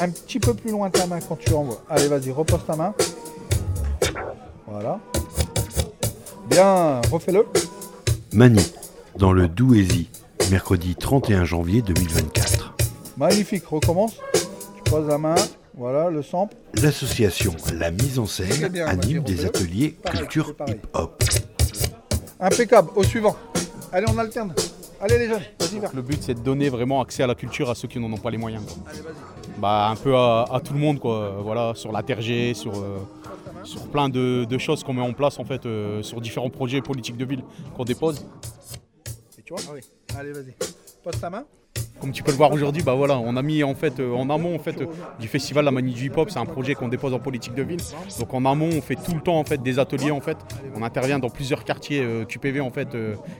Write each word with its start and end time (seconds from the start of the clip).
un 0.00 0.10
petit 0.10 0.38
peu 0.40 0.54
plus 0.54 0.70
loin 0.70 0.90
ta 0.90 1.06
main 1.06 1.18
quand 1.20 1.36
tu 1.36 1.52
envoies. 1.52 1.82
Allez, 1.88 2.08
vas-y, 2.08 2.30
repose 2.30 2.60
ta 2.66 2.76
main. 2.76 2.94
Voilà. 4.66 4.98
Bien, 6.48 7.00
refais-le. 7.10 7.46
Mani, 8.32 8.72
dans 9.16 9.32
le 9.32 9.48
Douaisis, 9.48 10.08
mercredi 10.50 10.96
31 10.96 11.44
janvier 11.44 11.82
2024. 11.82 12.74
Magnifique, 13.16 13.66
recommence. 13.66 14.14
Tu 14.76 14.90
poses 14.90 15.06
la 15.06 15.18
main, 15.18 15.36
voilà, 15.76 16.10
le 16.10 16.22
sample. 16.22 16.54
L'association 16.82 17.54
La 17.78 17.90
Mise 17.90 18.18
en 18.18 18.26
Scène 18.26 18.68
bien, 18.68 18.86
anime 18.86 19.22
vas-y, 19.22 19.34
des 19.36 19.44
ateliers 19.46 19.96
Pareil, 20.02 20.20
culture 20.20 20.54
hip-hop. 20.66 21.22
Impeccable, 22.40 22.90
au 22.96 23.04
suivant. 23.04 23.36
Allez, 23.92 24.06
on 24.12 24.18
alterne. 24.18 24.52
Allez 25.00 25.18
les 25.18 25.28
jeunes, 25.28 25.42
vas-y. 25.60 25.80
Le 25.94 26.02
but 26.02 26.22
c'est 26.22 26.34
de 26.34 26.40
donner 26.40 26.68
vraiment 26.68 27.00
accès 27.00 27.22
à 27.22 27.26
la 27.26 27.34
culture 27.34 27.70
à 27.70 27.74
ceux 27.74 27.88
qui 27.88 27.98
n'en 28.00 28.12
ont 28.12 28.18
pas 28.18 28.30
les 28.30 28.38
moyens. 28.38 28.64
quoi. 28.64 28.92
Bah, 29.58 29.88
un 29.88 29.96
peu 29.96 30.16
à, 30.16 30.44
à 30.52 30.60
tout 30.60 30.72
le 30.74 30.80
monde, 30.80 30.98
quoi. 30.98 31.36
Voilà, 31.40 31.72
sur 31.74 31.92
la 31.92 32.02
terre 32.02 32.20
G, 32.20 32.54
sur, 32.54 32.72
euh, 32.74 32.98
sur 33.62 33.86
plein 33.88 34.08
de, 34.08 34.44
de 34.44 34.58
choses 34.58 34.82
qu'on 34.82 34.92
met 34.94 35.02
en 35.02 35.12
place 35.12 35.38
en 35.38 35.44
fait, 35.44 35.64
euh, 35.66 36.02
sur 36.02 36.20
différents 36.20 36.50
projets 36.50 36.80
politiques 36.80 37.16
de 37.16 37.24
ville 37.24 37.42
qu'on 37.76 37.84
dépose. 37.84 38.26
Et 39.38 39.42
tu 39.42 39.52
vois 39.52 39.62
Ah 39.68 39.72
oui. 39.74 39.80
Allez, 40.18 40.32
vas-y. 40.32 40.54
Pose 41.02 41.20
ta 41.20 41.30
main. 41.30 41.44
Comme 42.00 42.12
tu 42.12 42.22
peux 42.22 42.32
le 42.32 42.36
voir 42.36 42.52
aujourd'hui, 42.52 42.82
bah 42.82 42.94
voilà, 42.94 43.18
on 43.18 43.36
a 43.36 43.42
mis 43.42 43.62
en 43.62 43.74
fait 43.74 43.98
euh, 44.00 44.12
en 44.14 44.28
amont 44.28 44.54
en 44.54 44.58
fait 44.58 44.80
euh, 44.80 44.86
du 45.20 45.28
festival 45.28 45.64
La 45.64 45.70
Manie 45.70 45.92
du 45.92 46.06
Hip 46.06 46.12
Hop, 46.16 46.28
c'est 46.28 46.38
un 46.38 46.44
projet 46.44 46.74
qu'on 46.74 46.88
dépose 46.88 47.14
en 47.14 47.18
politique 47.18 47.54
de 47.54 47.62
ville. 47.62 47.80
Donc 48.18 48.34
en 48.34 48.44
amont, 48.44 48.68
on 48.72 48.80
fait 48.80 48.96
tout 48.96 49.14
le 49.14 49.20
temps 49.20 49.38
en 49.38 49.44
fait 49.44 49.62
des 49.62 49.78
ateliers 49.78 50.10
en 50.10 50.20
fait. 50.20 50.36
On 50.74 50.82
intervient 50.82 51.18
dans 51.18 51.30
plusieurs 51.30 51.64
quartiers 51.64 52.02
euh, 52.02 52.24
QPV 52.24 52.60
en 52.60 52.70
fait, 52.70 52.88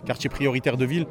quartiers 0.07 0.31
prioritaires 0.31 0.77
de 0.77 0.85
ville. 0.85 1.07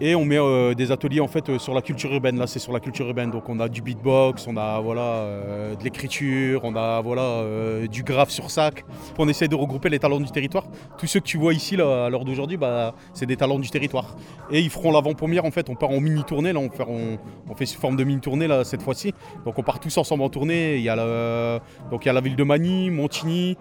Et 0.00 0.16
on 0.16 0.24
met 0.24 0.38
euh, 0.38 0.74
des 0.74 0.90
ateliers 0.90 1.20
en 1.20 1.28
fait 1.28 1.48
euh, 1.48 1.58
sur 1.58 1.72
la 1.72 1.80
culture 1.80 2.12
urbaine. 2.12 2.36
Là, 2.36 2.48
c'est 2.48 2.58
sur 2.58 2.72
la 2.72 2.80
culture 2.80 3.06
urbaine. 3.06 3.30
Donc 3.30 3.48
on 3.48 3.60
a 3.60 3.68
du 3.68 3.80
beatbox, 3.80 4.46
on 4.48 4.56
a 4.56 4.80
voilà 4.80 5.00
euh, 5.00 5.76
de 5.76 5.84
l'écriture, 5.84 6.62
on 6.64 6.74
a 6.74 7.00
voilà 7.00 7.44
du 7.88 8.02
graphe 8.02 8.30
sur 8.30 8.50
sac. 8.50 8.84
On 9.18 9.28
essaie 9.28 9.46
de 9.46 9.54
regrouper 9.54 9.88
les 9.88 10.00
talents 10.00 10.20
du 10.20 10.30
territoire. 10.30 10.64
Tous 10.98 11.06
ceux 11.06 11.20
que 11.20 11.26
tu 11.26 11.38
vois 11.38 11.54
ici 11.54 11.74
à 11.76 12.08
l'heure 12.08 12.24
d'aujourd'hui, 12.24 12.56
bah, 12.56 12.94
c'est 13.12 13.26
des 13.26 13.36
talents 13.36 13.58
du 13.58 13.70
territoire. 13.70 14.16
Et 14.50 14.60
ils 14.60 14.70
feront 14.70 14.90
l'avant-première 14.90 15.44
en 15.44 15.50
fait. 15.52 15.70
On 15.70 15.76
part 15.76 15.90
en 15.90 16.00
mini 16.00 16.24
tournée 16.24 16.52
là. 16.52 16.58
On 16.58 16.70
fait, 16.70 16.84
on, 16.88 17.18
sous 17.64 17.80
forme 17.80 17.96
de 17.96 18.04
mini 18.04 18.20
tournée 18.20 18.48
là 18.48 18.64
cette 18.64 18.82
fois-ci. 18.82 19.14
Donc 19.44 19.58
on 19.58 19.62
part 19.62 19.78
tous 19.78 19.96
ensemble 19.96 20.24
en 20.24 20.28
tournée. 20.28 20.76
Il 20.76 20.82
y 20.82 20.88
a 20.88 20.96
la, 20.96 21.60
donc 21.90 22.04
il 22.04 22.06
y 22.06 22.10
a 22.10 22.12
la 22.12 22.20
ville 22.20 22.36
de 22.36 22.44
Manille, 22.44 22.90
Montigny, 22.90 23.56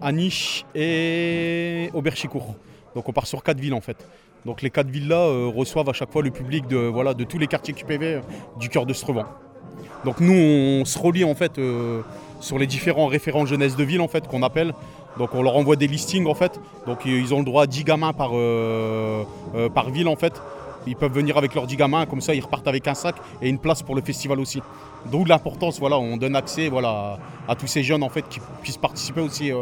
Aniche 0.00 0.64
et 0.74 1.90
Auberchicourt. 1.92 2.56
Donc 2.94 3.08
on 3.08 3.12
part 3.12 3.26
sur 3.26 3.42
quatre 3.42 3.58
villes 3.58 3.74
en 3.74 3.80
fait. 3.80 3.96
Donc 4.44 4.62
les 4.62 4.70
quatre 4.70 4.88
villes-là 4.88 5.20
euh, 5.20 5.50
reçoivent 5.54 5.88
à 5.88 5.92
chaque 5.92 6.10
fois 6.10 6.22
le 6.22 6.30
public 6.30 6.66
de, 6.66 6.76
voilà, 6.76 7.14
de 7.14 7.24
tous 7.24 7.38
les 7.38 7.46
quartiers 7.46 7.74
QPV 7.74 8.06
euh, 8.06 8.20
du 8.58 8.68
cœur 8.68 8.86
de 8.86 8.92
Strevent. 8.92 9.26
Donc 10.04 10.20
nous 10.20 10.32
on 10.32 10.84
se 10.84 10.98
relie 10.98 11.24
en 11.24 11.34
fait 11.34 11.58
euh, 11.58 12.02
sur 12.40 12.58
les 12.58 12.66
différents 12.66 13.06
référents 13.06 13.46
jeunesse 13.46 13.76
de 13.76 13.84
ville 13.84 14.00
en 14.00 14.08
fait 14.08 14.26
qu'on 14.26 14.42
appelle. 14.42 14.72
Donc 15.18 15.34
on 15.34 15.42
leur 15.42 15.56
envoie 15.56 15.76
des 15.76 15.86
listings 15.86 16.26
en 16.26 16.34
fait. 16.34 16.60
Donc 16.86 17.04
ils 17.04 17.32
ont 17.32 17.38
le 17.38 17.44
droit 17.44 17.64
à 17.64 17.66
10 17.66 17.84
gamins 17.84 18.12
par, 18.12 18.30
par 19.70 19.90
ville 19.90 20.08
en 20.08 20.16
fait. 20.16 20.40
Ils 20.86 20.96
peuvent 20.96 21.12
venir 21.12 21.36
avec 21.38 21.54
leurs 21.54 21.68
10 21.68 21.76
gamins, 21.76 22.06
comme 22.06 22.20
ça 22.20 22.34
ils 22.34 22.40
repartent 22.40 22.66
avec 22.66 22.88
un 22.88 22.94
sac 22.94 23.14
et 23.40 23.48
une 23.48 23.58
place 23.58 23.82
pour 23.82 23.94
le 23.94 24.00
festival 24.00 24.40
aussi. 24.40 24.60
D'où 25.06 25.24
l'importance, 25.24 25.78
voilà, 25.78 25.98
on 25.98 26.16
donne 26.16 26.34
accès 26.34 26.68
voilà, 26.68 27.18
à, 27.46 27.52
à 27.52 27.54
tous 27.54 27.68
ces 27.68 27.84
jeunes 27.84 28.02
en 28.02 28.08
fait 28.08 28.28
qui 28.28 28.40
puissent 28.62 28.78
participer 28.78 29.20
aussi 29.20 29.52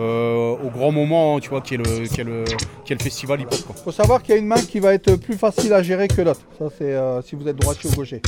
euh, 0.00 0.56
au 0.64 0.70
grand 0.70 0.92
moment, 0.92 1.38
tu 1.40 1.50
vois, 1.50 1.60
qui 1.60 1.74
est 1.74 1.76
le, 1.76 2.06
qui 2.06 2.22
est 2.22 2.24
le, 2.24 2.44
qui 2.84 2.92
est 2.94 2.96
le 2.96 3.02
festival 3.02 3.44
quoi. 3.44 3.74
faut 3.84 3.92
savoir 3.92 4.22
qu'il 4.22 4.34
y 4.34 4.38
a 4.38 4.40
une 4.40 4.46
main 4.46 4.60
qui 4.60 4.80
va 4.80 4.94
être 4.94 5.16
plus 5.16 5.36
facile 5.36 5.74
à 5.74 5.82
gérer 5.82 6.08
que 6.08 6.22
l'autre. 6.22 6.40
Ça, 6.58 6.68
c'est 6.78 6.94
euh, 6.94 7.20
si 7.20 7.36
vous 7.36 7.46
êtes 7.46 7.56
droitier 7.56 7.90
ou 7.90 7.94
gaucher. 7.94 8.22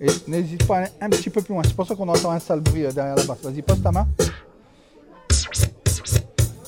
Et 0.00 0.08
n'hésite 0.28 0.66
pas 0.66 0.76
à 0.76 0.78
aller 0.80 0.90
un 1.00 1.08
petit 1.08 1.30
peu 1.30 1.40
plus 1.40 1.54
loin. 1.54 1.62
C'est 1.64 1.74
pour 1.74 1.86
ça 1.86 1.94
qu'on 1.94 2.08
entend 2.08 2.30
un 2.30 2.40
sale 2.40 2.60
bruit 2.60 2.84
euh, 2.84 2.92
derrière 2.92 3.16
la 3.16 3.24
basse. 3.24 3.38
Vas-y, 3.42 3.62
pose 3.62 3.82
ta 3.82 3.90
main. 3.90 4.06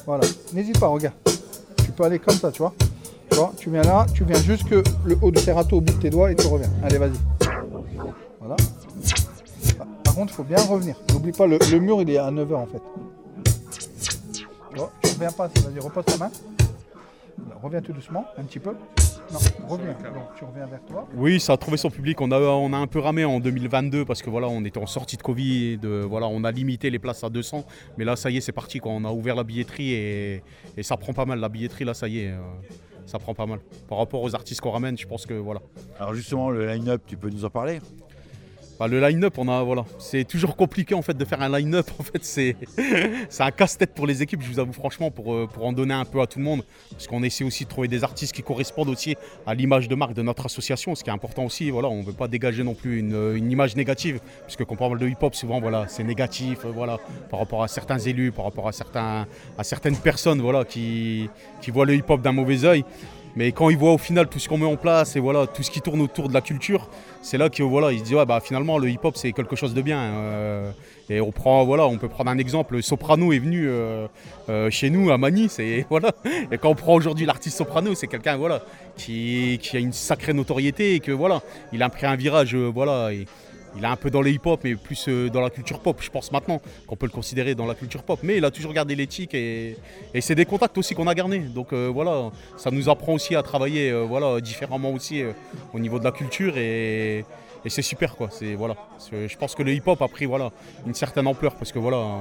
Voilà. 0.06 0.24
N'hésite 0.54 0.80
pas, 0.80 0.86
regarde. 0.86 1.14
Tu 1.84 1.90
peux 1.92 2.04
aller 2.04 2.18
comme 2.18 2.36
ça, 2.36 2.50
tu 2.50 2.62
vois. 2.62 2.72
Tu 3.30 3.36
tu 3.58 3.70
viens 3.70 3.82
là, 3.82 4.06
tu 4.14 4.24
viens 4.24 4.40
jusque 4.40 4.70
le 5.04 5.18
haut 5.20 5.30
du 5.30 5.40
serrato 5.40 5.76
au 5.76 5.80
bout 5.82 5.92
de 5.92 6.00
tes 6.00 6.08
doigts 6.08 6.32
et 6.32 6.34
tu 6.34 6.46
reviens. 6.46 6.70
Allez, 6.82 6.96
vas-y. 6.96 7.10
Voilà. 8.40 8.56
Par 10.02 10.14
contre, 10.14 10.32
il 10.32 10.36
faut 10.36 10.44
bien 10.44 10.62
revenir. 10.62 10.96
N'oublie 11.12 11.32
pas, 11.32 11.46
le, 11.46 11.58
le 11.70 11.78
mur, 11.78 12.00
il 12.00 12.08
est 12.08 12.16
à 12.16 12.30
9h 12.30 12.54
en 12.54 12.66
fait. 12.66 12.82
Tu 14.74 15.10
reviens 15.14 15.32
pas. 15.32 15.48
Vas-y, 15.48 15.78
repose 15.80 16.04
ta 16.04 16.16
main. 16.16 16.30
Reviens 17.62 17.80
tout 17.80 17.92
doucement, 17.92 18.24
un 18.36 18.44
petit 18.44 18.58
peu. 18.58 18.72
Non, 19.32 19.38
reviens. 19.68 19.92
Donc, 19.92 20.34
tu 20.36 20.44
reviens 20.44 20.66
vers 20.66 20.80
toi. 20.88 21.06
Oui, 21.14 21.38
ça 21.40 21.52
a 21.54 21.56
trouvé 21.56 21.76
son 21.76 21.90
public. 21.90 22.20
On 22.20 22.30
a, 22.30 22.38
on 22.40 22.72
a 22.72 22.76
un 22.76 22.86
peu 22.86 22.98
ramé 23.00 23.24
en 23.24 23.40
2022 23.40 24.04
parce 24.04 24.22
que 24.22 24.30
voilà, 24.30 24.48
on 24.48 24.64
était 24.64 24.78
en 24.78 24.86
sortie 24.86 25.16
de 25.16 25.22
Covid. 25.22 25.78
de- 25.78 26.04
voilà, 26.08 26.26
on 26.28 26.44
a 26.44 26.50
limité 26.52 26.88
les 26.90 26.98
places 26.98 27.22
à 27.24 27.28
200. 27.30 27.64
Mais 27.96 28.04
là, 28.04 28.16
ça 28.16 28.30
y 28.30 28.36
est, 28.36 28.40
c'est 28.40 28.52
parti. 28.52 28.78
Quoi. 28.78 28.92
On 28.92 29.04
a 29.04 29.10
ouvert 29.12 29.34
la 29.34 29.44
billetterie 29.44 29.92
et, 29.92 30.42
et 30.76 30.82
ça 30.82 30.96
prend 30.96 31.12
pas 31.12 31.24
mal. 31.26 31.40
La 31.40 31.48
billetterie, 31.48 31.84
là, 31.84 31.94
ça 31.94 32.08
y 32.08 32.20
est, 32.20 32.30
euh, 32.30 32.38
ça 33.06 33.18
prend 33.18 33.34
pas 33.34 33.46
mal. 33.46 33.58
Par 33.88 33.98
rapport 33.98 34.22
aux 34.22 34.34
artistes 34.34 34.60
qu'on 34.60 34.70
ramène, 34.70 34.96
je 34.96 35.06
pense 35.06 35.26
que 35.26 35.34
voilà. 35.34 35.60
Alors 35.98 36.14
justement, 36.14 36.50
le 36.50 36.66
line-up, 36.66 37.02
tu 37.06 37.16
peux 37.16 37.28
nous 37.30 37.44
en 37.44 37.50
parler? 37.50 37.80
Bah, 38.78 38.86
le 38.86 39.00
line-up, 39.00 39.34
on 39.38 39.48
a 39.48 39.60
voilà, 39.64 39.84
c'est 39.98 40.22
toujours 40.22 40.54
compliqué 40.54 40.94
en 40.94 41.02
fait 41.02 41.16
de 41.16 41.24
faire 41.24 41.42
un 41.42 41.48
line-up. 41.48 41.90
En 41.98 42.04
fait, 42.04 42.24
c'est 43.28 43.42
un 43.42 43.50
casse-tête 43.50 43.92
pour 43.92 44.06
les 44.06 44.22
équipes. 44.22 44.40
Je 44.40 44.48
vous 44.48 44.60
avoue 44.60 44.72
franchement 44.72 45.10
pour, 45.10 45.34
euh, 45.34 45.48
pour 45.52 45.66
en 45.66 45.72
donner 45.72 45.94
un 45.94 46.04
peu 46.04 46.20
à 46.20 46.28
tout 46.28 46.38
le 46.38 46.44
monde, 46.44 46.62
parce 46.92 47.08
qu'on 47.08 47.24
essaie 47.24 47.42
aussi 47.42 47.64
de 47.64 47.68
trouver 47.68 47.88
des 47.88 48.04
artistes 48.04 48.32
qui 48.32 48.42
correspondent 48.42 48.88
aussi 48.88 49.16
à 49.46 49.54
l'image 49.54 49.88
de 49.88 49.94
marque 49.96 50.14
de 50.14 50.22
notre 50.22 50.46
association. 50.46 50.94
Ce 50.94 51.02
qui 51.02 51.10
est 51.10 51.12
important 51.12 51.44
aussi, 51.44 51.70
voilà, 51.70 51.88
on 51.88 52.02
veut 52.02 52.12
pas 52.12 52.28
dégager 52.28 52.62
non 52.62 52.74
plus 52.74 53.00
une, 53.00 53.34
une 53.34 53.50
image 53.50 53.74
négative, 53.74 54.20
puisque 54.44 54.64
quand 54.64 54.74
on 54.74 54.76
parle 54.76 54.98
de 55.00 55.08
hip-hop, 55.08 55.34
souvent 55.34 55.60
voilà, 55.60 55.86
c'est 55.88 56.04
négatif, 56.04 56.64
euh, 56.64 56.70
voilà, 56.72 56.98
par 57.30 57.40
rapport 57.40 57.64
à 57.64 57.68
certains 57.68 57.98
élus, 57.98 58.30
par 58.30 58.44
rapport 58.44 58.68
à 58.68 58.72
certains 58.72 59.26
à 59.56 59.64
certaines 59.64 59.96
personnes, 59.96 60.40
voilà, 60.40 60.64
qui 60.64 61.28
qui 61.60 61.72
voient 61.72 61.86
le 61.86 61.96
hip-hop 61.96 62.22
d'un 62.22 62.32
mauvais 62.32 62.64
œil. 62.64 62.84
Mais 63.36 63.52
quand 63.52 63.70
ils 63.70 63.78
voient 63.78 63.92
au 63.92 63.98
final 63.98 64.28
tout 64.28 64.38
ce 64.38 64.48
qu'on 64.48 64.58
met 64.58 64.66
en 64.66 64.76
place 64.76 65.16
et 65.16 65.20
voilà 65.20 65.46
tout 65.46 65.62
ce 65.62 65.70
qui 65.70 65.80
tourne 65.80 66.00
autour 66.00 66.28
de 66.28 66.34
la 66.34 66.40
culture, 66.40 66.88
c'est 67.22 67.38
là 67.38 67.48
qu'ils 67.48 67.64
voilà, 67.64 67.96
se 67.96 68.02
disent 68.02 68.16
bah 68.26 68.40
finalement 68.40 68.78
le 68.78 68.88
hip-hop 68.90 69.16
c'est 69.16 69.32
quelque 69.32 69.56
chose 69.56 69.74
de 69.74 69.82
bien. 69.82 69.98
euh, 70.00 70.70
et 71.10 71.20
on 71.20 71.32
prend 71.32 71.64
voilà, 71.64 71.86
on 71.86 71.96
peut 71.96 72.08
prendre 72.08 72.30
un 72.30 72.38
exemple. 72.38 72.82
Soprano 72.82 73.32
est 73.32 73.38
venu 73.38 73.66
euh, 73.66 74.06
euh, 74.48 74.70
chez 74.70 74.90
nous 74.90 75.10
à 75.10 75.18
Manille, 75.18 75.48
c'est 75.48 75.86
voilà. 75.90 76.12
Et 76.50 76.58
quand 76.58 76.70
on 76.70 76.74
prend 76.74 76.94
aujourd'hui 76.94 77.26
l'artiste 77.26 77.56
Soprano, 77.56 77.94
c'est 77.94 78.06
quelqu'un 78.06 78.36
voilà 78.36 78.62
qui, 78.96 79.58
a 79.72 79.78
une 79.78 79.92
sacrée 79.92 80.32
notoriété 80.32 80.94
et 80.94 81.00
que 81.00 81.12
voilà, 81.12 81.42
il 81.72 81.82
a 81.82 81.88
pris 81.88 82.06
un 82.06 82.16
virage 82.16 82.54
voilà. 82.54 83.10
Il 83.76 83.84
est 83.84 83.86
un 83.86 83.96
peu 83.96 84.10
dans 84.10 84.22
le 84.22 84.30
hip-hop, 84.30 84.60
mais 84.64 84.74
plus 84.74 85.08
euh, 85.08 85.28
dans 85.30 85.40
la 85.40 85.50
culture 85.50 85.80
pop, 85.80 85.96
je 86.00 86.10
pense 86.10 86.32
maintenant, 86.32 86.60
qu'on 86.86 86.96
peut 86.96 87.06
le 87.06 87.12
considérer 87.12 87.54
dans 87.54 87.66
la 87.66 87.74
culture 87.74 88.02
pop. 88.02 88.20
Mais 88.22 88.36
il 88.36 88.44
a 88.44 88.50
toujours 88.50 88.72
gardé 88.72 88.94
l'éthique 88.94 89.34
et, 89.34 89.76
c'est 90.20 90.34
des 90.34 90.44
contacts 90.44 90.76
aussi 90.78 90.94
qu'on 90.94 91.06
a 91.06 91.14
gardés. 91.14 91.38
Donc 91.38 91.72
euh, 91.72 91.90
voilà, 91.92 92.30
ça 92.56 92.70
nous 92.70 92.88
apprend 92.88 93.14
aussi 93.14 93.34
à 93.34 93.42
travailler 93.42 93.90
euh, 93.90 94.40
différemment 94.40 94.90
aussi 94.90 95.22
au 95.72 95.78
niveau 95.78 95.98
de 95.98 96.04
la 96.04 96.12
culture 96.12 96.56
et, 96.56 97.24
et 97.64 97.70
c'est 97.70 97.82
super 97.82 98.16
quoi. 98.16 98.30
Voilà, 98.56 98.76
je 99.10 99.36
pense 99.36 99.54
que 99.54 99.62
le 99.62 99.72
hip-hop 99.72 100.00
a 100.02 100.08
pris 100.08 100.26
voilà 100.26 100.50
une 100.86 100.94
certaine 100.94 101.26
ampleur 101.26 101.54
parce 101.54 101.72
que 101.72 101.78
voilà. 101.78 102.20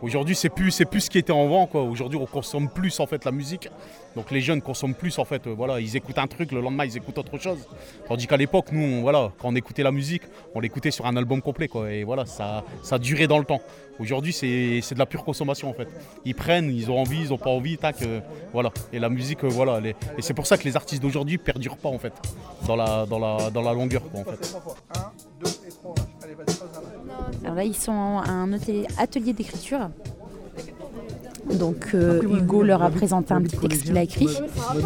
Aujourd'hui, 0.00 0.34
c'est 0.34 0.48
plus, 0.48 0.70
c'est 0.70 0.84
plus 0.84 1.00
ce 1.02 1.10
qui 1.10 1.18
était 1.18 1.32
en 1.32 1.46
vent. 1.48 1.66
Quoi. 1.66 1.82
Aujourd'hui, 1.82 2.18
on 2.20 2.26
consomme 2.26 2.68
plus 2.68 3.00
en 3.00 3.06
fait 3.06 3.24
la 3.24 3.32
musique. 3.32 3.68
Donc 4.14 4.30
les 4.30 4.40
jeunes 4.40 4.62
consomment 4.62 4.94
plus 4.94 5.18
en 5.18 5.24
fait. 5.24 5.46
euh, 5.46 5.54
voilà, 5.56 5.80
ils 5.80 5.96
écoutent 5.96 6.18
un 6.18 6.26
truc, 6.26 6.52
le 6.52 6.60
lendemain 6.60 6.84
ils 6.84 6.96
écoutent 6.96 7.18
autre 7.18 7.38
chose. 7.38 7.68
Tandis 8.06 8.26
qu'à 8.26 8.36
l'époque, 8.36 8.66
nous, 8.72 9.00
voilà, 9.00 9.32
quand 9.38 9.48
on 9.48 9.54
écoutait 9.54 9.82
la 9.82 9.92
musique, 9.92 10.22
on 10.54 10.60
l'écoutait 10.60 10.90
sur 10.90 11.06
un 11.06 11.16
album 11.16 11.42
complet, 11.42 11.68
quoi. 11.68 11.92
Et 11.92 12.04
voilà, 12.04 12.26
ça, 12.26 12.64
ça 12.82 12.98
durait 12.98 13.26
dans 13.26 13.38
le 13.38 13.44
temps. 13.44 13.60
Aujourd'hui, 13.98 14.32
c'est, 14.32 14.48
de 14.48 14.98
la 14.98 15.06
pure 15.06 15.24
consommation 15.24 15.68
en 15.68 15.74
fait. 15.74 15.88
Ils 16.24 16.34
prennent, 16.34 16.70
ils 16.70 16.90
ont 16.90 16.98
envie, 16.98 17.20
ils 17.20 17.32
ont 17.32 17.38
pas 17.38 17.50
envie, 17.50 17.76
tac, 17.76 18.02
euh, 18.02 18.20
voilà. 18.52 18.70
Et 18.92 18.98
la 18.98 19.08
musique, 19.08 19.44
euh, 19.44 19.48
voilà. 19.48 19.80
Et 19.88 20.22
c'est 20.22 20.34
pour 20.34 20.46
ça 20.46 20.56
que 20.56 20.64
les 20.64 20.76
artistes 20.76 21.02
d'aujourd'hui 21.02 21.38
perdurent 21.38 21.76
pas 21.76 21.88
en 21.88 21.98
fait 21.98 22.12
dans 22.66 22.76
la, 22.76 23.06
dans 23.06 23.18
la, 23.18 23.50
dans 23.50 23.62
la 23.62 23.72
longueur, 23.72 24.02
quoi, 24.10 24.20
en 24.20 24.24
fait. 24.24 24.56
Un, 24.96 25.12
deux 25.40 25.50
Alors 27.44 27.56
là, 27.56 27.64
ils 27.64 27.74
sont 27.76 27.92
à 27.92 28.30
un 28.30 28.52
atelier, 28.52 29.32
d'écriture. 29.32 29.90
Donc 31.58 31.92
euh, 31.94 32.20
Hugo 32.22 32.62
leur 32.62 32.82
a 32.82 32.90
présenté 32.90 33.32
un 33.32 33.40
petit 33.40 33.56
texte 33.56 33.84
qu'il 33.84 33.96
a 33.96 34.02
écrit. 34.02 34.28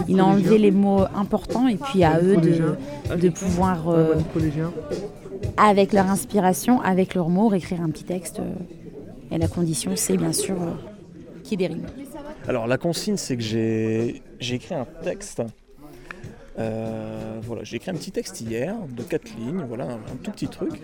Il 0.09 0.21
a 0.21 0.27
enlevé 0.27 0.59
les 0.59 0.71
mots 0.71 1.05
importants 1.17 1.67
et 1.67 1.77
puis 1.77 2.05
à 2.05 2.21
eux 2.21 2.37
de, 2.37 2.77
de 3.17 3.29
pouvoir, 3.31 3.89
euh, 3.89 4.15
avec 5.57 5.93
leur 5.93 6.07
inspiration, 6.07 6.81
avec 6.81 7.15
leurs 7.15 7.29
mots, 7.29 7.49
réécrire 7.49 7.81
un 7.81 7.91
petit 7.91 8.05
texte. 8.05 8.39
euh, 8.39 9.35
Et 9.35 9.39
la 9.39 9.49
condition, 9.49 9.93
c'est 9.97 10.17
bien 10.17 10.33
sûr 10.33 10.55
euh, 10.63 10.71
qu'il 11.43 11.61
y 11.61 11.65
ait 11.65 11.69
des 11.69 11.75
rimes. 11.75 11.87
Alors 12.47 12.67
la 12.69 12.79
consigne, 12.79 13.17
c'est 13.17 13.37
que 13.37 13.43
j'ai 13.43 14.23
j'ai 14.39 14.55
écrit 14.57 14.75
un 14.75 14.87
texte. 15.03 15.43
Euh, 16.59 17.41
voilà, 17.43 17.65
j'ai 17.65 17.77
écrit 17.77 17.91
un 17.91 17.95
petit 17.95 18.13
texte 18.13 18.41
hier 18.41 18.75
de 18.95 19.03
quatre 19.03 19.29
lignes, 19.39 19.65
voilà, 19.67 19.85
un, 19.85 20.17
tout 20.23 20.31
petit 20.31 20.49
truc. 20.49 20.83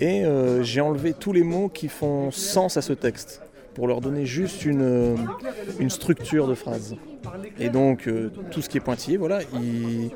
Et 0.00 0.24
euh, 0.24 0.62
j'ai 0.62 0.80
enlevé 0.80 1.14
tous 1.14 1.32
les 1.32 1.42
mots 1.42 1.68
qui 1.68 1.88
font 1.88 2.30
sens 2.30 2.76
à 2.76 2.82
ce 2.82 2.92
texte 2.92 3.42
pour 3.74 3.86
leur 3.86 4.00
donner 4.00 4.26
juste 4.26 4.64
une, 4.64 4.82
euh, 4.82 5.16
une 5.78 5.90
structure 5.90 6.46
de 6.46 6.54
phrase. 6.54 6.96
Et 7.58 7.68
donc 7.68 8.06
euh, 8.06 8.30
tout 8.50 8.60
ce 8.62 8.68
qui 8.68 8.76
est 8.78 8.80
pointillé, 8.80 9.16
voilà, 9.16 9.40
ils, 9.54 10.10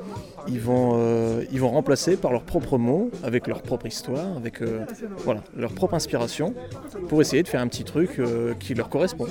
ils 0.47 0.59
vont, 0.59 0.93
euh, 0.95 1.43
ils 1.51 1.59
vont 1.59 1.69
remplacer 1.69 2.15
par 2.17 2.31
leurs 2.31 2.43
propres 2.43 2.77
mots, 2.77 3.11
avec 3.23 3.47
leur 3.47 3.61
propre 3.61 3.85
histoire, 3.85 4.37
avec 4.37 4.61
euh, 4.61 4.85
voilà, 5.25 5.41
leur 5.55 5.71
propre 5.73 5.93
inspiration, 5.93 6.53
pour 7.09 7.21
essayer 7.21 7.43
de 7.43 7.47
faire 7.47 7.61
un 7.61 7.67
petit 7.67 7.83
truc 7.83 8.19
euh, 8.19 8.53
qui 8.59 8.73
leur 8.73 8.89
correspond. 8.89 9.25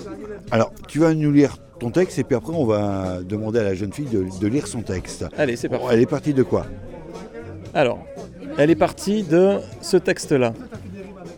Alors, 0.51 0.73
tu 0.89 0.99
vas 1.01 1.15
nous 1.15 1.33
lire 1.33 1.57
ton 1.81 1.91
texte 1.91 2.19
et 2.19 2.25
puis 2.25 2.37
après, 2.37 2.53
on 2.55 2.65
va 2.67 3.21
demander 3.23 3.59
à 3.61 3.65
la 3.65 3.75
jeune 3.75 3.93
fille 3.93 4.07
de, 4.07 4.25
de 4.41 4.47
lire 4.47 4.67
son 4.67 4.83
texte. 4.83 5.25
Allez, 5.37 5.57
c'est 5.57 5.69
Bon, 5.69 5.79
parti. 5.79 5.95
elle 5.95 6.01
est 6.01 6.07
partie 6.07 6.35
de 6.35 6.43
quoi? 6.43 6.67
Alors, 7.75 8.05
elle 8.59 8.71
est 8.71 8.75
partie 8.77 9.23
de 9.23 9.59
ce 9.81 9.97
texte-là. 9.97 10.53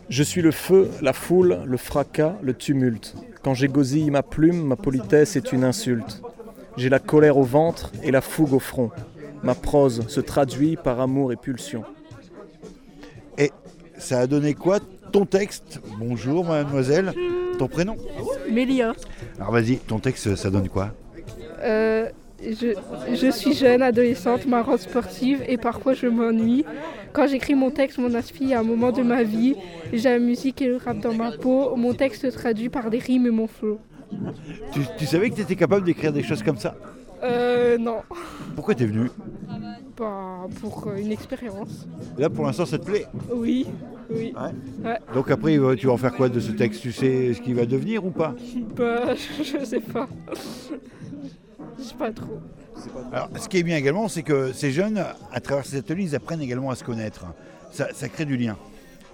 Je 0.09 0.21
suis 0.21 0.41
le 0.41 0.51
feu, 0.51 0.89
la 1.01 1.13
foule, 1.13 1.59
le 1.65 1.77
fracas, 1.77 2.35
le 2.43 2.53
tumulte. 2.53 3.15
Quand 3.41 3.53
j'égosille 3.53 4.11
ma 4.11 4.21
plume, 4.23 4.63
ma 4.65 4.75
politesse 4.75 5.35
est 5.35 5.51
une 5.51 5.63
insulte. 5.63 6.21
J'ai 6.77 6.89
la 6.89 6.99
colère 6.99 7.37
au 7.37 7.43
ventre 7.43 7.91
et 8.03 8.11
la 8.11 8.21
fougue 8.21 8.53
au 8.53 8.59
front. 8.59 8.91
Ma 9.43 9.55
prose 9.55 10.07
se 10.07 10.19
traduit 10.19 10.75
par 10.75 10.99
amour 10.99 11.31
et 11.31 11.35
pulsion. 11.35 11.83
Et 13.37 13.51
ça 13.97 14.19
a 14.19 14.27
donné 14.27 14.53
quoi 14.53 14.79
ton 15.11 15.25
texte? 15.25 15.79
Bonjour 15.99 16.45
mademoiselle, 16.45 17.13
ton 17.57 17.67
prénom? 17.67 17.95
Mélia. 18.51 18.93
Alors 19.39 19.51
vas-y, 19.51 19.77
ton 19.77 19.99
texte 19.99 20.35
ça 20.35 20.49
donne 20.49 20.67
quoi? 20.67 20.91
Euh, 21.63 22.09
je, 22.41 22.75
je 23.13 23.31
suis 23.31 23.53
jeune, 23.53 23.81
adolescente, 23.81 24.45
marrante 24.45 24.81
sportive 24.81 25.43
et 25.47 25.57
parfois 25.57 25.93
je 25.93 26.07
m'ennuie. 26.07 26.65
Quand 27.13 27.27
j'écris 27.27 27.55
mon 27.55 27.71
texte, 27.71 27.97
mon 27.97 28.13
inspire 28.13 28.57
à 28.57 28.59
un 28.59 28.63
moment 28.63 28.91
de 28.91 29.01
ma 29.01 29.23
vie. 29.23 29.55
J'ai 29.93 30.09
la 30.09 30.19
musique 30.19 30.61
et 30.61 30.67
le 30.67 30.75
rap 30.75 30.99
dans 30.99 31.13
ma 31.13 31.31
peau. 31.31 31.75
Mon 31.77 31.93
texte 31.93 32.23
se 32.23 32.27
traduit 32.35 32.67
par 32.67 32.89
des 32.89 32.99
rimes 32.99 33.27
et 33.27 33.31
mon 33.31 33.47
flow. 33.47 33.79
Tu, 34.71 34.81
tu 34.97 35.05
savais 35.05 35.29
que 35.29 35.35
tu 35.35 35.41
étais 35.41 35.55
capable 35.55 35.85
d'écrire 35.85 36.13
des 36.13 36.23
choses 36.23 36.43
comme 36.43 36.57
ça 36.57 36.75
Euh, 37.23 37.77
non. 37.77 37.97
Pourquoi 38.55 38.75
t'es 38.75 38.85
venu 38.85 39.09
Bah, 39.97 40.47
pour 40.61 40.87
euh, 40.87 40.97
une 40.97 41.11
expérience. 41.11 41.87
Là 42.17 42.29
pour 42.29 42.45
l'instant 42.45 42.65
ça 42.65 42.77
te 42.77 42.85
plaît 42.85 43.05
Oui, 43.33 43.65
oui. 44.09 44.33
Donc 45.13 45.31
après 45.31 45.57
euh, 45.57 45.75
tu 45.75 45.87
vas 45.87 45.93
en 45.93 45.97
faire 45.97 46.13
quoi 46.13 46.29
de 46.29 46.39
ce 46.39 46.51
texte? 46.51 46.81
Tu 46.81 46.91
sais 46.91 47.33
ce 47.33 47.41
qu'il 47.41 47.55
va 47.55 47.65
devenir 47.65 48.05
ou 48.05 48.11
pas? 48.11 48.35
Bah, 48.75 49.15
je, 49.15 49.43
je 49.59 49.65
sais 49.65 49.79
pas. 49.79 50.07
Je 51.77 51.83
sais 51.83 51.95
pas 51.95 52.11
trop. 52.11 52.39
Alors 53.11 53.29
ce 53.37 53.47
qui 53.49 53.57
est 53.57 53.63
bien 53.63 53.77
également 53.77 54.07
c'est 54.07 54.23
que 54.23 54.51
ces 54.53 54.71
jeunes, 54.71 55.03
à 55.31 55.39
travers 55.39 55.65
ces 55.65 55.77
ateliers, 55.77 56.03
ils 56.03 56.15
apprennent 56.15 56.41
également 56.41 56.69
à 56.69 56.75
se 56.75 56.83
connaître. 56.83 57.25
Ça, 57.71 57.87
ça 57.93 58.07
crée 58.09 58.25
du 58.25 58.37
lien. 58.37 58.57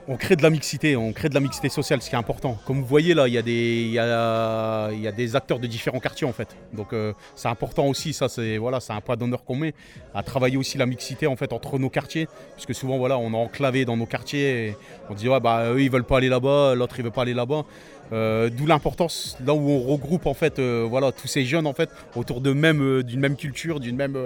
On 0.08 0.18
crée 0.18 0.36
de 0.36 0.42
la 0.42 0.50
mixité, 0.50 0.96
on 0.96 1.14
crée 1.14 1.30
de 1.30 1.36
la 1.36 1.40
mixité 1.40 1.70
sociale, 1.70 2.02
ce 2.02 2.10
qui 2.10 2.16
est 2.16 2.18
important. 2.18 2.58
Comme 2.66 2.80
vous 2.80 2.86
voyez 2.88 3.14
là, 3.14 3.28
il 3.28 3.34
y, 3.34 3.38
a 3.38 5.12
des- 5.12 5.36
acteurs 5.36 5.60
de 5.60 5.68
différents 5.68 6.00
quartiers 6.00 6.28
en 6.28 6.34
fait. 6.34 6.58
Donc 6.74 6.92
euh, 6.92 7.14
c'est 7.36 7.48
important 7.48 7.86
aussi, 7.86 8.12
ça 8.12 8.28
c'est 8.28 8.58
voilà, 8.58 8.80
un 8.90 9.02
point 9.02 9.16
d'honneur 9.16 9.44
qu'on 9.46 9.56
met 9.56 9.74
à 10.16 10.24
travailler 10.24 10.58
aussi 10.58 10.78
la 10.78 10.86
mixité 10.88 11.28
en 11.28 11.36
fait 11.36 11.54
entre 11.54 11.78
nos 11.78 11.90
quartiers, 11.90 12.28
puisque 12.56 12.74
souvent 12.74 12.98
voilà, 12.98 13.18
on 13.18 13.32
est 13.32 13.38
enclavé 13.38 13.86
dans 13.86 13.96
nos 13.96 14.08
quartiers. 14.08 14.68
Et 14.68 14.76
on 15.10 15.14
dit 15.14 15.30
ouais 15.30 15.40
bah 15.40 15.72
eux 15.72 15.82
ils 15.82 15.92
veulent 15.92 16.04
pas 16.04 16.18
aller 16.18 16.30
là-bas, 16.30 16.74
l'autre 16.76 16.96
il 16.98 17.04
veut 17.04 17.12
pas 17.12 17.22
aller 17.22 17.36
là-bas. 17.36 17.64
Euh, 18.12 18.50
D'où 18.50 18.66
l'importance 18.66 19.38
là 19.46 19.54
où 19.54 19.70
on 19.70 19.80
regroupe 19.80 20.26
en 20.26 20.34
fait 20.34 20.60
euh, 20.60 20.86
voilà 20.90 21.14
tous 21.14 21.28
ces 21.28 21.46
jeunes 21.46 21.66
en 21.66 21.74
fait 21.74 21.90
autour 22.16 22.42
de 22.42 22.52
même 22.52 22.82
euh, 22.82 23.04
d'une 23.04 23.22
même 23.22 23.38
culture, 23.38 23.80
d'une 23.80 23.96
même 23.96 24.18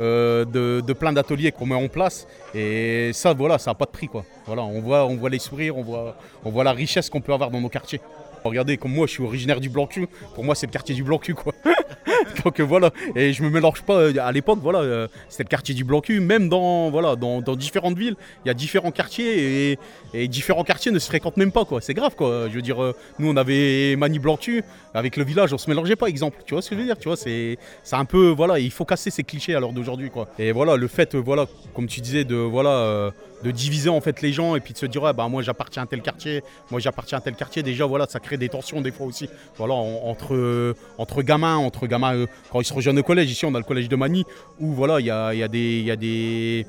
de, 0.00 0.44
de 0.80 0.92
plein 0.92 1.12
d'ateliers 1.12 1.52
qu'on 1.52 1.66
met 1.66 1.74
en 1.74 1.88
place 1.88 2.26
et 2.54 3.10
ça 3.12 3.34
voilà 3.34 3.58
ça 3.58 3.70
n'a 3.70 3.74
pas 3.76 3.84
de 3.84 3.90
prix 3.90 4.08
quoi. 4.08 4.24
Voilà 4.46 4.62
on 4.62 4.80
voit 4.80 5.06
on 5.06 5.16
voit 5.16 5.30
les 5.30 5.38
sourires, 5.38 5.76
on 5.76 5.82
voit 5.82 6.16
on 6.44 6.50
voit 6.50 6.64
la 6.64 6.72
richesse 6.72 7.08
qu'on 7.10 7.20
peut 7.20 7.32
avoir 7.32 7.50
dans 7.50 7.60
nos 7.60 7.68
quartiers. 7.68 8.00
Regardez 8.48 8.76
comme 8.76 8.92
moi 8.92 9.06
je 9.06 9.12
suis 9.12 9.22
originaire 9.22 9.60
du 9.60 9.68
Blanc-Cul, 9.68 10.08
pour 10.34 10.44
moi 10.44 10.54
c'est 10.54 10.66
le 10.66 10.72
quartier 10.72 10.94
du 10.94 11.04
Blanc-Cul 11.04 11.34
quoi. 11.34 11.52
Donc 12.44 12.60
euh, 12.60 12.62
voilà. 12.62 12.90
Et 13.14 13.32
je 13.32 13.42
me 13.42 13.50
mélange 13.50 13.82
pas 13.82 13.94
euh, 13.94 14.14
à 14.20 14.32
l'époque 14.32 14.58
voilà 14.62 14.80
euh, 14.80 15.08
c'était 15.28 15.44
le 15.44 15.48
quartier 15.48 15.74
du 15.74 15.84
Blanc-Cul. 15.84 16.20
Même 16.20 16.48
dans 16.48 16.90
voilà 16.90 17.16
dans, 17.16 17.40
dans 17.40 17.56
différentes 17.56 17.96
villes 17.96 18.16
il 18.44 18.48
y 18.48 18.50
a 18.50 18.54
différents 18.54 18.90
quartiers 18.90 19.78
et, 20.14 20.28
différents 20.28 20.64
quartiers 20.64 20.92
ne 20.92 20.98
se 20.98 21.06
fréquentent 21.06 21.36
même 21.36 21.52
pas 21.52 21.64
quoi. 21.64 21.80
C'est 21.80 21.94
grave 21.94 22.14
quoi. 22.16 22.48
Je 22.48 22.54
veux 22.54 22.62
dire 22.62 22.78
nous 23.18 23.30
on 23.30 23.36
avait 23.36 23.96
Mani 23.96 24.18
Blanc-Cul. 24.18 24.64
Avec 24.94 25.16
le 25.16 25.24
village 25.24 25.52
on 25.52 25.58
se 25.58 25.68
mélangeait 25.68 25.96
pas 25.96 26.06
exemple. 26.06 26.38
Tu 26.46 26.54
vois 26.54 26.62
ce 26.62 26.70
que 26.70 26.76
je 26.76 26.80
veux 26.80 26.86
dire? 26.86 26.98
Tu 26.98 27.08
vois 27.08 27.16
c'est 27.16 27.58
un 27.92 28.04
peu 28.04 28.28
voilà 28.30 28.58
il 28.58 28.70
faut 28.70 28.84
casser 28.84 29.10
ces 29.10 29.24
clichés 29.24 29.54
à 29.54 29.60
l'heure 29.60 29.72
d'aujourd'hui 29.72 30.10
quoi. 30.10 30.28
Et 30.38 30.52
voilà 30.52 30.76
le 30.76 30.88
fait 30.88 31.14
voilà 31.14 31.46
comme 31.74 31.86
tu 31.86 32.00
disais 32.00 32.24
de 32.24 32.36
voilà 32.36 33.12
de 33.42 33.50
diviser 33.50 33.88
en 33.88 34.00
fait 34.00 34.22
les 34.22 34.32
gens 34.32 34.56
et 34.56 34.60
puis 34.60 34.72
de 34.72 34.78
se 34.78 34.86
dire 34.86 35.12
bah 35.14 35.28
moi 35.28 35.42
j'appartiens 35.42 35.82
à 35.82 35.86
tel 35.86 36.02
quartier. 36.02 36.42
Moi 36.70 36.80
j'appartiens 36.80 37.18
à 37.18 37.20
tel 37.20 37.34
quartier. 37.34 37.62
Déjà 37.62 37.86
voilà 37.86 38.06
ça 38.08 38.20
crée 38.20 38.37
des 38.38 38.48
tensions 38.48 38.80
des 38.80 38.90
fois 38.92 39.06
aussi. 39.06 39.28
Voilà 39.56 39.74
en- 39.74 40.02
entre 40.08 40.34
euh, 40.34 40.74
entre 40.98 41.22
gamins 41.22 41.56
entre 41.56 41.86
gamins 41.86 42.14
euh, 42.14 42.26
quand 42.50 42.60
ils 42.60 42.64
se 42.64 42.72
rejoignent 42.74 42.98
au 43.00 43.02
collège. 43.02 43.30
Ici 43.30 43.44
on 43.46 43.54
a 43.54 43.58
le 43.58 43.64
collège 43.64 43.88
de 43.88 43.96
Mani 43.96 44.24
où 44.60 44.72
voilà 44.72 45.00
il 45.00 45.06
y 45.06 45.10
a, 45.10 45.34
y 45.34 45.42
a 45.42 45.48
des 45.48 45.78
il 45.80 45.84
y 45.86 45.90
a 45.90 45.96
des 45.96 46.66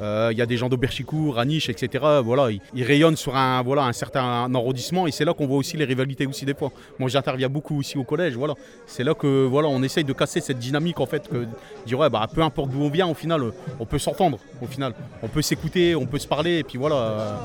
euh, 0.00 0.28
il 0.32 0.38
y 0.38 0.42
a 0.42 0.46
des 0.46 0.56
gens 0.56 0.68
d'Auberchicourt, 0.68 1.38
à 1.38 1.44
etc. 1.44 2.04
Voilà, 2.22 2.50
ils, 2.50 2.84
rayonnent 2.84 3.16
sur 3.16 3.36
un, 3.36 3.62
voilà, 3.62 3.84
un 3.84 3.92
certain 3.92 4.52
arrondissement 4.54 5.06
et 5.06 5.10
c'est 5.10 5.24
là 5.24 5.32
qu'on 5.32 5.46
voit 5.46 5.56
aussi 5.56 5.76
les 5.76 5.84
rivalités 5.84 6.26
aussi 6.26 6.44
des 6.44 6.54
fois. 6.54 6.70
Moi 6.98 7.08
j'interviens 7.08 7.48
beaucoup 7.48 7.78
aussi 7.78 7.96
au 7.98 8.04
collège, 8.04 8.34
voilà. 8.34 8.54
C'est 8.86 9.04
là 9.04 9.14
que 9.14 9.46
voilà, 9.46 9.68
on 9.68 9.82
essaye 9.82 10.04
de 10.04 10.12
casser 10.12 10.40
cette 10.40 10.58
dynamique 10.58 11.00
en 11.00 11.06
fait, 11.06 11.28
que 11.28 11.46
dire 11.86 11.98
bah, 12.10 12.26
peu 12.32 12.42
importe 12.42 12.70
d'où 12.70 12.82
on 12.82 12.90
vient, 12.90 13.06
au 13.06 13.14
final, 13.14 13.42
euh, 13.42 13.50
on 13.80 13.86
peut 13.86 13.98
s'entendre, 13.98 14.38
au 14.60 14.66
final. 14.66 14.94
On 15.22 15.28
peut 15.28 15.42
s'écouter, 15.42 15.94
on 15.94 16.06
peut 16.06 16.18
se 16.18 16.28
parler, 16.28 16.58
et 16.58 16.64
puis 16.64 16.78
voilà. 16.78 16.96
euh, 16.96 17.36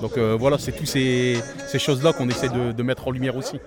donc 0.00 0.18
voilà, 0.18 0.58
c'est 0.58 0.72
tous 0.72 0.86
ces, 0.86 1.38
ces 1.68 1.78
choses-là 1.78 2.12
qu'on 2.12 2.28
essaie 2.28 2.48
de 2.48 2.82
mettre 2.82 3.06
en 3.08 3.10
lumière 3.10 3.36
aussi. 3.36 3.58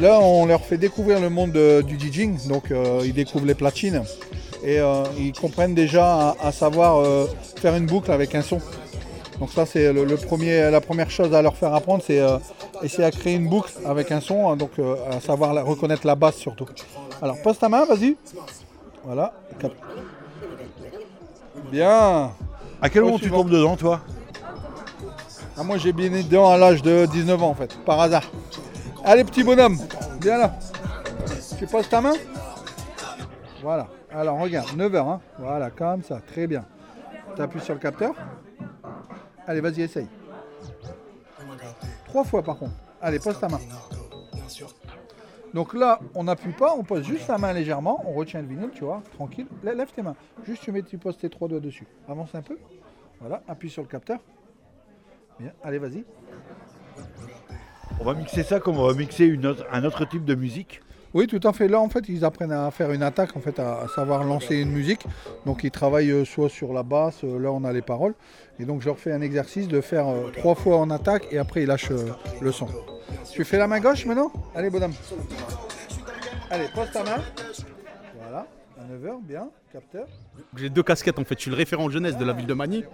Là, 0.00 0.18
on 0.20 0.46
leur 0.46 0.60
fait 0.62 0.76
découvrir 0.76 1.20
le 1.20 1.30
monde 1.30 1.56
euh, 1.56 1.82
du 1.82 1.98
DJing, 1.98 2.48
donc 2.48 2.70
euh, 2.70 3.00
ils 3.04 3.14
découvrent 3.14 3.46
les 3.46 3.54
platines 3.54 4.02
et 4.62 4.78
euh, 4.78 5.04
ils 5.18 5.32
comprennent 5.32 5.74
déjà 5.74 6.30
à, 6.30 6.36
à 6.48 6.52
savoir 6.52 6.98
euh, 6.98 7.26
faire 7.56 7.74
une 7.76 7.86
boucle 7.86 8.10
avec 8.12 8.34
un 8.34 8.42
son. 8.42 8.58
Donc 9.40 9.50
ça, 9.52 9.64
c'est 9.66 9.92
le, 9.92 10.04
le 10.04 10.16
premier, 10.16 10.70
la 10.70 10.80
première 10.80 11.10
chose 11.10 11.34
à 11.34 11.40
leur 11.42 11.56
faire 11.56 11.74
apprendre, 11.74 12.02
c'est 12.06 12.20
essayer 12.82 13.04
à 13.04 13.10
créer 13.10 13.34
une 13.34 13.48
boucle 13.48 13.70
avec 13.86 14.10
un 14.12 14.20
son, 14.20 14.48
hein, 14.50 14.56
donc 14.56 14.72
à 15.10 15.20
savoir 15.20 15.52
la- 15.54 15.62
reconnaître 15.62 16.06
la 16.06 16.14
basse 16.14 16.36
surtout. 16.36 16.66
Alors 17.22 17.40
pose 17.42 17.58
ta 17.58 17.68
main, 17.68 17.84
vas-y. 17.84 18.16
Voilà. 19.04 19.32
Bien. 21.70 22.32
À 22.82 22.88
quel 22.90 23.02
Au 23.02 23.06
moment 23.06 23.18
tu 23.18 23.30
tombes 23.30 23.50
dedans 23.50 23.76
toi? 23.76 24.00
Ah, 25.58 25.62
moi 25.62 25.78
j'ai 25.78 25.92
bien 25.92 26.06
été 26.12 26.22
dedans 26.24 26.50
à 26.50 26.58
l'âge 26.58 26.82
de 26.82 27.06
19 27.06 27.42
ans 27.42 27.48
en 27.50 27.54
fait, 27.54 27.76
par 27.86 27.98
hasard. 28.00 28.24
Allez 29.06 29.24
petit 29.24 29.44
bonhomme, 29.44 29.78
viens 30.20 30.38
là. 30.38 30.58
Tu 31.58 31.66
poses 31.66 31.88
ta 31.88 32.00
main? 32.00 32.14
Voilà. 33.62 33.86
Alors 34.10 34.38
regarde, 34.40 34.68
9h, 34.70 34.96
hein. 34.96 35.20
Voilà, 35.38 35.70
comme 35.70 36.02
ça, 36.02 36.20
très 36.20 36.46
bien. 36.46 36.64
Tu 37.36 37.40
appuies 37.42 37.60
sur 37.60 37.74
le 37.74 37.80
capteur. 37.80 38.14
Allez, 39.46 39.60
vas-y, 39.60 39.82
essaye. 39.82 40.08
Trois 42.06 42.24
fois 42.24 42.42
par 42.42 42.58
contre. 42.58 42.72
Allez, 43.00 43.18
pose 43.20 43.38
ta 43.38 43.48
main. 43.48 43.60
Donc 45.54 45.72
là, 45.74 46.00
on 46.14 46.24
n'appuie 46.24 46.52
pas, 46.52 46.74
on 46.76 46.82
pose 46.82 47.04
juste 47.04 47.28
la 47.28 47.38
main 47.38 47.52
légèrement, 47.52 48.02
on 48.06 48.12
retient 48.12 48.42
le 48.42 48.48
vinyle, 48.48 48.70
tu 48.74 48.84
vois, 48.84 49.02
tranquille. 49.14 49.46
Lè- 49.64 49.74
Lève 49.74 49.90
tes 49.92 50.02
mains. 50.02 50.16
Juste 50.44 50.62
tu 50.64 50.72
mets, 50.72 50.82
tu 50.82 50.98
poses 50.98 51.16
tes 51.16 51.30
trois 51.30 51.46
doigts 51.48 51.60
dessus. 51.60 51.86
Avance 52.08 52.34
un 52.34 52.42
peu. 52.42 52.58
Voilà, 53.20 53.42
appuie 53.48 53.70
sur 53.70 53.82
le 53.82 53.88
capteur. 53.88 54.18
Bien, 55.38 55.52
allez, 55.62 55.78
vas-y. 55.78 56.04
On 58.00 58.04
va 58.04 58.14
mixer 58.14 58.42
ça 58.42 58.60
comme 58.60 58.78
on 58.78 58.86
va 58.86 58.94
mixer 58.94 59.38
un 59.72 59.84
autre 59.84 60.04
type 60.08 60.24
de 60.24 60.34
musique. 60.34 60.80
Oui, 61.14 61.26
tout 61.26 61.40
à 61.48 61.52
fait. 61.54 61.66
Là, 61.66 61.80
en 61.80 61.88
fait, 61.88 62.08
ils 62.08 62.26
apprennent 62.26 62.52
à 62.52 62.70
faire 62.70 62.92
une 62.92 63.02
attaque, 63.02 63.36
en 63.36 63.40
fait, 63.40 63.58
à, 63.58 63.86
savoir 63.94 64.22
lancer 64.22 64.56
une 64.56 64.70
musique. 64.70 65.06
Donc, 65.46 65.64
ils 65.64 65.70
travaillent 65.70 66.10
euh, 66.10 66.24
soit 66.26 66.50
sur 66.50 66.74
la 66.74 66.82
basse, 66.82 67.24
euh, 67.24 67.38
là, 67.38 67.50
on 67.52 67.64
a 67.64 67.72
les 67.72 67.80
paroles. 67.80 68.14
Et 68.58 68.66
donc, 68.66 68.82
je 68.82 68.86
leur 68.86 68.98
fais 68.98 69.12
un 69.12 69.22
exercice 69.22 69.66
de 69.66 69.80
faire 69.80 70.08
euh, 70.08 70.30
trois 70.36 70.54
fois 70.54 70.76
en 70.76 70.90
attaque 70.90 71.26
et 71.30 71.38
après, 71.38 71.62
ils 71.62 71.66
lâchent 71.66 71.92
le 72.42 72.52
son. 72.52 72.68
Tu 73.32 73.44
fais 73.44 73.56
la 73.56 73.66
main 73.66 73.80
gauche 73.80 74.04
maintenant? 74.04 74.30
Allez, 74.54 74.68
bonhomme. 74.68 74.92
Allez, 76.50 76.66
pose 76.74 76.90
ta 76.92 77.02
main. 77.02 77.22
Voilà, 78.20 78.46
à 78.78 78.82
9h, 78.92 79.22
bien, 79.22 79.48
capteur. 79.72 80.06
J'ai 80.56 80.68
deux 80.68 80.82
casquettes 80.82 81.18
en 81.18 81.24
fait. 81.24 81.36
Je 81.36 81.42
suis 81.42 81.50
le 81.50 81.56
référent 81.56 81.88
jeunesse 81.88 82.18
de 82.18 82.24
la 82.24 82.32
ville 82.32 82.46
de 82.46 82.54
Magny 82.54 82.84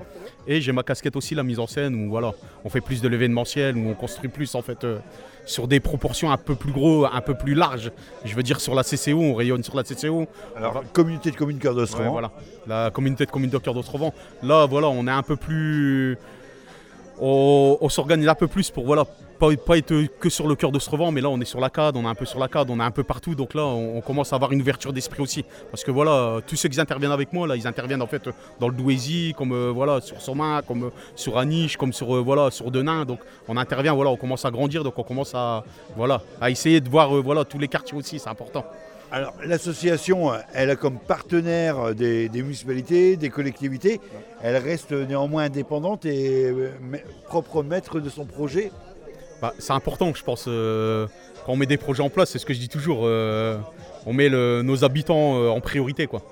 et 0.47 0.61
j'ai 0.61 0.73
ma 0.73 0.83
casquette 0.83 1.17
aussi 1.17 1.35
la 1.35 1.43
mise 1.43 1.59
en 1.59 1.67
scène 1.67 1.95
où 1.95 2.11
voilà, 2.11 2.33
on 2.65 2.69
fait 2.69 2.81
plus 2.81 3.03
de 3.03 3.09
l'événementiel, 3.09 3.77
où 3.77 3.89
on 3.89 3.95
construit 3.95 4.29
plus 4.29 4.55
en 4.55 4.63
fait 4.63 4.85
euh, 4.85 4.99
sur 5.45 5.67
des 5.67 5.81
proportions 5.81 6.31
un 6.31 6.37
peu 6.37 6.55
plus 6.55 6.73
gros, 6.73 7.07
un 7.07 7.21
peu 7.21 7.35
plus 7.35 7.55
larges. 7.55 7.91
Je 8.25 8.35
veux 8.35 8.43
dire 8.43 8.61
sur 8.61 8.75
la 8.75 8.85
CCO, 8.85 9.19
on 9.19 9.35
rayonne 9.35 9.63
sur 9.63 9.77
la 9.77 9.83
CCO. 9.83 10.27
Alors, 10.57 10.85
communauté 10.93 11.31
de 11.31 11.37
communes 11.37 11.59
cœur 11.59 11.75
de 11.75 11.83
Ouais, 11.83 12.09
voilà. 12.09 12.31
La 12.67 12.91
communauté 12.91 13.27
de 13.27 13.31
communes 13.31 13.51
de 13.51 13.59
cœur 13.59 13.75
d'Austrovent. 13.75 14.13
Là, 14.43 14.67
voilà, 14.67 14.89
on 14.89 15.07
est 15.07 15.11
un 15.11 15.23
peu 15.23 15.37
plus. 15.37 16.17
On, 17.21 17.77
on 17.81 17.89
s'organise 17.89 18.29
un 18.29 18.35
peu 18.35 18.47
plus 18.47 18.71
pour, 18.71 18.85
voilà, 18.85 19.05
pas, 19.65 19.77
être 19.77 20.07
que 20.21 20.29
sur 20.29 20.47
le 20.47 20.55
cœur 20.55 20.71
de 20.71 20.79
Srevan, 20.79 21.13
mais 21.13 21.21
là 21.21 21.29
on 21.29 21.41
est 21.41 21.45
sur 21.45 21.59
la 21.59 21.69
CAD, 21.69 21.97
on 21.97 22.05
est 22.05 22.09
un 22.09 22.15
peu 22.15 22.25
sur 22.25 22.39
la 22.39 22.49
CAD, 22.49 22.71
on 22.71 22.79
est 22.79 22.83
un 22.83 22.91
peu 22.91 23.03
partout, 23.03 23.35
donc 23.35 23.55
là 23.55 23.65
on, 23.65 24.01
commence 24.01 24.33
à 24.33 24.37
avoir 24.37 24.53
une 24.53 24.61
ouverture 24.61 24.93
d'esprit 24.93 25.21
aussi. 25.23 25.45
Parce 25.71 25.83
que 25.83 25.91
voilà, 25.91 26.41
tous 26.47 26.57
ceux 26.57 26.69
qui 26.69 26.81
interviennent 26.81 27.13
avec 27.13 27.33
moi, 27.33 27.47
là, 27.47 27.57
ils 27.57 27.67
interviennent 27.67 28.03
en 28.03 28.07
fait 28.07 28.29
dans 28.61 28.69
le 28.69 28.75
Douaisis, 28.75 29.35
comme 29.37 29.53
euh, 29.53 29.73
voilà, 29.75 30.01
sur 30.01 30.21
Somain, 30.21 30.63
comme 30.67 30.85
euh, 30.85 30.91
sur 31.17 31.39
Aniche, 31.39 31.77
comme 31.77 31.93
sur, 31.93 32.15
euh, 32.15 32.21
voilà, 32.21 32.51
sur 32.51 32.71
Denain. 32.71 33.05
Donc 33.05 33.21
on 33.49 33.57
intervient, 33.57 33.95
voilà, 33.95 34.11
on 34.11 34.17
commence 34.17 34.45
à 34.45 34.51
grandir, 34.51 34.85
donc 34.85 34.99
on 34.99 35.03
commence 35.03 35.35
à, 35.35 35.65
voilà, 35.97 36.23
à 36.41 36.51
essayer 36.51 36.81
de 36.81 36.89
voir 36.89 37.11
voilà, 37.23 37.45
tous 37.45 37.59
les 37.59 37.69
quartiers 37.69 37.99
aussi, 37.99 38.19
c'est 38.19 38.31
important. 38.31 38.65
Alors, 39.11 39.35
l'association, 39.45 40.31
elle 40.55 40.71
a 40.71 40.77
comme 40.77 40.99
partenaire 40.99 41.95
des, 41.95 42.31
municipalités, 42.33 43.17
des 43.19 43.29
collectivités. 43.29 44.01
Elle 44.43 44.57
reste 44.57 44.93
néanmoins 44.93 45.45
indépendante 45.45 46.07
et 46.07 46.51
propre 47.29 47.63
maître 47.63 48.01
de 48.01 48.09
son 48.09 48.25
projet. 48.25 48.71
Bah, 49.43 49.53
c'est 49.59 49.73
important, 49.73 50.15
je 50.15 50.23
pense, 50.23 50.45
euh, 50.47 51.09
quand 51.45 51.55
on 51.55 51.57
met 51.57 51.67
des 51.67 51.77
projets 51.77 52.05
en 52.05 52.11
place, 52.11 52.31
c'est 52.31 52.39
ce 52.39 52.47
que 52.47 52.55
je 52.55 52.61
dis 52.61 52.69
toujours, 52.69 53.01
euh, 53.03 53.59
on 54.07 54.13
met 54.13 54.31
nos 54.31 54.85
habitants 54.85 55.37
euh, 55.37 55.49
en 55.49 55.61
priorité. 55.61 56.07
Quoi. 56.07 56.23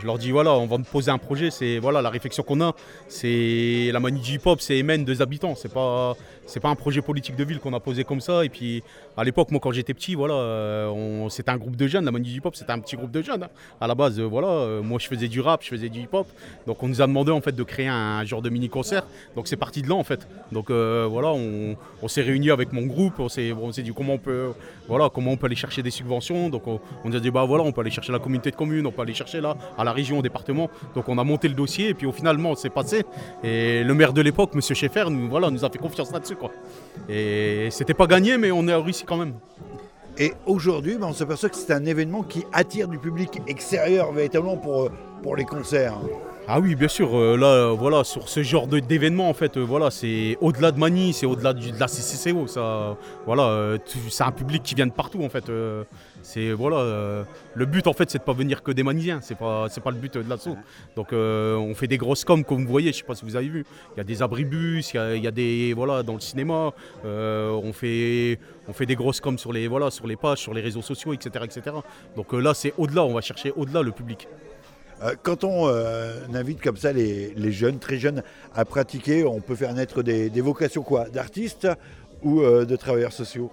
Je 0.00 0.04
leur 0.04 0.18
dis, 0.18 0.32
voilà, 0.32 0.52
on 0.54 0.66
va 0.66 0.76
poser 0.78 1.12
un 1.12 1.18
projet, 1.18 1.52
c'est 1.52 1.78
voilà, 1.78 2.02
la 2.02 2.10
réflexion 2.10 2.42
qu'on 2.42 2.60
a, 2.60 2.74
c'est 3.06 3.90
la 3.92 4.00
manie 4.00 4.20
du 4.20 4.32
hip-hop, 4.32 4.60
c'est 4.60 4.78
émène 4.78 5.04
des 5.04 5.22
habitants, 5.22 5.54
c'est 5.54 5.72
pas, 5.72 6.16
c'est 6.46 6.60
pas 6.60 6.68
un 6.68 6.74
projet 6.74 7.02
politique 7.02 7.36
de 7.36 7.44
ville 7.44 7.58
qu'on 7.58 7.74
a 7.74 7.80
posé 7.80 8.04
comme 8.04 8.20
ça. 8.20 8.44
Et 8.44 8.48
puis, 8.48 8.82
à 9.16 9.24
l'époque, 9.24 9.50
moi, 9.50 9.60
quand 9.60 9.72
j'étais 9.72 9.94
petit, 9.94 10.14
voilà, 10.14 10.34
euh, 10.34 11.28
c'était 11.28 11.50
un 11.50 11.56
groupe 11.56 11.76
de 11.76 11.86
jeunes, 11.86 12.04
la 12.04 12.12
manie 12.12 12.30
du 12.30 12.38
hip-hop, 12.38 12.54
c'était 12.56 12.72
un 12.72 12.78
petit 12.78 12.96
groupe 12.96 13.10
de 13.10 13.22
jeunes. 13.22 13.42
hein. 13.42 13.48
À 13.80 13.86
la 13.86 13.94
base, 13.94 14.18
euh, 14.18 14.24
voilà, 14.24 14.48
euh, 14.48 14.82
moi, 14.82 14.98
je 14.98 15.06
faisais 15.08 15.28
du 15.28 15.40
rap, 15.40 15.62
je 15.62 15.68
faisais 15.68 15.88
du 15.88 16.00
hip-hop, 16.00 16.26
donc 16.66 16.82
on 16.82 16.88
nous 16.88 17.02
a 17.02 17.06
demandé, 17.06 17.32
en 17.32 17.40
fait, 17.40 17.52
de 17.52 17.62
créer 17.62 17.88
un 17.88 18.24
genre 18.24 18.42
de 18.42 18.50
mini-concert, 18.50 19.04
donc 19.34 19.48
c'est 19.48 19.56
parti 19.56 19.82
de 19.82 19.88
là, 19.88 19.94
en 19.94 20.04
fait. 20.04 20.26
Donc, 20.52 20.70
voilà, 20.70 21.32
on, 21.32 22.08
s'est 22.08 22.22
réunis 22.22 22.50
avec 22.50 22.72
mon 22.72 22.82
groupe, 22.82 23.18
on 23.18 23.28
s'est, 23.28 23.52
dit 23.82 23.92
comment 23.94 24.14
on 24.14 24.18
peut, 24.18 24.52
voilà, 24.88 25.10
comment 25.12 25.32
on 25.32 25.36
peut 25.36 25.46
aller 25.46 25.56
chercher 25.56 25.82
des 25.82 25.90
subventions. 25.90 26.48
Donc 26.48 26.66
on, 26.66 26.80
on 27.04 27.08
nous 27.08 27.16
a 27.16 27.20
dit 27.20 27.30
bah 27.30 27.44
voilà, 27.44 27.64
on 27.64 27.72
peut 27.72 27.80
aller 27.80 27.90
chercher 27.90 28.12
la 28.12 28.18
communauté 28.18 28.50
de 28.50 28.56
communes, 28.56 28.86
on 28.86 28.92
peut 28.92 29.02
aller 29.02 29.14
chercher 29.14 29.40
là, 29.40 29.56
à 29.76 29.84
la 29.84 29.92
région, 29.92 30.20
au 30.20 30.22
département. 30.22 30.70
Donc 30.94 31.08
on 31.08 31.18
a 31.18 31.24
monté 31.24 31.48
le 31.48 31.54
dossier 31.54 31.88
et 31.88 31.94
puis 31.94 32.06
au 32.06 32.12
finalement 32.12 32.54
c'est 32.54 32.70
passé. 32.70 33.04
Et 33.42 33.82
le 33.82 33.94
maire 33.94 34.12
de 34.12 34.20
l'époque, 34.20 34.54
Monsieur 34.54 34.74
Schaeffer, 34.74 35.06
nous, 35.10 35.28
voilà, 35.28 35.50
nous 35.50 35.64
a 35.64 35.70
fait 35.70 35.78
confiance 35.78 36.12
là-dessus 36.12 36.35
quoi. 36.38 36.50
Et 37.08 37.68
c'était 37.70 37.94
pas 37.94 38.06
gagné, 38.06 38.38
mais 38.38 38.50
on 38.50 38.66
a 38.68 38.78
réussi 38.78 39.04
quand 39.04 39.16
même. 39.16 39.34
Et 40.18 40.32
aujourd'hui, 40.46 40.96
ben, 40.96 41.08
on 41.08 41.12
s'aperçoit 41.12 41.50
que 41.50 41.56
c'est 41.56 41.72
un 41.72 41.84
événement 41.84 42.22
qui 42.22 42.44
attire 42.52 42.88
du 42.88 42.98
public 42.98 43.40
extérieur 43.46 44.12
véritablement 44.12 44.56
pour, 44.56 44.84
euh, 44.84 44.92
pour 45.22 45.36
les 45.36 45.44
concerts. 45.44 45.94
Ah 46.48 46.58
oui, 46.60 46.74
bien 46.74 46.88
sûr. 46.88 47.14
euh, 47.18 47.36
là, 47.36 47.46
euh, 47.48 47.70
voilà, 47.78 48.02
sur 48.04 48.28
ce 48.28 48.42
genre 48.42 48.66
d'événement, 48.66 49.28
en 49.28 49.34
fait, 49.34 49.56
euh, 49.56 49.60
voilà, 49.60 49.90
c'est 49.90 50.38
au-delà 50.40 50.70
de 50.72 50.78
Mani, 50.78 51.12
c'est 51.12 51.26
au-delà 51.26 51.52
de 51.52 51.78
la 51.78 51.86
CCCO. 51.86 52.46
Ça, 52.46 52.96
voilà, 53.26 53.42
euh, 53.48 53.78
c'est 54.08 54.24
un 54.24 54.30
public 54.32 54.62
qui 54.62 54.74
vient 54.74 54.86
de 54.86 54.92
partout, 54.92 55.22
en 55.22 55.28
fait. 55.28 55.50
C'est 56.26 56.50
voilà, 56.50 56.78
euh, 56.78 57.22
le 57.54 57.66
but, 57.66 57.86
en 57.86 57.92
fait, 57.92 58.10
c'est 58.10 58.18
de 58.18 58.24
pas 58.24 58.32
venir 58.32 58.64
que 58.64 58.72
des 58.72 58.82
Manisiens. 58.82 59.20
C'est 59.22 59.36
pas, 59.36 59.68
c'est 59.70 59.80
pas 59.80 59.92
le 59.92 59.96
but 59.96 60.18
de 60.18 60.28
l'assaut. 60.28 60.56
Donc, 60.96 61.12
euh, 61.12 61.54
on 61.54 61.72
fait 61.76 61.86
des 61.86 61.98
grosses 61.98 62.24
coms, 62.24 62.42
comme 62.42 62.64
vous 62.64 62.68
voyez. 62.68 62.92
Je 62.92 62.98
sais 62.98 63.04
pas 63.04 63.14
si 63.14 63.24
vous 63.24 63.36
avez 63.36 63.48
vu. 63.48 63.64
Il 63.94 63.98
y 63.98 64.00
a 64.00 64.04
des 64.04 64.22
abribus, 64.22 64.92
il 64.92 65.22
y 65.22 65.28
a, 65.28 65.30
des, 65.30 65.72
voilà, 65.72 66.02
dans 66.02 66.14
le 66.14 66.20
cinéma. 66.20 66.72
euh, 67.04 67.50
on 67.52 67.72
fait, 67.72 68.40
on 68.66 68.72
fait 68.72 68.86
des 68.86 68.96
grosses 68.96 69.20
coms 69.20 69.38
sur 69.38 69.52
les, 69.52 69.68
voilà, 69.68 69.92
sur 69.92 70.08
les 70.08 70.16
pages, 70.16 70.38
sur 70.38 70.52
les 70.52 70.62
réseaux 70.62 70.82
sociaux, 70.82 71.12
etc., 71.12 71.44
etc. 71.44 71.76
Donc 72.16 72.32
là, 72.32 72.54
c'est 72.54 72.74
au-delà. 72.76 73.04
On 73.04 73.14
va 73.14 73.20
chercher 73.20 73.52
au-delà 73.54 73.82
le 73.82 73.92
public. 73.92 74.26
Quand 75.22 75.44
on 75.44 75.68
invite 76.34 76.60
comme 76.60 76.76
ça 76.76 76.92
les, 76.92 77.52
jeunes, 77.52 77.78
très 77.78 77.98
jeunes, 77.98 78.24
à 78.52 78.64
pratiquer, 78.64 79.24
on 79.24 79.40
peut 79.40 79.54
faire 79.54 79.72
naître 79.74 80.02
des, 80.02 80.40
vocations 80.40 80.82
quoi 80.82 81.08
D'artistes 81.08 81.68
ou 82.24 82.40
de 82.42 82.76
travailleurs 82.76 83.12
sociaux? 83.12 83.52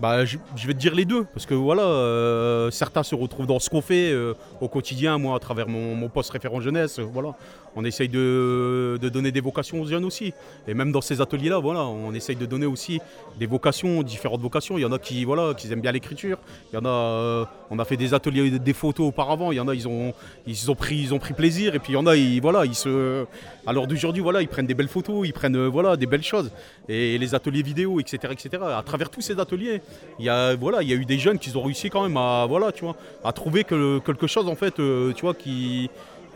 Bah, 0.00 0.24
je, 0.24 0.38
vais 0.64 0.74
te 0.74 0.78
dire 0.78 0.94
les 0.94 1.04
deux, 1.04 1.24
parce 1.24 1.44
que 1.44 1.54
voilà, 1.54 1.82
euh, 1.82 2.70
certains 2.70 3.02
se 3.02 3.16
retrouvent 3.16 3.48
dans 3.48 3.58
ce 3.58 3.68
qu'on 3.68 3.80
fait 3.80 4.12
euh, 4.12 4.34
au 4.60 4.68
quotidien, 4.68 5.18
moi 5.18 5.34
à 5.34 5.40
travers 5.40 5.66
mon, 5.66 6.08
poste 6.08 6.30
référent 6.30 6.60
jeunesse, 6.60 7.00
euh, 7.00 7.02
voilà, 7.02 7.34
on 7.74 7.84
essaye 7.84 8.08
de, 8.08 8.96
de 9.02 9.08
donner 9.08 9.32
des 9.32 9.40
vocations 9.40 9.80
aux 9.80 9.86
jeunes 9.86 10.04
aussi, 10.04 10.32
et 10.68 10.74
même 10.74 10.92
dans 10.92 11.00
ces 11.00 11.20
ateliers-là, 11.20 11.58
voilà, 11.58 11.84
on 11.84 12.14
essaye 12.14 12.36
de 12.36 12.46
donner 12.46 12.66
aussi 12.66 13.00
des 13.40 13.46
vocations, 13.46 14.04
différentes 14.04 14.40
vocations. 14.40 14.78
Il 14.78 14.82
y 14.82 14.84
en 14.84 14.92
a 14.92 15.00
qui, 15.00 15.24
voilà, 15.24 15.52
qui 15.54 15.70
aiment 15.72 15.80
bien 15.80 15.90
l'écriture, 15.90 16.38
il 16.72 16.76
y 16.76 16.78
en 16.78 16.86
a, 16.86 17.50
on 17.68 17.78
a 17.80 17.84
fait 17.84 17.96
des 17.96 18.14
ateliers 18.14 18.56
des 18.56 18.72
photos 18.72 19.08
auparavant, 19.08 19.50
il 19.50 19.56
y 19.56 19.60
en 19.60 19.66
a 19.66 19.74
ils 19.74 19.88
ont, 19.88 20.14
ils 20.46 20.70
ont 20.70 20.76
pris, 20.76 20.96
ils 20.96 21.12
ont 21.12 21.18
pris 21.18 21.34
plaisir, 21.34 21.74
et 21.74 21.80
puis 21.80 21.94
il 21.94 21.96
y 21.96 21.98
en 21.98 22.06
a, 22.06 22.14
ils, 22.14 22.40
voilà, 22.40 22.66
ils 22.66 22.76
se, 22.76 23.26
à 23.66 23.72
l'heure 23.72 23.88
d'aujourd'hui, 23.88 24.22
voilà, 24.22 24.42
ils 24.42 24.48
prennent 24.48 24.66
des 24.66 24.74
belles 24.74 24.86
photos, 24.86 25.26
ils 25.26 25.32
prennent, 25.32 25.66
voilà, 25.66 25.96
des 25.96 26.06
belles 26.06 26.22
choses, 26.22 26.52
et 26.88 27.18
les 27.18 27.34
ateliers 27.34 27.62
vidéo, 27.62 27.98
etc., 27.98 28.32
etc. 28.32 28.62
À 28.62 28.82
travers 28.84 29.10
tous 29.10 29.22
ces 29.22 29.40
ateliers, 29.40 29.82
il 30.18 30.24
y 30.24 30.28
a, 30.28 30.56
voilà, 30.56 30.82
il 30.82 30.88
y 30.88 30.92
a 30.92 30.96
eu 30.96 31.04
des 31.04 31.18
jeunes 31.18 31.38
qui 31.38 31.54
ont 31.56 31.62
réussi 31.62 31.90
quand 31.90 32.02
même 32.02 32.16
à, 32.16 32.46
voilà, 32.48 32.72
tu 32.72 32.84
vois, 32.84 32.96
à 33.24 33.32
trouver 33.32 33.64
que, 33.64 33.98
quelque 34.00 34.26
chose 34.26 34.48
en 34.48 34.56
fait, 34.56 34.78
euh, 34.80 35.12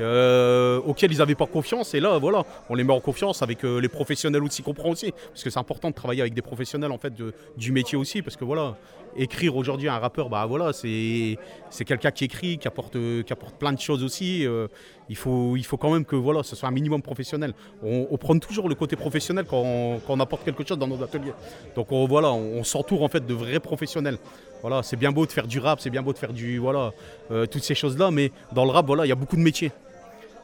euh, 0.00 0.80
auquel 0.86 1.12
ils 1.12 1.18
n'avaient 1.18 1.34
pas 1.34 1.46
confiance. 1.46 1.94
Et 1.94 2.00
là, 2.00 2.18
voilà, 2.18 2.44
on 2.70 2.74
les 2.74 2.84
met 2.84 2.92
en 2.92 3.00
confiance 3.00 3.42
avec 3.42 3.64
euh, 3.64 3.80
les 3.80 3.88
professionnels 3.88 4.42
aussi 4.42 4.62
qu'on 4.62 4.74
prend 4.74 4.90
aussi, 4.90 5.12
parce 5.12 5.42
que 5.42 5.50
c'est 5.50 5.58
important 5.58 5.90
de 5.90 5.94
travailler 5.94 6.22
avec 6.22 6.34
des 6.34 6.42
professionnels 6.42 6.92
en 6.92 6.98
fait 6.98 7.12
du 7.56 7.72
métier 7.72 7.98
aussi, 7.98 8.22
parce 8.22 8.36
que 8.36 8.44
voilà, 8.44 8.76
écrire 9.16 9.56
aujourd'hui 9.56 9.88
un 9.88 9.98
rappeur, 9.98 10.28
bah 10.28 10.46
voilà, 10.46 10.72
c'est 10.72 11.36
quelqu'un 11.84 12.10
qui 12.10 12.24
écrit, 12.24 12.58
qui 12.58 12.68
apporte, 12.68 12.96
qui 13.24 13.32
apporte 13.32 13.56
plein 13.56 13.72
de 13.72 13.80
choses 13.80 14.02
aussi. 14.02 14.46
euh, 14.46 14.68
il 15.08 15.16
faut, 15.16 15.56
il 15.56 15.64
faut 15.64 15.76
quand 15.76 15.92
même 15.92 16.04
que 16.04 16.16
voilà, 16.16 16.42
ce 16.42 16.56
soit 16.56 16.68
un 16.68 16.72
minimum 16.72 17.02
professionnel. 17.02 17.52
On, 17.82 18.16
prend 18.16 18.38
toujours 18.38 18.68
le 18.68 18.74
côté 18.74 18.96
professionnel 18.96 19.44
quand 19.48 19.62
on, 20.08 20.20
apporte 20.20 20.44
quelque 20.44 20.66
chose 20.66 20.78
dans 20.78 20.86
nos 20.86 21.02
ateliers. 21.02 21.32
Donc 21.76 21.92
on, 21.92 22.06
voilà, 22.06 22.32
on, 22.32 22.64
s'entoure 22.64 23.02
en 23.02 23.08
fait 23.08 23.26
de 23.26 23.34
vrais 23.34 23.60
professionnels. 23.60 24.18
Voilà, 24.62 24.82
c'est 24.82 24.96
bien 24.96 25.12
beau 25.12 25.26
de 25.26 25.32
faire 25.32 25.46
du 25.46 25.58
rap, 25.58 25.80
c'est 25.80 25.90
bien 25.90 26.02
beau 26.02 26.12
de 26.12 26.18
faire 26.18 26.32
du 26.32 26.58
voilà, 26.58 26.92
euh, 27.30 27.46
toutes 27.46 27.64
ces 27.64 27.74
choses-là, 27.74 28.10
mais 28.10 28.30
dans 28.52 28.64
le 28.64 28.70
rap, 28.70 28.86
voilà, 28.86 29.04
il 29.04 29.08
y 29.08 29.12
a 29.12 29.16
beaucoup 29.16 29.36
de 29.36 29.42
métiers. 29.42 29.72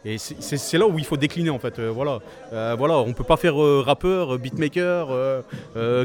Et 0.04 0.16
c'est- 0.18 0.78
là 0.78 0.86
où 0.86 0.96
il 0.98 1.04
faut 1.04 1.16
décliner 1.16 1.50
en 1.50 1.58
fait. 1.58 1.78
euh, 1.78 1.90
voilà, 1.90 2.20
Euh, 2.52 2.74
voilà, 2.78 2.96
on 2.98 3.12
peut 3.12 3.24
pas 3.24 3.36
faire 3.36 3.60
euh, 3.60 3.82
rappeur, 3.84 4.34
euh, 4.34 4.38
beatmaker, 4.38 5.08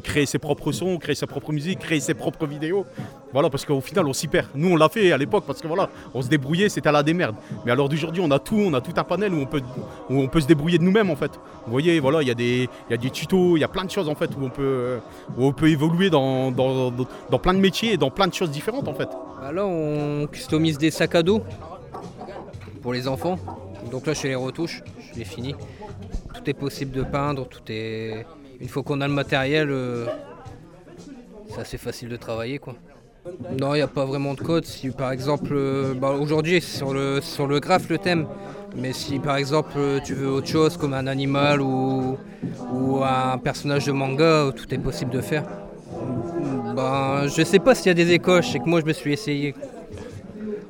créer 0.03 0.25
ses 0.25 0.39
propres 0.39 0.71
sons, 0.71 0.97
créer 0.97 1.15
sa 1.15 1.27
propre 1.27 1.51
musique, 1.51 1.79
créer 1.79 1.99
ses 1.99 2.13
propres 2.13 2.45
vidéos. 2.47 2.85
Voilà, 3.31 3.49
parce 3.49 3.65
qu'au 3.65 3.81
final, 3.81 4.05
on 4.07 4.13
s'y 4.13 4.27
perd. 4.27 4.47
Nous, 4.55 4.69
on 4.71 4.75
l'a 4.75 4.89
fait 4.89 5.11
à 5.11 5.17
l'époque 5.17 5.43
parce 5.47 5.61
que 5.61 5.67
voilà, 5.67 5.89
on 6.13 6.21
se 6.21 6.27
débrouillait, 6.27 6.69
c'était 6.69 6.89
à 6.89 6.91
la 6.91 7.01
démerde. 7.03 7.35
Mais 7.65 7.71
à 7.71 7.75
l'heure 7.75 7.87
d'aujourd'hui, 7.89 8.21
on 8.25 8.29
a 8.31 8.39
tout, 8.39 8.57
on 8.57 8.73
a 8.73 8.81
tout 8.81 8.93
un 8.95 9.03
panel 9.03 9.33
où 9.33 9.37
on 9.41 9.45
peut, 9.45 9.61
où 10.09 10.19
on 10.19 10.27
peut 10.27 10.41
se 10.41 10.47
débrouiller 10.47 10.77
de 10.77 10.83
nous-mêmes 10.83 11.09
en 11.09 11.15
fait. 11.15 11.31
Vous 11.65 11.71
voyez, 11.71 11.99
voilà, 11.99 12.21
il 12.21 12.27
y 12.27 12.31
a 12.31 12.35
des, 12.35 12.69
y 12.89 12.93
a 12.93 12.97
des 12.97 13.09
tutos, 13.09 13.57
il 13.57 13.61
y 13.61 13.63
a 13.63 13.67
plein 13.67 13.85
de 13.85 13.91
choses 13.91 14.09
en 14.09 14.15
fait 14.15 14.29
où 14.39 14.43
on 14.43 14.49
peut, 14.49 14.97
où 15.37 15.45
on 15.45 15.51
peut 15.53 15.69
évoluer 15.69 16.09
dans- 16.09 16.51
dans 16.51 17.39
plein 17.39 17.53
de 17.53 17.59
métiers 17.59 17.93
et 17.93 17.97
dans 17.97 18.09
plein 18.11 18.27
de 18.27 18.33
choses 18.33 18.51
différentes 18.51 18.87
en 18.87 18.93
fait. 18.93 19.09
Bah 19.41 19.51
là, 19.51 19.65
on 19.65 20.27
customise 20.31 20.77
des 20.77 20.91
sacs 20.91 21.15
à 21.15 21.23
dos 21.23 21.41
pour 22.81 22.93
les 22.93 23.07
enfants. 23.07 23.37
Donc 23.91 24.07
là, 24.07 24.13
je 24.13 24.19
fais 24.19 24.29
les 24.29 24.35
retouches, 24.35 24.81
je 25.13 25.19
les 25.19 25.25
finis. 25.25 25.55
Tout 26.33 26.49
est 26.49 26.53
possible 26.53 26.91
de 26.91 27.03
peindre, 27.03 27.47
tout 27.47 27.61
est. 27.69 28.25
Une 28.59 28.67
fois 28.69 28.83
qu'on 28.83 29.01
a 29.01 29.07
le 29.07 29.13
matériel, 29.13 29.69
euh, 29.69 30.05
c'est 31.49 31.61
assez 31.61 31.77
facile 31.77 32.09
de 32.09 32.15
travailler. 32.15 32.59
Non, 33.59 33.73
il 33.73 33.77
n'y 33.77 33.81
a 33.81 33.87
pas 33.87 34.05
vraiment 34.05 34.33
de 34.33 34.41
code. 34.41 34.65
Si 34.65 34.89
par 34.89 35.11
exemple, 35.11 35.51
euh, 35.51 35.93
bah, 35.93 36.11
aujourd'hui 36.11 36.61
c'est 36.61 36.77
sur 36.77 36.93
le, 36.93 37.21
sur 37.21 37.47
le 37.47 37.59
graphe 37.59 37.89
le 37.89 37.97
thème, 37.97 38.27
mais 38.75 38.93
si 38.93 39.19
par 39.19 39.37
exemple 39.37 39.73
euh, 39.77 39.99
tu 40.03 40.13
veux 40.13 40.29
autre 40.29 40.47
chose 40.47 40.77
comme 40.77 40.93
un 40.93 41.07
animal 41.07 41.61
ou, 41.61 42.17
un 43.03 43.37
personnage 43.37 43.85
de 43.85 43.91
manga, 43.91 44.51
tout 44.55 44.73
est 44.73 44.77
possible 44.77 45.11
de 45.11 45.21
faire. 45.21 45.43
Ben, 46.75 47.27
je 47.27 47.43
sais 47.43 47.59
pas 47.59 47.75
s'il 47.75 47.87
y 47.87 47.89
a 47.89 47.93
des 47.93 48.11
écoles, 48.11 48.43
je 48.43 48.49
sais 48.51 48.59
que 48.59 48.67
moi 48.67 48.81
je 48.81 48.85
me 48.85 48.93
suis 48.93 49.13
essayé. 49.13 49.55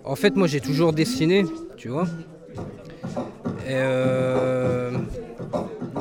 En 0.03 0.15
fait, 0.15 0.36
moi 0.36 0.48
j'ai 0.48 0.60
toujours 0.60 0.93
dessiné, 0.93 1.46
tu 1.77 1.89
vois. 1.89 2.08
Euh, 3.67 4.91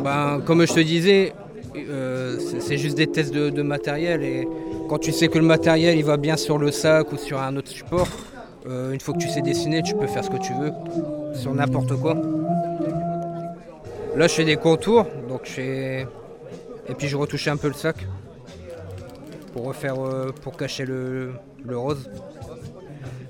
ben, 0.03 0.41
comme 0.45 0.67
je 0.67 0.73
te 0.73 0.81
disais, 0.81 1.33
euh, 1.77 2.39
c'est 2.61 2.79
juste 2.79 2.97
des 2.97 3.07
tests 3.07 3.33
de, 3.33 3.63
matériel 3.63 4.23
et 4.23 4.49
quand 4.89 4.99
tu 4.99 5.13
sais 5.13 5.29
que 5.29 5.39
le 5.39 5.45
matériel 5.45 5.97
il 5.97 6.05
va 6.05 6.17
bien 6.17 6.37
sur 6.37 6.59
le 6.59 6.71
sac 6.71 7.13
ou 7.13 7.17
sur 7.17 7.41
un 7.41 7.57
autre 7.57 7.69
support, 7.69 8.09
euh, 8.69 8.93
une 8.93 9.01
fois 9.01 9.15
que 9.15 9.21
tu 9.21 9.29
sais 9.29 9.43
dessiner, 9.43 9.83
tu 9.83 9.95
peux 9.95 10.07
faire 10.07 10.25
ce 10.25 10.31
que 10.31 10.39
tu 10.39 10.53
veux 10.55 10.73
sur 11.35 11.55
n'importe 11.55 11.95
quoi. 11.97 12.15
Là, 14.17 14.27
je 14.27 14.35
fais 14.35 14.45
des 14.45 14.57
contours, 14.57 15.07
donc 15.29 15.43
je 15.45 15.51
fais 15.51 16.07
et 16.89 16.95
puis 16.95 17.09
je 17.09 17.17
retouche 17.17 17.49
un 17.49 17.57
peu 17.57 17.69
le 17.69 17.75
sac 17.75 17.97
pour 19.53 19.65
refaire, 19.65 19.95
euh, 19.99 20.33
pour 20.43 20.57
cacher 20.57 20.85
le, 20.85 21.33
rose. 21.71 22.11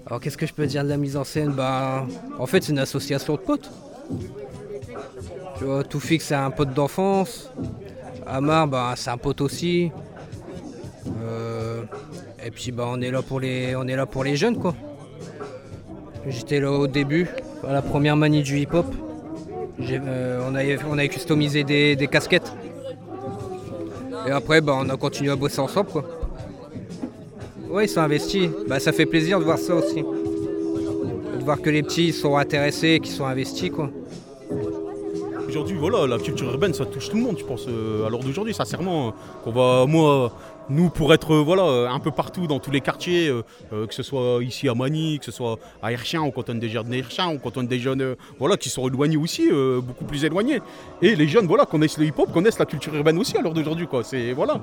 Alors 0.06 0.20
qu'est-ce 0.20 0.36
que 0.36 0.46
je 0.46 0.54
peux 0.54 0.66
dire 0.66 0.84
de 0.84 0.88
la 0.88 0.96
mise 0.96 1.16
en 1.16 1.24
scène? 1.24 1.50
Bah, 1.50 2.06
en 2.38 2.46
fait, 2.46 2.62
c'est 2.62 2.72
une 2.72 2.78
association 2.78 3.34
de 3.34 3.38
potes. 3.38 3.70
Tu 5.58 5.64
vois, 5.64 5.84
tout 5.84 6.00
fixe, 6.00 6.26
c'est 6.26 6.34
un 6.34 6.50
pote 6.50 6.74
d'enfance. 6.74 7.50
Amar, 8.26 8.68
bah, 8.68 8.94
c'est 8.96 9.10
un 9.10 9.16
pote 9.16 9.40
aussi. 9.40 9.90
Euh, 11.22 11.82
et 12.44 12.50
puis, 12.50 12.72
bah, 12.72 12.84
on 12.88 13.00
est 13.00 13.10
là 13.10 13.22
pour 13.22 13.40
les, 13.40 13.74
on 13.76 13.86
est 13.86 13.96
là 13.96 14.06
pour 14.06 14.24
les 14.24 14.36
jeunes, 14.36 14.58
quoi. 14.58 14.74
J'étais 16.26 16.60
là 16.60 16.70
au 16.70 16.86
début, 16.86 17.28
à 17.66 17.72
la 17.72 17.82
première 17.82 18.16
manie 18.16 18.42
du 18.42 18.58
hip-hop. 18.58 18.86
Euh, 19.80 20.40
on, 20.48 20.54
avait, 20.54 20.78
on 20.84 20.96
customisé 21.08 21.64
des, 21.64 21.96
des 21.96 22.06
casquettes. 22.06 22.52
Et 24.26 24.30
après, 24.30 24.60
bah, 24.60 24.74
on 24.78 24.88
a 24.88 24.96
continué 24.96 25.30
à 25.32 25.36
bosser 25.36 25.60
ensemble. 25.60 25.90
Quoi. 25.90 26.04
Ouais, 27.68 27.86
ils 27.86 27.88
sont 27.88 28.00
investis. 28.00 28.48
Ça 28.78 28.92
fait 28.92 29.06
plaisir 29.06 29.38
de 29.38 29.44
voir 29.44 29.58
ça 29.58 29.74
aussi. 29.74 30.04
Voir 31.44 31.60
que 31.60 31.70
les 31.70 31.82
petits 31.82 32.12
sont 32.12 32.36
intéressés, 32.36 33.00
qu'ils 33.00 33.12
sont 33.12 33.26
investis. 33.26 33.70
Quoi. 33.70 33.90
Aujourd'hui, 35.48 35.76
voilà, 35.76 36.06
la 36.06 36.18
culture 36.18 36.48
urbaine, 36.50 36.72
ça 36.72 36.86
touche 36.86 37.10
tout 37.10 37.16
le 37.16 37.22
monde, 37.24 37.36
je 37.36 37.44
pense. 37.44 37.66
euh, 37.68 38.06
à 38.06 38.10
l'heure 38.10 38.20
d'aujourd'hui, 38.20 38.54
sincèrement, 38.54 39.08
euh, 39.08 39.10
qu'on 39.42 39.50
va, 39.50 39.84
moi, 39.86 40.32
nous, 40.70 40.88
pour 40.88 41.12
être, 41.12 41.34
euh, 41.34 41.42
voilà, 41.42 41.90
un 41.90 41.98
peu 41.98 42.12
partout 42.12 42.46
dans 42.46 42.60
tous 42.60 42.70
les 42.70 42.80
quartiers, 42.80 43.28
que 43.70 43.92
ce 43.92 44.04
soit 44.04 44.38
ici 44.42 44.68
à 44.68 44.74
Magny, 44.74 45.18
que 45.18 45.24
ce 45.24 45.32
soit 45.32 45.58
à 45.82 45.90
Herchien, 45.90 46.22
on 46.22 46.30
cantonne 46.30 46.60
des 46.60 46.68
jeunes 46.68 46.88
d'Herchien, 46.88 47.26
on 47.28 47.38
cantonne 47.38 47.66
des 47.66 47.80
jeunes, 47.80 48.14
voilà, 48.38 48.56
qui 48.56 48.70
sont 48.70 48.86
éloignés 48.88 49.16
aussi, 49.16 49.50
beaucoup 49.82 50.04
plus 50.04 50.24
éloignés. 50.24 50.60
Et 51.02 51.16
les 51.16 51.26
jeunes, 51.26 51.46
voilà, 51.46 51.66
connaissent 51.66 51.98
le 51.98 52.06
hip-hop, 52.06 52.32
connaissent 52.32 52.60
la 52.60 52.66
culture 52.66 52.94
urbaine 52.94 53.18
aussi 53.18 53.36
à 53.36 53.42
l'heure 53.42 53.52
d'aujourd'hui, 53.52 53.88
voilà, 54.34 54.60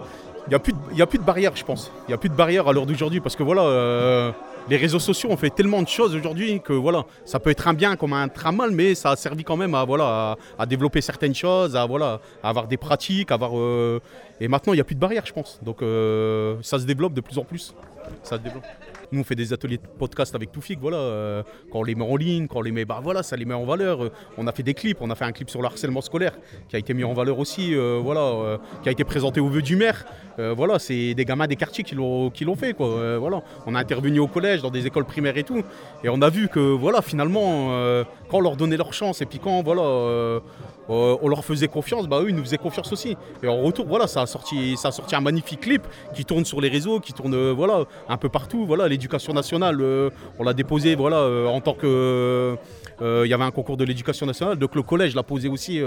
il 0.47 0.49
n'y 0.49 0.55
a 0.55 0.59
plus 0.59 0.73
de, 0.73 1.01
a 1.01 1.05
plus 1.05 1.19
de 1.19 1.23
barrière, 1.23 1.51
je 1.55 1.65
pense. 1.65 1.91
Il 2.07 2.11
n'y 2.11 2.13
a 2.15 2.17
plus 2.17 2.29
de 2.29 2.35
barrière 2.35 2.69
à 2.69 2.73
l'heure 2.73 2.85
d'aujourd'hui, 2.85 3.19
parce 3.19 3.35
que 3.35 3.43
voilà. 3.43 4.33
Les 4.69 4.77
réseaux 4.77 4.99
sociaux 4.99 5.29
ont 5.31 5.37
fait 5.37 5.49
tellement 5.49 5.81
de 5.81 5.87
choses 5.87 6.15
aujourd'hui 6.15 6.61
que 6.61 6.73
voilà, 6.73 7.05
ça 7.25 7.39
peut 7.39 7.49
être 7.49 7.67
un 7.67 7.73
bien 7.73 7.95
comme 7.95 8.13
un, 8.13 8.27
un 8.43 8.51
mal, 8.51 8.71
mais 8.71 8.95
ça 8.95 9.11
a 9.11 9.15
servi 9.15 9.43
quand 9.43 9.57
même 9.57 9.75
à, 9.75 9.83
voilà, 9.85 10.37
à, 10.57 10.65
développer 10.65 11.01
certaines 11.01 11.35
choses, 11.35 11.75
à, 11.75 11.85
voilà, 11.85 12.19
avoir 12.43 12.67
des 12.67 12.77
pratiques, 12.77 13.31
avoir, 13.31 13.57
euh, 13.57 13.99
et 14.39 14.47
maintenant 14.47 14.73
il 14.73 14.77
n'y 14.77 14.81
a 14.81 14.85
plus 14.85 14.95
de 14.95 14.99
barrière, 14.99 15.25
je 15.25 15.33
pense. 15.33 15.59
Donc 15.63 15.81
euh, 15.81 16.57
ça 16.61 16.79
se 16.79 16.85
développe 16.85 17.13
de 17.13 17.21
plus 17.21 17.37
en 17.37 17.43
plus. 17.43 17.73
Ça 18.23 18.37
se 18.37 18.41
développe. 18.41 18.63
Nous 19.11 19.21
on 19.21 19.23
fait 19.23 19.35
des 19.35 19.53
ateliers 19.53 19.77
de 19.77 19.87
podcast 19.97 20.35
avec 20.35 20.51
Toufik, 20.51 20.79
voilà, 20.79 20.97
euh, 20.97 21.43
quand 21.71 21.79
on 21.79 21.83
les 21.83 21.95
met 21.95 22.05
en 22.05 22.15
ligne, 22.15 22.47
quand 22.47 22.59
on 22.59 22.61
les 22.61 22.71
met, 22.71 22.85
bah 22.85 22.99
voilà, 23.01 23.23
ça 23.23 23.35
les 23.35 23.45
met 23.45 23.55
en 23.55 23.65
valeur. 23.65 24.03
Euh, 24.03 24.11
on 24.37 24.45
a 24.45 24.51
fait 24.51 24.61
des 24.61 24.75
clips, 24.75 24.97
on 25.01 25.09
a 25.09 25.15
fait 25.15 25.25
un 25.25 25.31
clip 25.31 25.49
sur 25.49 25.61
le 25.61 25.65
harcèlement 25.65 26.01
scolaire 26.01 26.37
qui 26.67 26.75
a 26.75 26.79
été 26.79 26.93
mis 26.93 27.03
en 27.03 27.13
valeur 27.13 27.39
aussi, 27.39 27.73
euh, 27.73 27.99
voilà, 28.03 28.59
qui 28.83 28.89
a 28.89 28.91
été 28.91 29.03
présenté 29.03 29.39
au 29.39 29.47
vœu 29.47 29.61
du 29.61 29.75
maire. 29.75 30.05
Voilà, 30.55 30.79
c'est 30.79 31.15
des 31.15 31.25
gamins 31.25 31.47
des 31.47 31.57
quartiers 31.57 31.83
qui 31.83 31.95
l'ont 31.95 32.29
qui 32.29 32.45
l'ont 32.45 32.55
fait, 32.55 32.73
quoi. 32.73 33.17
Voilà, 33.17 33.43
on 33.65 33.75
a 33.75 33.79
intervenu 33.79 34.19
au 34.19 34.27
collège, 34.27 34.61
dans 34.61 34.71
des 34.71 34.87
écoles 34.87 35.03
primaires 35.03 35.35
et 35.35 35.43
tout, 35.43 35.63
et 36.01 36.07
on 36.07 36.21
a 36.21 36.29
vu 36.29 36.47
que 36.47 36.59
voilà, 36.59 37.01
finalement, 37.01 37.67
quand 38.29 38.37
on 38.37 38.41
leur 38.41 38.55
donnait 38.55 38.77
leur 38.77 38.93
chance 38.93 39.21
et 39.21 39.25
puis 39.25 39.39
quand 39.39 39.61
voilà. 39.63 40.39
Euh, 40.89 41.17
on 41.21 41.27
leur 41.27 41.45
faisait 41.45 41.67
confiance, 41.67 42.07
bah 42.07 42.19
eux 42.21 42.29
ils 42.29 42.35
nous 42.35 42.43
faisaient 42.43 42.57
confiance 42.57 42.91
aussi. 42.91 43.15
Et 43.43 43.47
en 43.47 43.61
retour, 43.61 43.85
voilà, 43.87 44.07
ça 44.07 44.21
a 44.21 44.25
sorti, 44.25 44.75
ça 44.77 44.89
a 44.89 45.17
un 45.17 45.21
magnifique 45.21 45.61
clip 45.61 45.87
qui 46.13 46.25
tourne 46.25 46.45
sur 46.45 46.61
les 46.61 46.69
réseaux, 46.69 46.99
qui 46.99 47.13
tourne, 47.13 47.33
euh, 47.33 47.53
voilà, 47.55 47.85
un 48.07 48.17
peu 48.17 48.29
partout. 48.29 48.65
Voilà, 48.65 48.87
l'éducation 48.87 49.33
nationale, 49.33 49.79
euh, 49.81 50.09
on 50.39 50.43
l'a 50.43 50.53
déposé, 50.53 50.95
voilà, 50.95 51.23
en 51.49 51.61
tant 51.61 51.73
que, 51.73 52.57
il 53.01 53.27
y 53.27 53.33
avait 53.33 53.43
un 53.43 53.51
concours 53.51 53.77
de 53.77 53.85
l'éducation 53.85 54.25
nationale, 54.25 54.57
donc 54.57 54.75
le 54.75 54.81
collège 54.81 55.15
l'a 55.15 55.23
posé 55.23 55.47
aussi 55.47 55.81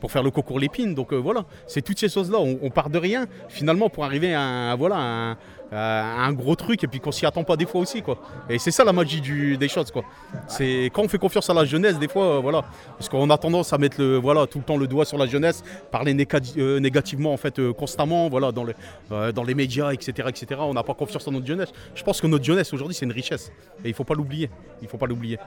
pour 0.00 0.10
faire 0.10 0.22
le 0.22 0.30
concours 0.30 0.58
Lépine. 0.58 0.94
Donc 0.94 1.12
voilà, 1.12 1.44
c'est 1.66 1.82
toutes 1.82 1.98
ces 1.98 2.08
choses-là. 2.08 2.38
On, 2.38 2.70
part 2.70 2.90
de 2.90 2.98
rien 2.98 3.26
finalement 3.48 3.88
pour 3.88 4.04
arriver 4.04 4.34
à, 4.34 4.40
un, 4.40 4.76
voilà, 4.76 4.96
à 4.96 5.36
un 5.74 6.32
gros 6.32 6.56
truc 6.56 6.82
et 6.84 6.86
puis 6.86 7.00
qu'on 7.00 7.12
s'y 7.12 7.26
attend 7.26 7.44
pas 7.44 7.56
des 7.56 7.66
fois 7.66 7.80
aussi, 7.80 8.02
quoi. 8.02 8.18
Et 8.48 8.58
c'est 8.58 8.70
ça 8.70 8.84
la 8.84 8.92
magie 8.92 9.20
des 9.20 9.68
choses, 9.68 9.90
quoi. 9.90 10.04
C'est 10.46 10.90
quand 10.92 11.02
on 11.02 11.08
fait 11.08 11.18
confiance 11.18 11.48
à 11.50 11.54
la 11.54 11.64
jeunesse, 11.64 11.98
des 11.98 12.08
fois, 12.08 12.36
euh, 12.36 12.38
voilà, 12.40 12.64
parce 12.96 13.08
qu'on 13.08 13.28
a 13.30 13.38
tendance 13.38 13.72
à 13.72 13.78
mettre 13.78 14.00
le, 14.00 14.16
voilà, 14.16 14.46
tout 14.46 14.58
le 14.58 14.64
temps 14.64 14.76
le 14.76 14.86
doigt 14.86 15.04
sur 15.04 15.18
la 15.18 15.26
jeunesse, 15.26 15.62
parler 15.90 16.14
euh, 16.58 16.80
négativement 16.80 17.32
en 17.32 17.36
fait 17.36 17.58
euh, 17.58 17.72
constamment, 17.72 18.28
voilà, 18.28 18.52
dans 18.52 18.64
les, 18.64 18.74
euh, 19.12 19.32
dans 19.32 19.44
les 19.44 19.54
médias, 19.54 19.92
etc., 19.92 20.28
etc. 20.28 20.60
On 20.64 20.74
n'a 20.74 20.82
pas 20.82 20.94
confiance 20.94 21.26
en 21.28 21.32
notre 21.32 21.46
jeunesse. 21.46 21.72
Je 21.94 22.02
pense 22.02 22.20
que 22.20 22.26
notre 22.26 22.44
jeunesse 22.44 22.72
aujourd'hui 22.72 22.94
c'est 22.94 23.04
une 23.04 23.12
richesse 23.12 23.52
et 23.84 23.88
il 23.88 23.94
faut 23.94 24.04
pas 24.04 24.14
l'oublier. 24.14 24.50
Il 24.82 24.88
faut 24.88 24.98
pas 24.98 25.06
l'oublier. 25.06 25.38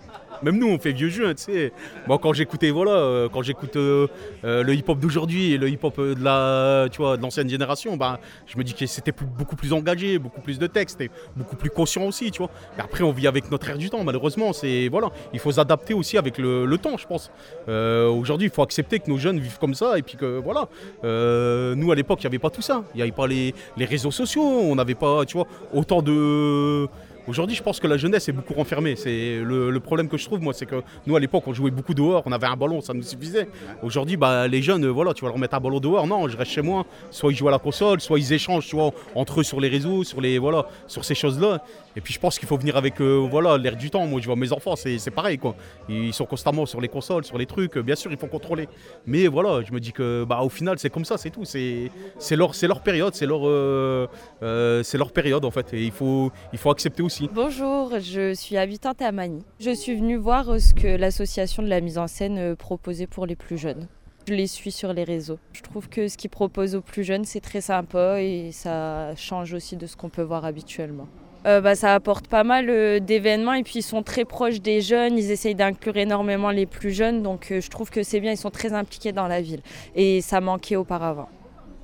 Même 0.43 0.57
nous 0.57 0.67
on 0.67 0.79
fait 0.79 0.91
vieux 0.91 1.09
jeu, 1.09 1.27
hein, 1.27 1.33
tu 1.35 1.43
sais. 1.43 1.73
Moi 2.07 2.17
quand 2.19 2.33
j'écoutais 2.33 2.71
voilà, 2.71 2.91
euh, 2.91 3.29
quand 3.29 3.41
j'écoute 3.41 3.75
euh, 3.75 4.07
euh, 4.43 4.63
le 4.63 4.73
hip-hop 4.73 4.99
d'aujourd'hui 4.99 5.53
et 5.53 5.57
le 5.57 5.69
hip-hop 5.69 5.97
euh, 5.99 6.15
de 6.15 6.23
la, 6.23 6.89
tu 6.89 6.97
vois, 6.97 7.17
de 7.17 7.21
l'ancienne 7.21 7.49
génération, 7.49 7.97
bah, 7.97 8.19
je 8.45 8.57
me 8.57 8.63
dis 8.63 8.73
que 8.73 8.85
c'était 8.85 9.11
beaucoup 9.11 9.55
plus 9.55 9.73
engagé, 9.73 10.16
beaucoup 10.19 10.41
plus 10.41 10.59
de 10.59 10.67
textes 10.67 11.01
et 11.01 11.09
beaucoup 11.35 11.55
plus 11.55 11.69
conscient 11.69 12.05
aussi, 12.05 12.31
tu 12.31 12.39
vois. 12.39 12.49
Et 12.77 12.81
après 12.81 13.03
on 13.03 13.11
vit 13.11 13.27
avec 13.27 13.51
notre 13.51 13.69
ère 13.69 13.77
du 13.77 13.89
temps, 13.89 14.03
malheureusement. 14.03 14.53
C'est 14.53 14.87
voilà, 14.89 15.11
il 15.33 15.39
faut 15.39 15.51
s'adapter 15.51 15.93
aussi 15.93 16.17
avec 16.17 16.37
le, 16.37 16.65
le 16.65 16.77
temps, 16.77 16.97
je 16.97 17.07
pense. 17.07 17.31
Euh, 17.67 18.07
aujourd'hui 18.07 18.47
il 18.47 18.53
faut 18.53 18.63
accepter 18.63 18.99
que 18.99 19.09
nos 19.09 19.17
jeunes 19.17 19.39
vivent 19.39 19.59
comme 19.59 19.73
ça 19.73 19.97
et 19.97 20.01
puis 20.01 20.17
que 20.17 20.39
voilà. 20.39 20.67
Euh, 21.03 21.75
nous 21.75 21.91
à 21.91 21.95
l'époque 21.95 22.19
il 22.21 22.25
n'y 22.25 22.27
avait 22.27 22.39
pas 22.39 22.49
tout 22.49 22.61
ça, 22.61 22.83
il 22.93 22.97
n'y 22.97 23.01
avait 23.03 23.11
pas 23.11 23.27
les, 23.27 23.53
les 23.77 23.85
réseaux 23.85 24.11
sociaux, 24.11 24.43
on 24.43 24.75
n'avait 24.75 24.95
pas, 24.95 25.25
tu 25.25 25.37
vois, 25.37 25.47
autant 25.73 26.01
de 26.01 26.87
Aujourd'hui, 27.27 27.57
je 27.57 27.63
pense 27.63 27.81
que 27.81 27.87
la 27.87 27.97
jeunesse 27.97 28.29
est 28.29 28.31
beaucoup 28.31 28.53
renfermée. 28.53 28.95
C'est 28.95 29.39
le, 29.43 29.79
problème 29.79 30.07
que 30.07 30.17
je 30.17 30.23
trouve, 30.23 30.41
moi, 30.41 30.53
c'est 30.53 30.65
que 30.65 30.81
nous, 31.05 31.15
à 31.15 31.19
l'époque, 31.19 31.43
on 31.45 31.53
jouait 31.53 31.71
beaucoup 31.71 31.93
dehors, 31.93 32.23
on 32.25 32.31
avait 32.31 32.47
un 32.47 32.55
ballon, 32.55 32.79
ça 32.79 32.93
nous 32.93 33.03
suffisait. 33.03 33.49
Aujourd'hui, 33.83 34.15
bah, 34.15 34.47
les 34.47 34.61
jeunes, 34.61 34.85
euh, 34.85 34.89
voilà, 34.89 35.13
tu 35.13 35.25
vas 35.25 35.29
leur 35.29 35.37
mettre 35.37 35.55
un 35.55 35.59
ballon 35.59 35.81
dehors. 35.81 36.07
Non, 36.07 36.29
je 36.29 36.37
reste 36.37 36.51
chez 36.51 36.61
moi. 36.61 36.85
Soit 37.11 37.33
ils 37.33 37.35
jouent 37.35 37.49
à 37.49 37.51
la 37.51 37.59
console, 37.59 37.99
soit 37.99 38.17
ils 38.17 38.31
échangent, 38.31 38.73
entre 39.13 39.41
eux 39.41 39.43
sur 39.43 39.59
les 39.59 39.67
réseaux, 39.67 40.05
sur 40.05 40.21
les, 40.21 40.37
voilà, 40.37 40.67
sur 40.87 41.03
ces 41.03 41.15
choses-là. 41.15 41.61
Et 41.97 42.01
puis, 42.01 42.13
je 42.13 42.19
pense 42.19 42.37
qu'il 42.37 42.47
faut 42.47 42.57
venir 42.57 42.77
avec, 42.77 43.01
euh, 43.01 43.27
voilà, 43.27 43.57
l'air 43.57 43.75
du 43.75 43.89
temps. 43.89 44.05
Moi, 44.05 44.21
je 44.21 44.27
vois 44.27 44.35
mes 44.35 44.53
enfants, 44.53 44.75
c'est 44.75 45.09
pareil, 45.09 45.39
quoi. 45.39 45.55
Ils 45.89 46.13
sont 46.13 46.25
constamment 46.25 46.67
sur 46.67 46.79
les 46.79 46.89
consoles, 46.89 47.23
sur 47.23 47.39
les 47.39 47.47
trucs. 47.47 47.75
Bien 47.79 47.95
sûr, 47.95 48.11
il 48.11 48.17
faut 48.19 48.27
contrôler. 48.27 48.69
Mais 49.07 49.25
voilà, 49.25 49.63
je 49.63 49.73
me 49.73 49.79
dis 49.79 49.93
que, 49.93 50.23
bah, 50.23 50.41
au 50.43 50.49
final, 50.49 50.77
c'est 50.77 50.91
comme 50.91 51.05
ça, 51.05 51.17
c'est 51.17 51.31
tout. 51.31 51.43
C'est 51.43 51.89
leur, 52.35 52.53
c'est 52.53 52.67
leur 52.67 52.81
période, 52.81 53.15
c'est 53.15 53.25
leur, 53.25 53.47
euh, 53.47 54.07
euh, 54.43 54.83
leur 54.93 55.11
période, 55.11 55.43
en 55.43 55.49
fait. 55.49 55.73
Et 55.73 55.85
il 55.85 55.91
faut, 55.91 56.31
il 56.53 56.59
faut 56.59 56.69
accepter 56.69 57.01
aussi. 57.01 57.31
Bonjour, 57.33 57.91
je 57.99 58.35
suis 58.35 58.57
habitante 58.57 59.01
à 59.01 59.11
Magny. 59.11 59.43
Je 59.59 59.71
suis 59.71 59.95
venue 59.95 60.17
voir 60.17 60.45
ce 60.61 60.75
que 60.75 60.87
l'association 60.87 61.63
de 61.63 61.67
la 61.67 61.81
mise 61.81 61.97
en 61.97 62.05
scène 62.05 62.55
proposait 62.55 63.07
pour 63.07 63.25
les 63.25 63.35
plus 63.35 63.57
jeunes. 63.57 63.87
Je 64.27 64.35
les 64.35 64.45
suis 64.45 64.71
sur 64.71 64.93
les 64.93 65.03
réseaux. 65.03 65.39
Je 65.51 65.63
trouve 65.63 65.89
que 65.89 66.07
ce 66.07 66.15
qu'ils 66.15 66.29
proposent 66.29 66.75
aux 66.75 66.81
plus 66.81 67.03
jeunes, 67.03 67.25
c'est 67.25 67.41
très 67.41 67.61
sympa 67.61 68.21
et 68.21 68.51
ça 68.51 69.15
change 69.15 69.53
aussi 69.53 69.77
de 69.77 69.87
ce 69.87 69.95
qu'on 69.95 70.09
peut 70.09 70.21
voir 70.21 70.45
habituellement. 70.45 71.07
Euh, 71.47 71.61
bah, 71.61 71.75
ça 71.75 71.93
apporte 71.93 72.27
pas 72.27 72.43
mal 72.43 72.69
euh, 72.69 72.99
d'événements 72.99 73.53
et 73.53 73.63
puis 73.63 73.79
ils 73.79 73.83
sont 73.83 74.03
très 74.03 74.25
proches 74.25 74.59
des 74.59 74.81
jeunes, 74.81 75.17
ils 75.17 75.31
essayent 75.31 75.55
d'inclure 75.55 75.95
énormément 75.95 76.51
les 76.51 76.65
plus 76.65 76.91
jeunes, 76.91 77.23
donc 77.23 77.51
euh, 77.51 77.61
je 77.61 77.69
trouve 77.69 77.89
que 77.89 78.03
c'est 78.03 78.19
bien, 78.19 78.33
ils 78.33 78.37
sont 78.37 78.49
très 78.49 78.73
impliqués 78.73 79.13
dans 79.13 79.27
la 79.27 79.41
ville. 79.41 79.61
Et 79.95 80.19
ça 80.19 80.41
manquait 80.41 80.75
auparavant. 80.75 81.29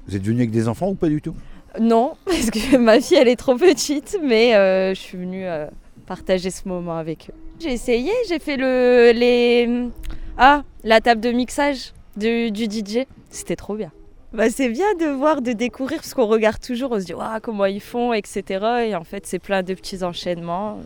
Vous 0.06 0.18
êtes 0.18 0.24
venu 0.24 0.40
avec 0.40 0.52
des 0.52 0.68
enfants 0.68 0.90
ou 0.90 0.96
pas 0.96 1.08
du 1.08 1.22
tout? 1.22 1.34
Non, 1.80 2.16
parce 2.26 2.50
que 2.50 2.76
ma 2.76 3.00
fille 3.00 3.16
elle 3.16 3.30
est 3.30 3.38
trop 3.38 3.56
petite, 3.56 4.18
mais 4.22 4.52
je 4.94 5.00
suis 5.00 5.18
venue 5.18 5.46
partager 6.08 6.52
ce 6.52 6.68
moment 6.68 6.98
avec 6.98 7.30
eux. 7.30 7.34
J'ai 7.62 7.72
essayé, 7.72 8.12
j'ai 8.28 8.40
fait 8.40 8.58
le 8.58 9.14
les 9.16 9.88
ah 10.38 10.64
la 10.84 11.00
table 11.00 11.22
de 11.22 11.32
mixage 11.32 11.94
du, 12.18 12.52
du 12.52 12.66
DJ, 12.66 13.06
c'était 13.30 13.56
trop 13.56 13.76
bien. 13.76 13.92
Bah, 14.34 14.50
c'est 14.50 14.70
bien 14.70 14.96
de 14.96 15.06
voir, 15.06 15.44
de 15.44 15.52
découvrir, 15.52 16.00
parce 16.00 16.16
qu'on 16.16 16.26
regarde 16.26 16.60
toujours, 16.60 16.92
on 16.92 17.00
se 17.00 17.06
dit 17.06 17.14
Waouh, 17.14 17.40
comment 17.42 17.66
ils 17.66 17.82
font, 17.82 18.14
etc. 18.14 18.44
Et 18.88 18.96
en 18.96 19.04
fait, 19.04 19.28
c'est 19.28 19.38
plein 19.38 19.62
de 19.62 19.74
petits 19.76 20.04
enchaînements. 20.04 20.80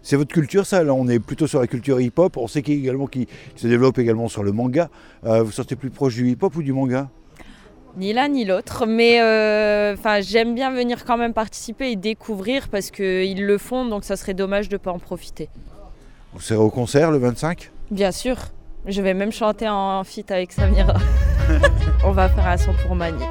C'est 0.00 0.16
votre 0.16 0.32
culture, 0.32 0.66
ça? 0.66 0.84
Là, 0.84 0.94
on 0.94 1.08
est 1.08 1.18
plutôt 1.18 1.48
sur 1.48 1.60
la 1.60 1.66
culture 1.66 2.00
hip-hop. 2.00 2.36
On 2.36 2.46
sait 2.46 2.62
qu'il 2.62 2.74
y 2.74 2.76
a 2.76 2.80
également 2.80 3.06
qui 3.06 3.26
se 3.56 3.66
développe 3.66 3.98
également 3.98 4.28
sur 4.28 4.44
le 4.44 4.52
manga. 4.52 4.88
Euh, 5.24 5.42
vous 5.42 5.50
sortez 5.50 5.74
plus 5.74 5.90
proche 5.90 6.14
du 6.14 6.30
hip-hop 6.30 6.54
ou 6.54 6.62
du 6.62 6.72
manga? 6.72 7.08
Ni 7.96 8.12
l'un 8.12 8.28
ni 8.28 8.44
l'autre, 8.44 8.86
mais 8.86 9.20
euh, 9.20 9.94
enfin 9.94 10.20
j'aime 10.20 10.54
bien 10.54 10.72
venir 10.72 11.04
quand 11.04 11.16
même 11.16 11.32
participer 11.32 11.92
et 11.92 11.96
découvrir 11.96 12.68
parce 12.68 12.90
qu'ils 12.90 13.46
le 13.46 13.56
font, 13.56 13.86
donc 13.86 14.02
ça 14.02 14.16
serait 14.16 14.34
dommage 14.34 14.68
de 14.68 14.74
ne 14.74 14.78
pas 14.78 14.90
en 14.90 14.98
profiter. 14.98 15.48
Vous 16.32 16.40
serez 16.40 16.58
au 16.58 16.70
concert 16.70 17.12
le 17.12 17.18
25 17.18 17.70
Bien 17.92 18.10
sûr, 18.10 18.36
je 18.86 19.00
vais 19.00 19.14
même 19.14 19.30
chanter 19.30 19.68
en 19.68 20.02
feat 20.02 20.32
avec 20.32 20.50
Samira. 20.50 20.94
On 22.04 22.12
va 22.12 22.28
faire 22.28 22.46
un 22.46 22.56
son 22.56 22.74
pour 22.74 22.94
Mani. 22.94 23.24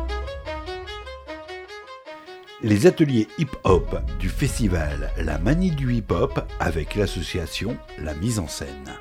Les 2.62 2.88
ateliers 2.88 3.28
hip-hop 3.38 4.02
du 4.20 4.30
festival 4.30 5.12
La 5.18 5.38
Manie 5.38 5.72
du 5.72 5.94
hip-hop 5.94 6.40
avec 6.60 6.96
l'association 6.96 7.76
La 8.02 8.14
Mise 8.14 8.40
en 8.40 8.48
Scène. 8.48 8.94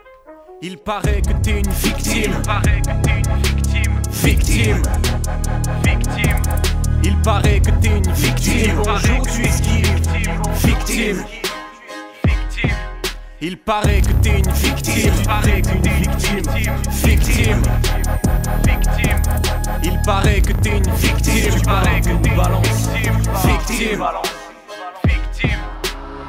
Il 0.61 0.79
paraît 0.79 1.23
que 1.23 1.33
t'es 1.43 1.61
une 1.61 1.71
victime. 1.71 2.33
Victime. 4.11 4.83
Victime. 5.85 6.43
Il 7.05 7.17
paraît 7.23 7.61
que 7.61 7.71
t'es 7.81 7.97
une 7.97 8.13
victime. 8.13 8.79
Aujourd'hui, 8.81 9.49
victime. 10.65 11.25
Il 13.45 13.57
paraît 13.57 14.01
que 14.01 14.13
t'es 14.23 14.39
une 14.39 14.53
victime. 14.53 15.13
Victime. 15.43 16.43
Victime. 16.93 17.63
Il 19.83 20.01
paraît 20.07 20.41
que 20.41 20.53
t'es 20.53 20.77
une 20.77 20.91
victime. 20.93 21.53
Tu 21.53 21.61
paraît 21.63 22.01
que 22.01 22.23
t'es 22.23 22.37
balance. 22.37 22.89
Victime. 23.45 24.05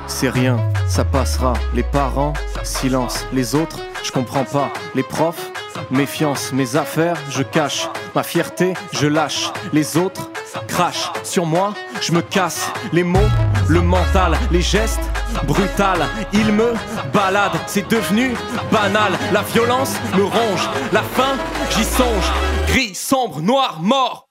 C'est 0.08 0.30
rien, 0.30 0.58
ça 0.88 1.06
passera. 1.06 1.54
Les 1.76 1.84
parents, 1.84 2.34
silence. 2.64 3.28
Les 3.32 3.54
autres, 3.54 3.80
je 4.04 4.12
comprends 4.12 4.46
pas. 4.46 4.74
Les 4.96 5.04
profs, 5.04 5.52
méfiance. 5.92 6.52
Mes 6.54 6.76
affaires, 6.76 7.18
je 7.30 7.44
cache. 7.44 7.88
Ma 8.16 8.24
fierté, 8.24 8.74
je 8.92 9.08
lâche. 9.08 9.52
Les 9.72 9.98
autres, 9.98 10.30
crachent. 10.68 11.12
Sur 11.24 11.46
moi, 11.46 11.74
je 12.02 12.12
me 12.12 12.22
casse. 12.22 12.70
Les 12.92 13.04
mots, 13.04 13.20
le 13.68 13.82
mental, 13.82 14.38
les 14.52 14.62
gestes, 14.62 15.02
brutal. 15.48 16.00
Ils 16.34 16.52
me 16.52 16.74
baladent, 17.14 17.60
c'est 17.68 17.88
devenu 17.90 18.34
banal. 18.72 19.14
La 19.32 19.42
violence 19.42 19.96
me 20.16 20.24
ronge. 20.24 20.70
La 20.92 21.02
faim, 21.02 21.38
j'y 21.72 21.84
songe. 21.84 22.32
Gris, 22.68 22.96
sombre, 22.96 23.42
noir, 23.42 23.80
mort. 23.82 24.30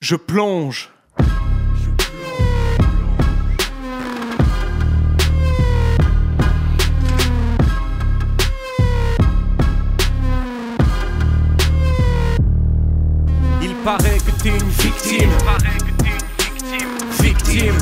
Je 0.00 0.16
plonge. 0.16 0.93
Paraît 13.84 14.16
que 14.16 14.30
t'es 14.42 14.48
une 14.48 14.70
victime. 14.70 15.30
Victime. 17.20 17.78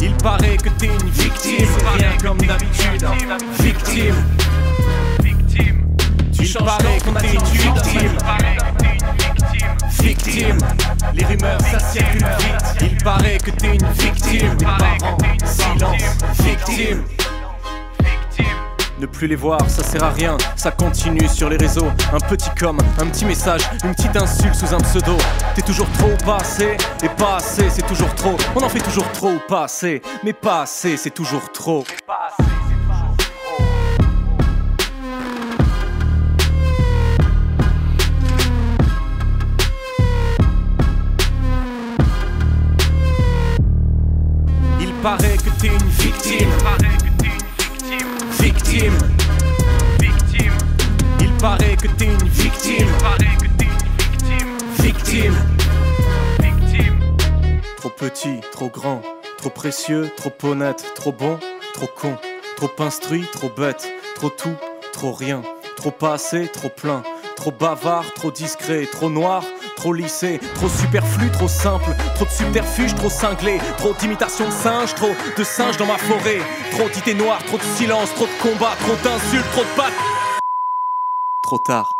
Il 0.00 0.14
paraît 0.14 0.56
que 0.56 0.70
t'es 0.70 0.86
une 0.86 1.10
victime. 1.10 1.68
Rien 1.98 2.12
comme 2.22 2.38
d'habitude. 2.38 3.06
Victime. 3.60 4.14
Il 5.22 6.54
paraît 6.64 6.98
que 6.98 7.10
t'es 7.20 7.34
une 7.34 7.44
victime. 7.44 8.18
Victime. 10.00 10.58
Les 11.12 11.24
rumeurs 11.26 11.60
ça 11.60 11.78
circule 11.78 12.26
vite. 12.38 12.90
Il 12.90 13.04
paraît 13.04 13.38
que 13.38 13.50
t'es 13.50 13.74
une 13.74 13.92
victime. 13.92 14.56
Les 14.58 14.64
parents, 14.64 15.18
silence. 15.44 16.02
Victime. 16.42 17.04
Ne 19.00 19.06
plus 19.06 19.26
les 19.26 19.34
voir, 19.34 19.58
ça 19.68 19.82
sert 19.82 20.04
à 20.04 20.10
rien, 20.10 20.36
ça 20.56 20.70
continue 20.70 21.28
sur 21.28 21.48
les 21.48 21.56
réseaux. 21.56 21.88
Un 22.12 22.20
petit 22.20 22.48
com, 22.58 22.78
un 23.00 23.06
petit 23.06 23.24
message, 23.24 23.60
une 23.82 23.92
petite 23.94 24.16
insulte 24.16 24.54
sous 24.54 24.72
un 24.72 24.78
pseudo. 24.78 25.16
T'es 25.54 25.62
toujours 25.62 25.88
trop 25.98 26.12
pas 26.24 26.36
assez, 26.36 26.76
et 27.02 27.08
pas 27.08 27.36
assez, 27.36 27.68
c'est 27.70 27.86
toujours 27.86 28.14
trop. 28.14 28.36
On 28.54 28.62
en 28.62 28.68
fait 28.68 28.80
toujours 28.80 29.10
trop 29.12 29.32
ou 29.32 29.40
pas 29.48 29.64
assez, 29.64 30.00
mais 30.22 30.32
pas 30.32 30.62
assez, 30.62 30.96
c'est 30.96 31.10
toujours 31.10 31.50
trop. 31.52 31.84
Il 44.80 44.92
paraît 45.02 45.36
que 45.36 45.50
t'es 45.60 45.66
une 45.66 45.88
victime. 45.88 46.50
Victime. 48.44 48.98
Il 51.18 51.32
paraît 51.40 51.76
que 51.76 51.88
t'es 51.96 52.04
une 52.04 52.28
victime. 52.28 52.90
Victime. 54.80 55.34
Trop 57.78 57.88
petit, 57.88 58.40
trop 58.52 58.68
grand, 58.68 59.00
trop 59.38 59.48
précieux, 59.48 60.10
trop 60.18 60.30
honnête, 60.42 60.84
trop 60.94 61.12
bon, 61.12 61.38
trop 61.72 61.86
con, 61.86 62.18
trop 62.58 62.70
instruit, 62.80 63.24
trop 63.32 63.48
bête, 63.48 63.90
trop 64.14 64.28
tout, 64.28 64.56
trop 64.92 65.12
rien, 65.12 65.40
trop 65.78 65.90
pas 65.90 66.12
assez, 66.12 66.46
trop 66.48 66.68
plein, 66.68 67.02
trop 67.36 67.50
bavard, 67.50 68.12
trop 68.12 68.30
discret, 68.30 68.86
trop 68.92 69.08
noir, 69.08 69.42
trop 69.84 69.92
lissé, 69.92 70.40
trop 70.54 70.70
superflu, 70.70 71.30
trop 71.30 71.46
simple, 71.46 71.94
trop 72.14 72.24
de 72.24 72.30
subterfuge, 72.30 72.94
trop 72.94 73.10
cinglé, 73.10 73.58
trop 73.76 73.92
d'imitation 73.92 74.46
de 74.46 74.50
singe, 74.50 74.94
trop 74.94 75.10
de 75.36 75.44
singes 75.44 75.76
dans 75.76 75.84
ma 75.84 75.98
forêt, 75.98 76.38
trop 76.70 76.88
d'idées 76.88 77.12
noires, 77.12 77.44
trop 77.44 77.58
de 77.58 77.62
silence, 77.76 78.08
trop 78.14 78.24
de 78.24 78.42
combats, 78.42 78.76
trop 78.80 78.96
d'insultes, 79.04 79.44
trop 79.52 79.60
de 79.60 79.76
bacs. 79.76 79.92
Trop 81.42 81.58
tard. 81.58 81.98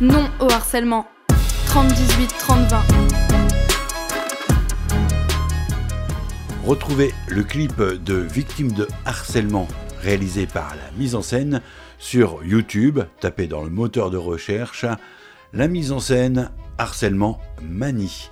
Non 0.00 0.28
au 0.40 0.50
harcèlement. 0.50 1.06
30 1.66 1.88
Retrouvez 6.66 7.12
le 7.28 7.42
clip 7.42 7.76
de 7.76 8.14
Victime 8.14 8.72
de 8.72 8.88
harcèlement 9.04 9.68
réalisé 10.00 10.46
par 10.46 10.74
la 10.74 10.96
mise 10.96 11.14
en 11.14 11.20
scène 11.20 11.60
sur 11.98 12.42
YouTube. 12.42 13.00
Tapez 13.20 13.46
dans 13.46 13.62
le 13.62 13.68
moteur 13.68 14.08
de 14.08 14.16
recherche 14.16 14.86
la 15.52 15.68
mise 15.68 15.92
en 15.92 16.00
scène 16.00 16.50
harcèlement 16.78 17.38
manie. 17.62 18.30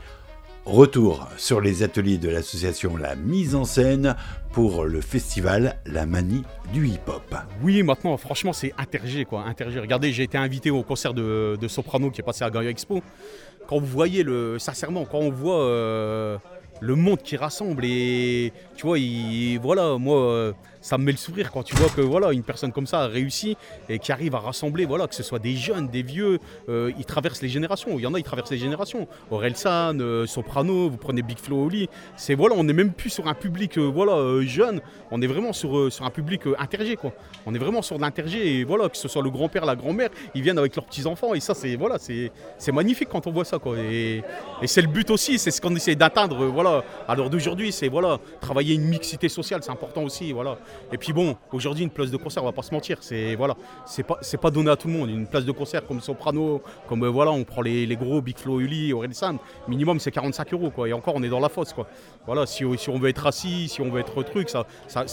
Retour 0.64 1.28
sur 1.36 1.60
les 1.60 1.82
ateliers 1.82 2.16
de 2.16 2.30
l'association 2.30 2.96
La 2.96 3.16
Mise 3.16 3.54
en 3.54 3.64
scène 3.64 4.16
pour 4.52 4.84
le 4.84 5.00
festival 5.00 5.76
La 5.84 6.06
Manie 6.06 6.44
du 6.72 6.86
hip-hop. 6.86 7.34
Oui, 7.62 7.82
maintenant, 7.82 8.16
franchement, 8.16 8.52
c'est 8.52 8.72
intergé, 8.78 9.24
quoi. 9.24 9.42
Intergé. 9.42 9.80
Regardez, 9.80 10.12
j'ai 10.12 10.22
été 10.22 10.38
invité 10.38 10.70
au 10.70 10.84
concert 10.84 11.14
de, 11.14 11.58
de 11.60 11.68
Soprano 11.68 12.10
qui 12.10 12.20
est 12.20 12.24
passé 12.24 12.44
à 12.44 12.50
Gaia 12.50 12.70
Expo. 12.70 13.02
Quand 13.68 13.78
vous 13.78 13.86
voyez 13.86 14.22
le, 14.22 14.58
sincèrement, 14.58 15.04
quand 15.04 15.18
on 15.18 15.30
voit 15.30 15.62
euh, 15.62 16.38
le 16.82 16.96
monde 16.96 17.22
qui 17.22 17.36
rassemble 17.36 17.84
et 17.84 18.52
tu 18.76 18.86
vois, 18.86 18.98
il, 18.98 19.58
voilà, 19.60 19.96
moi, 19.98 20.18
euh, 20.18 20.52
ça 20.82 20.98
me 20.98 21.04
met 21.04 21.12
le 21.12 21.18
sourire 21.18 21.50
quand 21.50 21.62
tu 21.62 21.74
vois 21.76 21.88
que 21.88 22.02
voilà, 22.02 22.32
une 22.32 22.42
personne 22.42 22.72
comme 22.72 22.86
ça 22.86 23.00
a 23.02 23.06
réussi 23.06 23.56
et 23.88 23.98
qui 23.98 24.12
arrive 24.12 24.34
à 24.34 24.40
rassembler, 24.40 24.84
voilà, 24.84 25.06
que 25.06 25.14
ce 25.14 25.22
soit 25.22 25.38
des 25.38 25.54
jeunes, 25.54 25.88
des 25.88 26.02
vieux, 26.02 26.38
euh, 26.68 26.92
ils 26.98 27.06
traversent 27.06 27.40
les 27.40 27.48
générations. 27.48 27.98
Il 27.98 28.02
y 28.02 28.06
en 28.06 28.14
a, 28.14 28.18
ils 28.18 28.24
traversent 28.24 28.50
les 28.50 28.58
générations. 28.58 29.08
Orelsan, 29.30 29.98
euh, 30.00 30.26
Soprano, 30.26 30.90
vous 30.90 30.96
prenez 30.96 31.22
Big 31.22 31.38
Flo 31.38 31.64
Oli. 31.64 31.88
C'est 32.16 32.34
voilà, 32.34 32.56
on 32.56 32.64
n'est 32.64 32.72
même 32.72 32.92
plus 32.92 33.10
sur 33.10 33.28
un 33.28 33.34
public 33.34 33.78
euh, 33.78 33.82
voilà 33.82 34.14
euh, 34.14 34.42
jeune. 34.42 34.80
On 35.10 35.22
est 35.22 35.26
vraiment 35.26 35.52
sur, 35.52 35.92
sur 35.92 36.04
un 36.04 36.10
public 36.10 36.42
intergé. 36.58 36.98
On 37.46 37.54
est 37.54 37.58
vraiment 37.58 37.82
sur 37.82 37.96
de 37.96 38.02
l'intergé 38.02 38.58
et 38.58 38.64
voilà, 38.64 38.88
que 38.88 38.96
ce 38.96 39.08
soit 39.08 39.22
le 39.22 39.30
grand-père, 39.30 39.64
la 39.64 39.76
grand-mère, 39.76 40.10
ils 40.34 40.42
viennent 40.42 40.58
avec 40.58 40.74
leurs 40.76 40.84
petits 40.84 41.06
enfants 41.06 41.34
et 41.34 41.40
ça 41.40 41.54
c'est 41.54 41.76
voilà, 41.76 41.98
c'est 41.98 42.72
magnifique 42.72 43.08
quand 43.08 43.26
on 43.26 43.32
voit 43.32 43.44
ça 43.44 43.58
quoi. 43.58 43.78
Et, 43.78 44.22
c'est 44.66 44.82
le 44.82 44.88
but 44.88 45.10
aussi, 45.10 45.38
c'est 45.38 45.50
ce 45.50 45.60
qu'on 45.60 45.74
essaie 45.76 45.94
d'atteindre. 45.94 46.46
voilà, 46.46 46.84
à 47.06 47.14
l'heure 47.14 47.30
d'aujourd'hui, 47.30 47.72
c'est 47.72 47.88
voilà, 47.88 48.18
travailler 48.40 48.74
une 48.74 48.84
mixité 48.84 49.28
sociale, 49.28 49.62
c'est 49.62 49.70
important 49.70 50.02
aussi. 50.02 50.32
Voilà. 50.32 50.58
Et 50.92 50.98
puis 50.98 51.12
bon, 51.12 51.37
aujourd'hui, 51.52 51.85
une 51.85 51.90
place 51.90 52.11
de 52.11 52.16
concert, 52.18 52.42
on 52.42 52.46
va 52.46 52.52
pas 52.52 52.62
se 52.62 52.74
mentir, 52.74 52.98
c'est 53.00 53.35
voilà, 53.35 53.56
c'est 53.87 54.02
pas, 54.02 54.18
pas 54.40 54.50
donné 54.50 54.70
à 54.70 54.76
tout 54.76 54.88
le 54.88 54.94
monde. 54.94 55.08
Une 55.08 55.26
place 55.26 55.44
de 55.44 55.52
concert 55.52 55.87
comme 55.87 56.00
Soprano, 56.00 56.61
comme 56.87 57.04
euh, 57.04 57.08
voilà, 57.08 57.30
on 57.30 57.44
prend 57.44 57.62
les, 57.62 57.87
gros 57.96 58.20
Big 58.20 58.37
Flo, 58.37 58.61
Uli, 58.61 58.92
Orelsan, 58.92 59.37
minimum 59.68 60.00
c'est 60.00 60.11
45 60.11 60.52
euros 60.52 60.70
quoi. 60.70 60.88
Et 60.88 60.92
encore, 60.92 61.14
on 61.16 61.22
est 61.22 61.28
dans 61.28 61.40
la 61.40 61.48
fosse 61.48 61.72
quoi. 61.72 61.87
Voilà, 62.26 62.46
si, 62.46 62.64
on 62.64 62.98
veut 62.98 63.08
être 63.08 63.26
assis, 63.26 63.68
si 63.68 63.80
on 63.80 63.90
veut 63.90 64.00
être 64.00 64.22
truc, 64.22 64.50
ça, 64.50 64.66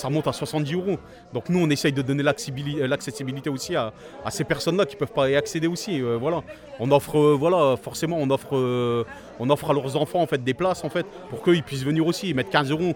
monte 0.09 0.27
à 0.27 0.33
70 0.33 0.73
euros. 0.73 0.97
Donc 1.33 1.49
nous, 1.49 1.59
on 1.59 1.69
essaye 1.69 1.93
de 1.93 2.01
donner 2.01 2.23
euh, 2.23 2.87
l'accessibilité 2.87 3.49
aussi 3.49 3.75
à, 3.75 3.93
ces 4.29 4.43
personnes-là 4.43 4.85
qui 4.85 4.95
peuvent 4.95 5.13
pas 5.13 5.29
y 5.29 5.35
accéder 5.35 5.67
aussi. 5.67 6.01
euh, 6.01 6.17
voilà, 6.19 6.43
on 6.79 6.91
offre, 6.91 7.17
voilà, 7.33 7.77
forcément, 7.77 8.17
on 8.19 8.29
offre, 8.29 9.05
on 9.39 9.49
offre 9.49 9.69
à 9.69 9.73
leurs 9.73 9.95
enfants 9.95 10.21
en 10.21 10.27
fait 10.27 10.43
des 10.43 10.53
places 10.53 10.83
en 10.83 10.89
fait 10.89 11.05
pour 11.29 11.43
qu'ils 11.43 11.63
puissent 11.63 11.83
venir 11.83 12.05
aussi, 12.05 12.33
mettre 12.33 12.49
15 12.49 12.71
euros. 12.71 12.95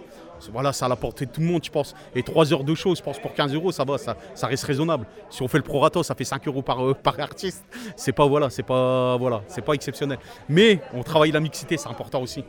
Voilà, 0.52 0.74
ça 0.74 0.86
à 0.86 0.90
la 0.90 0.96
portée 0.96 1.26
de 1.26 1.32
tout 1.32 1.42
le 1.42 1.48
monde, 1.48 1.64
je 1.64 1.72
pense. 1.72 1.96
Et 2.16 2.24
3 2.24 2.54
heures 2.54 2.64
de 2.64 2.76
show, 2.76 2.96
je 2.96 3.02
pense, 3.02 3.20
pour 3.20 3.34
15 3.34 3.54
euros, 3.54 3.72
ça 3.72 3.84
va, 3.84 3.98
ça, 3.98 4.16
ça 4.36 4.48
reste 4.48 4.64
raisonnable. 4.64 5.06
Si 5.30 5.42
on 5.42 5.48
fait 5.48 5.58
le 5.58 5.64
prorata, 5.64 6.04
ça 6.04 6.16
fait 6.16 6.24
5 6.24 6.48
euros 6.48 6.62
par, 6.62 6.86
euh, 6.86 6.94
par 6.94 7.20
artiste. 7.20 7.64
C'est 7.96 8.12
pas, 8.12 8.26
voilà, 8.26 8.50
c'est 8.50 8.64
pas, 8.64 9.18
voilà, 9.18 9.42
c'est 9.48 9.64
pas 9.64 9.74
exceptionnel. 9.74 10.18
Mais 10.50 10.80
on 10.94 11.04
travaille 11.04 11.32
la 11.32 11.40
mixité, 11.40 11.78
c'est 11.78 11.90
important 11.90 12.22
aussi. 12.22 12.44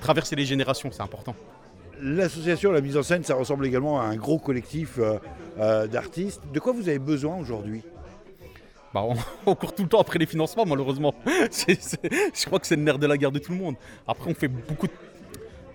Traverser 0.00 0.36
les 0.36 0.44
générations, 0.44 0.90
c'est 0.92 1.02
important. 1.02 1.34
L'association 2.00 2.70
La 2.70 2.80
Mise 2.80 2.96
en 2.96 3.02
Scène, 3.02 3.24
ça 3.24 3.34
ressemble 3.34 3.66
également 3.66 4.00
à 4.00 4.04
un 4.04 4.16
gros 4.16 4.38
collectif 4.38 4.98
euh, 4.98 5.18
euh, 5.58 5.86
d'artistes. 5.86 6.42
De 6.52 6.60
quoi 6.60 6.72
vous 6.72 6.88
avez 6.88 7.00
besoin 7.00 7.36
aujourd'hui? 7.36 7.82
Bah, 8.94 9.02
on, 9.02 9.14
on 9.50 9.54
court 9.54 9.74
tout 9.74 9.82
le 9.82 9.88
temps 9.88 10.00
après 10.00 10.18
les 10.18 10.26
financements, 10.26 10.64
malheureusement. 10.64 11.14
Je 11.26 12.46
crois 12.46 12.60
que 12.60 12.66
c'est 12.66 12.76
le 12.76 12.82
nerf 12.82 12.98
de 12.98 13.06
la 13.06 13.16
guerre 13.16 13.32
de 13.32 13.38
tout 13.38 13.52
le 13.52 13.58
monde. 13.58 13.74
Après, 14.06 14.30
on 14.30 14.34
fait 14.34 14.48
beaucoup 14.48 14.86
de. 14.86 14.92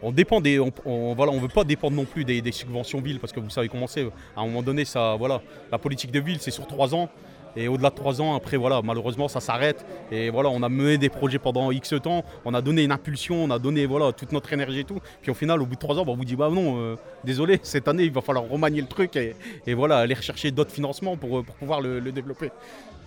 On 0.04 0.12
dépend. 0.12 0.42
On, 0.86 1.14
voilà, 1.16 1.32
veut 1.32 1.48
pas 1.48 1.64
dépendre 1.64 1.96
non 1.96 2.06
plus 2.06 2.26
des, 2.26 2.52
subventions 2.52 3.02
villes, 3.02 3.20
parce 3.20 3.32
que 3.32 3.40
vous 3.40 3.50
savez 3.50 3.70
comment 3.70 3.88
c'est. 3.88 4.04
À 4.36 4.42
un 4.42 4.46
moment 4.46 4.62
donné, 4.62 4.86
ça, 4.86 5.16
voilà, 5.18 5.42
la 5.72 5.78
politique 5.78 6.12
de 6.12 6.20
ville, 6.20 6.38
c'est 6.40 6.52
sur 6.52 6.68
trois 6.68 6.94
ans. 6.94 7.10
Et 7.56 7.68
au-delà 7.68 7.92
de 7.92 7.96
trois 7.96 8.20
ans, 8.20 8.36
après, 8.36 8.58
voilà, 8.58 8.82
malheureusement, 8.84 9.28
ça 9.28 9.40
s'arrête. 9.40 9.86
Et 10.12 10.30
voilà, 10.30 10.50
on 10.50 10.64
a 10.64 10.70
mené 10.70 10.98
des 10.98 11.10
projets 11.10 11.38
pendant 11.38 11.72
X 11.72 11.94
temps. 12.02 12.24
On 12.46 12.54
a 12.54 12.62
donné 12.62 12.84
une 12.84 12.92
impulsion, 12.92 13.44
on 13.44 13.52
a 13.52 13.60
donné 13.60 13.86
voilà, 13.86 14.12
toute 14.12 14.32
notre 14.32 14.52
énergie 14.54 14.80
et 14.80 14.84
tout. 14.84 15.00
Puis 15.22 15.30
au 15.30 15.36
final, 15.36 15.62
au 15.62 15.66
bout 15.66 15.76
de 15.76 15.80
trois 15.80 15.98
ans, 16.00 16.04
bah, 16.04 16.12
on 16.12 16.16
vous 16.16 16.26
dit, 16.26 16.36
bah 16.36 16.50
non, 16.50 16.80
euh, 16.80 16.96
désolé, 17.24 17.60
cette 17.64 17.88
année, 17.88 18.04
il 18.04 18.12
va 18.12 18.22
falloir 18.22 18.46
remanier 18.50 18.82
le 18.82 18.88
truc 18.88 19.16
et, 19.16 19.74
voilà, 19.74 20.00
aller 20.00 20.16
rechercher 20.16 20.50
d'autres 20.50 20.72
financements 20.72 21.16
pour, 21.16 21.40
euh, 21.40 21.44
pouvoir 21.44 21.80
le, 21.80 22.00
le 22.00 22.12
développer. 22.12 22.50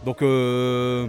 Donc, 0.05 0.23
euh, 0.23 1.09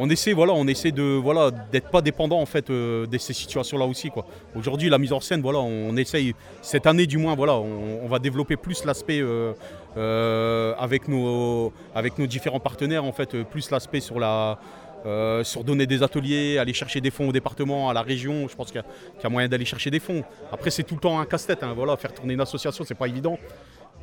on 0.00 0.08
essaie, 0.08 0.32
voilà, 0.32 0.54
on 0.54 0.66
essaie 0.66 0.92
de, 0.92 1.02
voilà, 1.02 1.50
d'être 1.50 1.90
pas 1.90 2.00
dépendant 2.00 2.40
en 2.40 2.46
fait 2.46 2.70
euh, 2.70 3.06
de 3.06 3.18
ces 3.18 3.34
situations-là 3.34 3.84
aussi, 3.84 4.08
quoi. 4.08 4.24
Aujourd'hui, 4.56 4.88
la 4.88 4.96
mise 4.96 5.12
en 5.12 5.20
scène, 5.20 5.42
voilà, 5.42 5.58
on 5.58 5.94
essaye 5.96 6.34
cette 6.62 6.86
année 6.86 7.06
du 7.06 7.18
moins, 7.18 7.34
voilà, 7.34 7.56
on, 7.56 8.08
va 8.08 8.18
développer 8.18 8.56
plus 8.56 8.84
l'aspect 8.86 9.20
euh, 9.20 9.52
euh, 9.98 10.74
avec 10.78 11.06
nos, 11.06 11.72
différents 12.26 12.60
partenaires, 12.60 13.04
en 13.04 13.12
fait, 13.12 13.42
plus 13.44 13.70
l'aspect 13.70 14.00
sur 14.00 14.18
la, 14.18 14.58
donner 15.64 15.86
des 15.86 16.02
ateliers, 16.02 16.56
aller 16.56 16.72
chercher 16.72 17.02
des 17.02 17.10
fonds 17.10 17.28
au 17.28 17.32
département, 17.32 17.90
à 17.90 17.92
la 17.92 18.02
région. 18.02 18.48
Je 18.48 18.56
pense 18.56 18.68
qu'il 18.68 18.76
y, 18.76 18.84
a- 18.84 18.86
qu'il 19.14 19.24
y 19.24 19.26
a 19.26 19.28
moyen 19.28 19.48
d'aller 19.48 19.66
chercher 19.66 19.90
des 19.90 20.00
fonds. 20.00 20.24
Après, 20.50 20.70
c'est 20.70 20.82
tout 20.82 20.94
le 20.94 21.00
temps 21.00 21.20
un 21.20 21.26
casse-tête, 21.26 21.62
hein, 21.62 21.74
voilà, 21.76 21.96
faire 21.98 22.14
tourner 22.14 22.32
une 22.32 22.40
association, 22.40 22.84
c'est 22.86 22.94
pas 22.94 23.06
évident. 23.06 23.38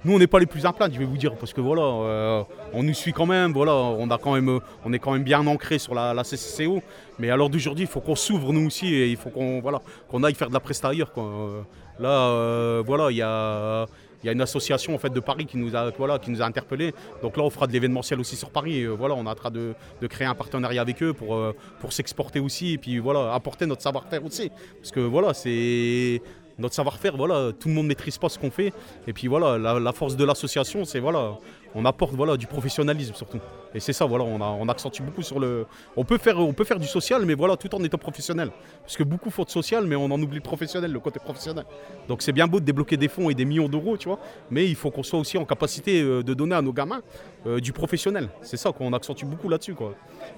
Nous, 0.07 0.13
on 0.13 0.19
n'est 0.19 0.27
pas 0.27 0.39
les 0.39 0.45
plus 0.45 0.65
à 0.65 0.73
je 0.89 0.97
vais 0.97 1.03
vous 1.03 1.17
dire, 1.17 1.35
parce 1.35 1.51
que 1.51 1.59
voilà, 1.59 1.81
euh, 1.81 2.43
on 2.71 2.81
nous 2.81 2.93
suit 2.93 3.11
quand 3.11 3.25
même, 3.25 3.51
voilà, 3.51 3.73
a 3.73 4.31
même, 4.31 4.61
on 4.85 4.93
est 4.93 4.99
quand 4.99 5.11
même 5.11 5.23
bien 5.23 5.45
ancré 5.45 5.79
sur 5.79 5.93
la, 5.93 6.13
la 6.13 6.23
CCCO. 6.23 6.81
Mais 7.19 7.29
à 7.29 7.35
l'heure 7.35 7.49
d'aujourd'hui, 7.49 7.83
il 7.83 7.89
faut 7.89 7.99
qu'on 7.99 8.15
s'ouvre 8.15 8.53
nous 8.53 8.67
aussi 8.67 8.87
et 8.87 9.09
il 9.09 9.17
faut 9.17 9.29
qu'on 9.29 10.23
aille 10.23 10.33
faire 10.33 10.47
de 10.47 10.53
la 10.53 10.61
presta 10.61 10.87
ailleurs. 10.87 11.11
Euh, 11.17 11.61
Là, 11.99 12.29
euh, 12.29 12.83
voilà, 12.85 13.11
il 13.11 13.17
y 13.17 13.21
a. 13.21 13.85
A 14.27 14.31
une 14.33 14.41
association 14.41 14.93
en 14.93 14.97
fait 14.97 15.11
de 15.11 15.21
Paris 15.21 15.45
qui 15.45 15.55
nous 15.55 15.73
a 15.73 15.89
voilà 15.91 16.19
qui 16.19 16.31
nous 16.31 16.41
a 16.41 16.45
interpellés. 16.45 16.93
Donc 17.21 17.37
là 17.37 17.43
on 17.43 17.49
fera 17.49 17.65
de 17.65 17.71
l'événementiel 17.71 18.19
aussi 18.19 18.35
sur 18.35 18.49
Paris. 18.49 18.83
Euh, 18.83 18.89
voilà, 18.89 19.15
on 19.15 19.25
train 19.35 19.51
de, 19.51 19.73
de 20.01 20.07
créer 20.07 20.27
un 20.27 20.35
partenariat 20.35 20.81
avec 20.81 21.01
eux 21.01 21.13
pour, 21.13 21.35
euh, 21.35 21.55
pour 21.79 21.93
s'exporter 21.93 22.41
aussi 22.41 22.73
et 22.73 22.77
puis 22.77 22.99
voilà 22.99 23.33
apporter 23.33 23.65
notre 23.65 23.81
savoir-faire 23.81 24.25
aussi. 24.25 24.51
Parce 24.81 24.91
que 24.91 24.99
voilà 24.99 25.33
c'est 25.33 26.21
notre 26.59 26.75
savoir-faire, 26.75 27.15
voilà, 27.15 27.51
tout 27.57 27.67
le 27.67 27.73
monde 27.73 27.85
ne 27.85 27.89
maîtrise 27.89 28.17
pas 28.17 28.29
ce 28.29 28.39
qu'on 28.39 28.51
fait. 28.51 28.73
Et 29.07 29.13
puis 29.13 29.27
voilà, 29.27 29.57
la, 29.57 29.91
force 29.93 30.15
de 30.15 30.23
l'association, 30.23 30.85
c'est 30.85 30.99
voilà, 30.99 31.37
on 31.75 31.85
apporte 31.85 32.15
voilà 32.15 32.37
du 32.37 32.47
professionnalisme 32.47 33.13
surtout. 33.13 33.39
Et 33.75 33.79
c'est 33.79 33.93
ça, 33.93 34.05
voilà, 34.05 34.23
on 34.25 34.67
accentue 34.69 35.03
beaucoup 35.03 35.21
sur 35.21 35.39
le. 35.39 35.65
On 35.95 36.03
peut 36.03 36.17
faire, 36.17 36.39
on 36.39 36.53
peut 36.53 36.63
faire 36.63 36.79
du 36.79 36.87
social, 36.87 37.25
mais 37.25 37.35
voilà, 37.35 37.57
tout 37.57 37.73
en 37.75 37.83
étant 37.83 37.97
professionnel. 37.97 38.49
Parce 38.81 38.97
que 38.97 39.03
beaucoup 39.03 39.29
font 39.29 39.43
de 39.43 39.49
social, 39.49 39.85
mais 39.85 39.95
on 39.95 40.05
en 40.05 40.21
oublie 40.21 40.37
le 40.37 40.41
professionnel, 40.41 40.91
le 40.91 40.99
côté 40.99 41.19
professionnel. 41.19 41.65
Donc 42.07 42.21
c'est 42.21 42.31
bien 42.31 42.47
beau 42.47 42.59
de 42.59 42.65
débloquer 42.65 42.97
des 42.97 43.07
fonds 43.07 43.29
et 43.29 43.35
des 43.35 43.45
millions 43.45 43.69
d'euros, 43.69 43.97
tu 43.97 44.07
vois, 44.07 44.19
mais 44.49 44.67
il 44.67 44.75
faut 44.75 44.89
qu'on 44.89 45.03
soit 45.03 45.19
aussi 45.19 45.37
en 45.37 45.45
capacité 45.45 46.01
euh, 46.01 46.23
de 46.23 46.33
donner 46.33 46.55
à 46.55 46.61
nos 46.61 46.73
gamins 46.73 47.01
euh, 47.45 47.59
du 47.59 47.73
professionnel. 47.73 48.29
C'est 48.41 48.57
ça 48.57 48.71
qu'on 48.71 48.93
accentue 48.93 49.25
beaucoup 49.25 49.49
là-dessus, 49.49 49.75
quoi. 49.75 49.93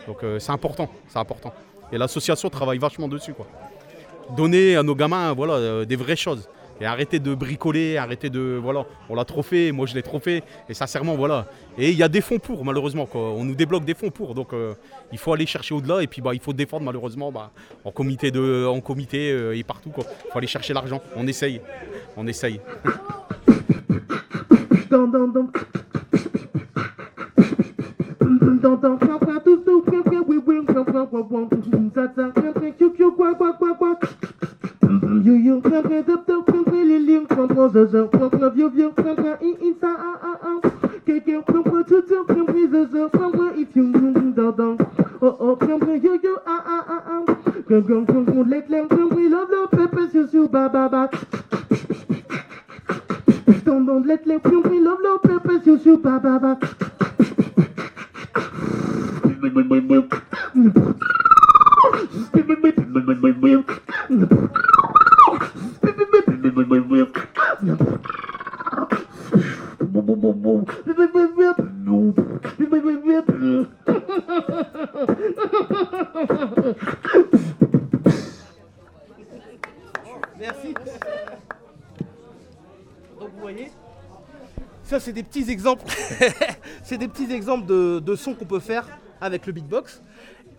Donc 0.07 0.23
euh, 0.23 0.39
c'est 0.39 0.51
important, 0.51 0.89
c'est 1.07 1.19
important. 1.19 1.53
Et 1.91 1.97
l'association 1.97 2.49
travaille 2.49 2.77
vachement 2.77 3.07
dessus, 3.07 3.33
quoi 3.33 3.47
donner 4.35 4.75
à 4.75 4.83
nos 4.83 4.95
gamins 4.95 5.35
euh, 5.37 5.85
des 5.85 5.95
vraies 5.95 6.15
choses. 6.15 6.47
Et 6.81 6.85
arrêter 6.85 7.19
de 7.19 7.35
bricoler, 7.35 7.97
arrêter 7.97 8.29
de. 8.29 8.57
Voilà, 8.61 8.85
on 9.09 9.15
l'a 9.15 9.25
trop 9.25 9.41
fait, 9.41 9.73
moi 9.73 9.85
je 9.85 9.93
l'ai 9.95 10.01
trop 10.01 10.19
fait. 10.19 10.43
Et 10.69 10.73
sincèrement, 10.73 11.15
voilà. 11.15 11.45
Et 11.77 11.89
il 11.89 11.97
y 11.97 12.03
a 12.03 12.07
des 12.07 12.21
fonds 12.21 12.39
pour, 12.39 12.63
malheureusement. 12.63 13.07
On 13.13 13.43
nous 13.43 13.55
débloque 13.55 13.83
des 13.83 13.93
fonds 13.93 14.11
pour. 14.11 14.33
Donc 14.33 14.53
euh, 14.53 14.73
il 15.11 15.17
faut 15.17 15.33
aller 15.33 15.45
chercher 15.45 15.73
au-delà. 15.73 16.01
Et 16.01 16.07
puis 16.07 16.21
bah, 16.21 16.33
il 16.33 16.39
faut 16.39 16.53
défendre, 16.53 16.85
malheureusement, 16.85 17.33
bah, 17.33 17.51
en 17.83 17.91
comité, 17.91 18.31
de, 18.31 18.65
en 18.65 18.79
comité 18.79 19.31
euh, 19.31 19.57
et 19.57 19.63
partout. 19.63 19.91
Il 19.97 20.03
faut 20.31 20.37
aller 20.37 20.47
chercher 20.47 20.73
l'argent. 20.73 21.01
On 21.17 21.27
essaye. 21.27 21.59
On 22.15 22.25
essaye. 22.27 22.61
You 35.29 35.35
you 35.35 35.61
can 35.61 35.83
play 35.83 36.01
the 36.01 36.17
the 36.25 36.41
can 36.41 36.63
play 36.65 36.83
the 36.87 36.97
lim 36.97 37.27
can 37.27 37.47
pose 37.49 37.73
the 37.73 37.85
the 37.85 38.07
can 38.07 38.29
play 38.31 38.49
you 38.55 38.71
you 38.73 38.91
can 38.93 39.15
play 39.15 39.35
in 39.47 39.57
in 39.61 39.75
sa 39.79 39.91
a 39.93 40.11
a 40.29 40.31
a 40.49 40.61
can 41.05 41.21
can 41.21 41.43
can 41.43 41.63
play 41.65 41.83
to 41.89 42.01
to 42.01 42.23
can 42.29 42.45
play 42.47 42.65
the 42.65 42.81
the 42.93 43.09
can 43.15 43.31
play 43.33 43.61
if 43.61 43.75
you 43.75 43.85
you 43.93 44.09
you 44.21 44.31
da 44.33 44.49
da 44.49 44.69
oh 45.21 45.37
oh 45.39 45.55
can 45.55 45.79
play 45.81 45.97
you 46.05 46.19
you 46.23 46.33
a 46.47 46.55
a 46.75 46.77
a 46.95 46.97
a 47.13 47.25
can 47.69 47.83
can 47.89 48.05
can 48.07 48.25
can 48.25 48.49
let 48.49 48.71
let 48.71 48.89
can 48.89 49.09
play 49.11 49.29
love 49.35 49.51
love 49.51 49.69
peppers 49.69 50.15
you 50.15 50.27
you 50.33 50.47
ba 50.47 50.67
ba 50.67 50.89
ba 50.89 51.03
don't 53.65 53.85
don't 53.85 54.07
let 54.07 54.25
let 54.25 54.41
can 54.41 54.63
play 54.63 54.79
love 54.79 54.99
love 55.09 55.21
peppers 55.21 55.67
you 55.67 55.77
you 55.85 55.97
ba 56.09 56.19
ba 56.19 56.39
ba 56.39 56.57
Thank 64.09 64.31
you. 64.31 65.08
Merci. 80.39 80.73
Donc 83.19 83.29
vous 83.33 83.41
voyez, 83.41 83.71
ça 84.83 84.99
c'est 84.99 85.13
des 85.13 85.23
petits 85.23 85.49
exemples. 85.49 85.83
c'est 86.83 86.97
des 86.97 87.07
petits 87.07 87.31
exemples 87.33 87.65
de, 87.65 87.99
de 87.99 88.15
sons 88.15 88.33
qu'on 88.33 88.45
peut 88.45 88.59
faire 88.59 88.87
avec 89.21 89.45
le 89.45 89.53
beatbox. 89.53 90.01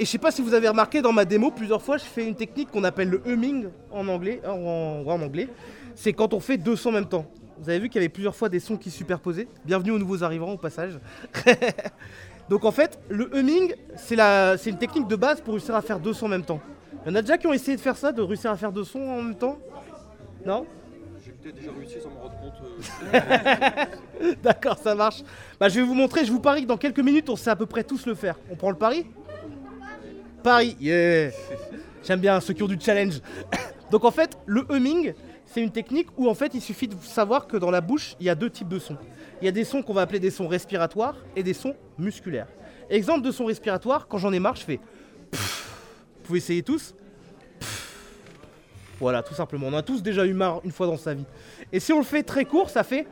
Et 0.01 0.07
je 0.07 0.11
sais 0.11 0.17
pas 0.19 0.31
si 0.31 0.41
vous 0.41 0.55
avez 0.55 0.67
remarqué 0.67 1.03
dans 1.03 1.13
ma 1.13 1.27
démo, 1.27 1.51
plusieurs 1.51 1.83
fois 1.83 1.99
je 1.99 2.05
fais 2.05 2.27
une 2.27 2.35
technique 2.35 2.71
qu'on 2.71 2.85
appelle 2.85 3.11
le 3.11 3.21
humming 3.27 3.67
en 3.91 4.09
anglais. 4.09 4.41
En, 4.47 5.05
anglais. 5.07 5.47
C'est 5.95 6.15
quand 6.15 6.33
on 6.33 6.41
fait 6.41 6.57
deux 6.57 6.75
sons 6.75 6.89
en 6.89 6.93
même 6.93 7.05
temps. 7.09 7.27
Vous 7.59 7.69
avez 7.69 7.79
vu 7.79 7.91
qu'il 7.91 8.01
y 8.01 8.05
avait 8.05 8.09
plusieurs 8.09 8.35
fois 8.35 8.49
des 8.49 8.61
sons 8.61 8.79
qui 8.79 8.91
se 8.91 8.97
superposaient. 8.97 9.47
Bienvenue 9.67 9.91
aux 9.91 9.99
nouveaux 9.99 10.25
arrivants 10.25 10.53
au 10.53 10.57
passage. 10.57 10.99
Donc 12.49 12.65
en 12.65 12.73
fait, 12.73 12.99
le 13.11 13.29
humming, 13.37 13.75
c'est 13.97 14.17
la- 14.17 14.57
c'est 14.57 14.71
une 14.71 14.79
technique 14.79 15.07
de 15.07 15.17
base 15.17 15.43
pour 15.43 15.53
réussir 15.53 15.75
à 15.75 15.83
faire 15.83 16.01
deux 16.01 16.15
sons 16.15 16.25
en 16.27 16.31
même 16.31 16.45
temps. 16.45 16.61
Il 17.05 17.11
y 17.11 17.13
en 17.13 17.17
a 17.17 17.21
déjà 17.21 17.37
qui 17.37 17.47
ont 17.47 17.53
essayé 17.53 17.77
de 17.77 17.83
faire 17.83 17.97
ça, 17.99 18.11
de 18.11 18.23
réussir 18.23 18.51
à 18.51 18.57
faire 18.57 18.73
deux 18.73 18.85
sons 18.85 19.03
en 19.07 19.21
même 19.23 19.35
temps? 19.35 19.59
Non? 20.47 20.65
J'ai 21.23 21.33
peut-être 21.33 21.57
déjà 21.57 21.71
réussi 21.79 21.97
sans 22.03 22.09
me 22.09 22.17
rendre 22.17 22.41
compte. 22.41 22.55
euh, 24.25 24.35
D'accord, 24.43 24.79
ça 24.79 24.95
marche. 24.95 25.23
Bah, 25.61 25.69
je 25.69 25.79
vais 25.79 25.87
vous 25.87 25.93
montrer, 25.95 26.25
je 26.25 26.33
vous 26.33 26.41
parie 26.41 26.63
que 26.63 26.67
dans 26.69 26.79
quelques 26.79 27.01
minutes, 27.01 27.29
on 27.29 27.37
sait 27.37 27.51
à 27.51 27.57
peu 27.57 27.67
près 27.67 27.85
tous 27.85 28.07
le 28.07 28.15
faire. 28.15 28.37
On 28.51 28.57
prend 28.57 28.71
le 28.71 28.77
pari? 28.77 29.05
Pari, 30.43 30.77
yeah 30.81 31.31
J'aime 32.03 32.21
bien 32.21 32.41
ceux 32.41 32.55
qui 32.55 32.63
ont 32.63 32.69
du 32.69 32.81
challenge. 32.81 33.21
Donc 33.91 34.05
en 34.05 34.11
fait, 34.11 34.39
le 34.47 34.65
humming, 34.71 35.13
c'est 35.47 35.61
une 35.61 35.71
technique 35.71 36.09
où 36.17 36.29
en 36.29 36.35
fait, 36.35 36.55
il 36.55 36.61
suffit 36.61 36.89
de 36.89 36.95
savoir 37.03 37.47
que 37.47 37.57
dans 37.57 37.71
la 37.71 37.81
bouche, 37.81 38.17
il 38.21 38.27
y 38.27 38.31
a 38.31 38.35
deux 38.35 38.51
types 38.51 38.69
de 38.69 38.79
sons. 38.79 38.97
Il 39.43 39.45
y 39.45 39.49
a 39.49 39.53
des 39.53 39.65
sons 39.65 39.83
qu'on 39.83 39.95
va 39.95 40.03
appeler 40.03 40.21
des 40.21 40.31
sons 40.31 40.49
respiratoires 40.49 41.17
et 41.37 41.43
des 41.43 41.55
sons 41.55 41.75
musculaires. 41.99 42.47
Exemple 42.89 43.23
de 43.23 43.31
son 43.31 43.45
respiratoire, 43.45 44.09
quand 44.09 44.19
j'en 44.19 44.33
ai 44.33 44.39
marre, 44.39 44.57
je 44.57 44.65
fais... 44.65 44.81
Vous 45.33 46.23
pouvez 46.25 46.39
essayer 46.39 46.63
tous 46.63 46.95
Voilà, 48.99 49.23
tout 49.23 49.35
simplement. 49.35 49.67
On 49.67 49.75
a 49.75 49.83
tous 49.83 50.03
déjà 50.03 50.25
eu 50.25 50.33
marre 50.33 50.61
une 50.65 50.73
fois 50.73 50.87
dans 50.87 50.97
sa 50.97 51.15
vie. 51.15 51.25
Et 51.73 51.81
si 51.81 51.93
on 51.93 51.99
le 51.99 52.05
fait 52.05 52.23
très 52.23 52.45
court, 52.45 52.71
ça 52.71 52.85
fait... 52.85 53.07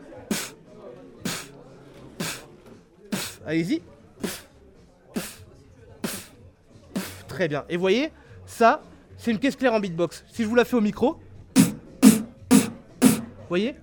Allez-y. 3.46 3.82
Très 7.38 7.46
bien. 7.46 7.64
Et 7.68 7.76
vous 7.76 7.82
voyez, 7.82 8.10
ça, 8.46 8.82
c'est 9.16 9.30
une 9.30 9.38
caisse 9.38 9.54
claire 9.54 9.72
en 9.72 9.78
beatbox. 9.78 10.24
Si 10.26 10.42
je 10.42 10.48
vous 10.48 10.56
la 10.56 10.64
fais 10.64 10.74
au 10.74 10.80
micro. 10.80 11.20
Vous 11.54 13.48
voyez 13.48 13.76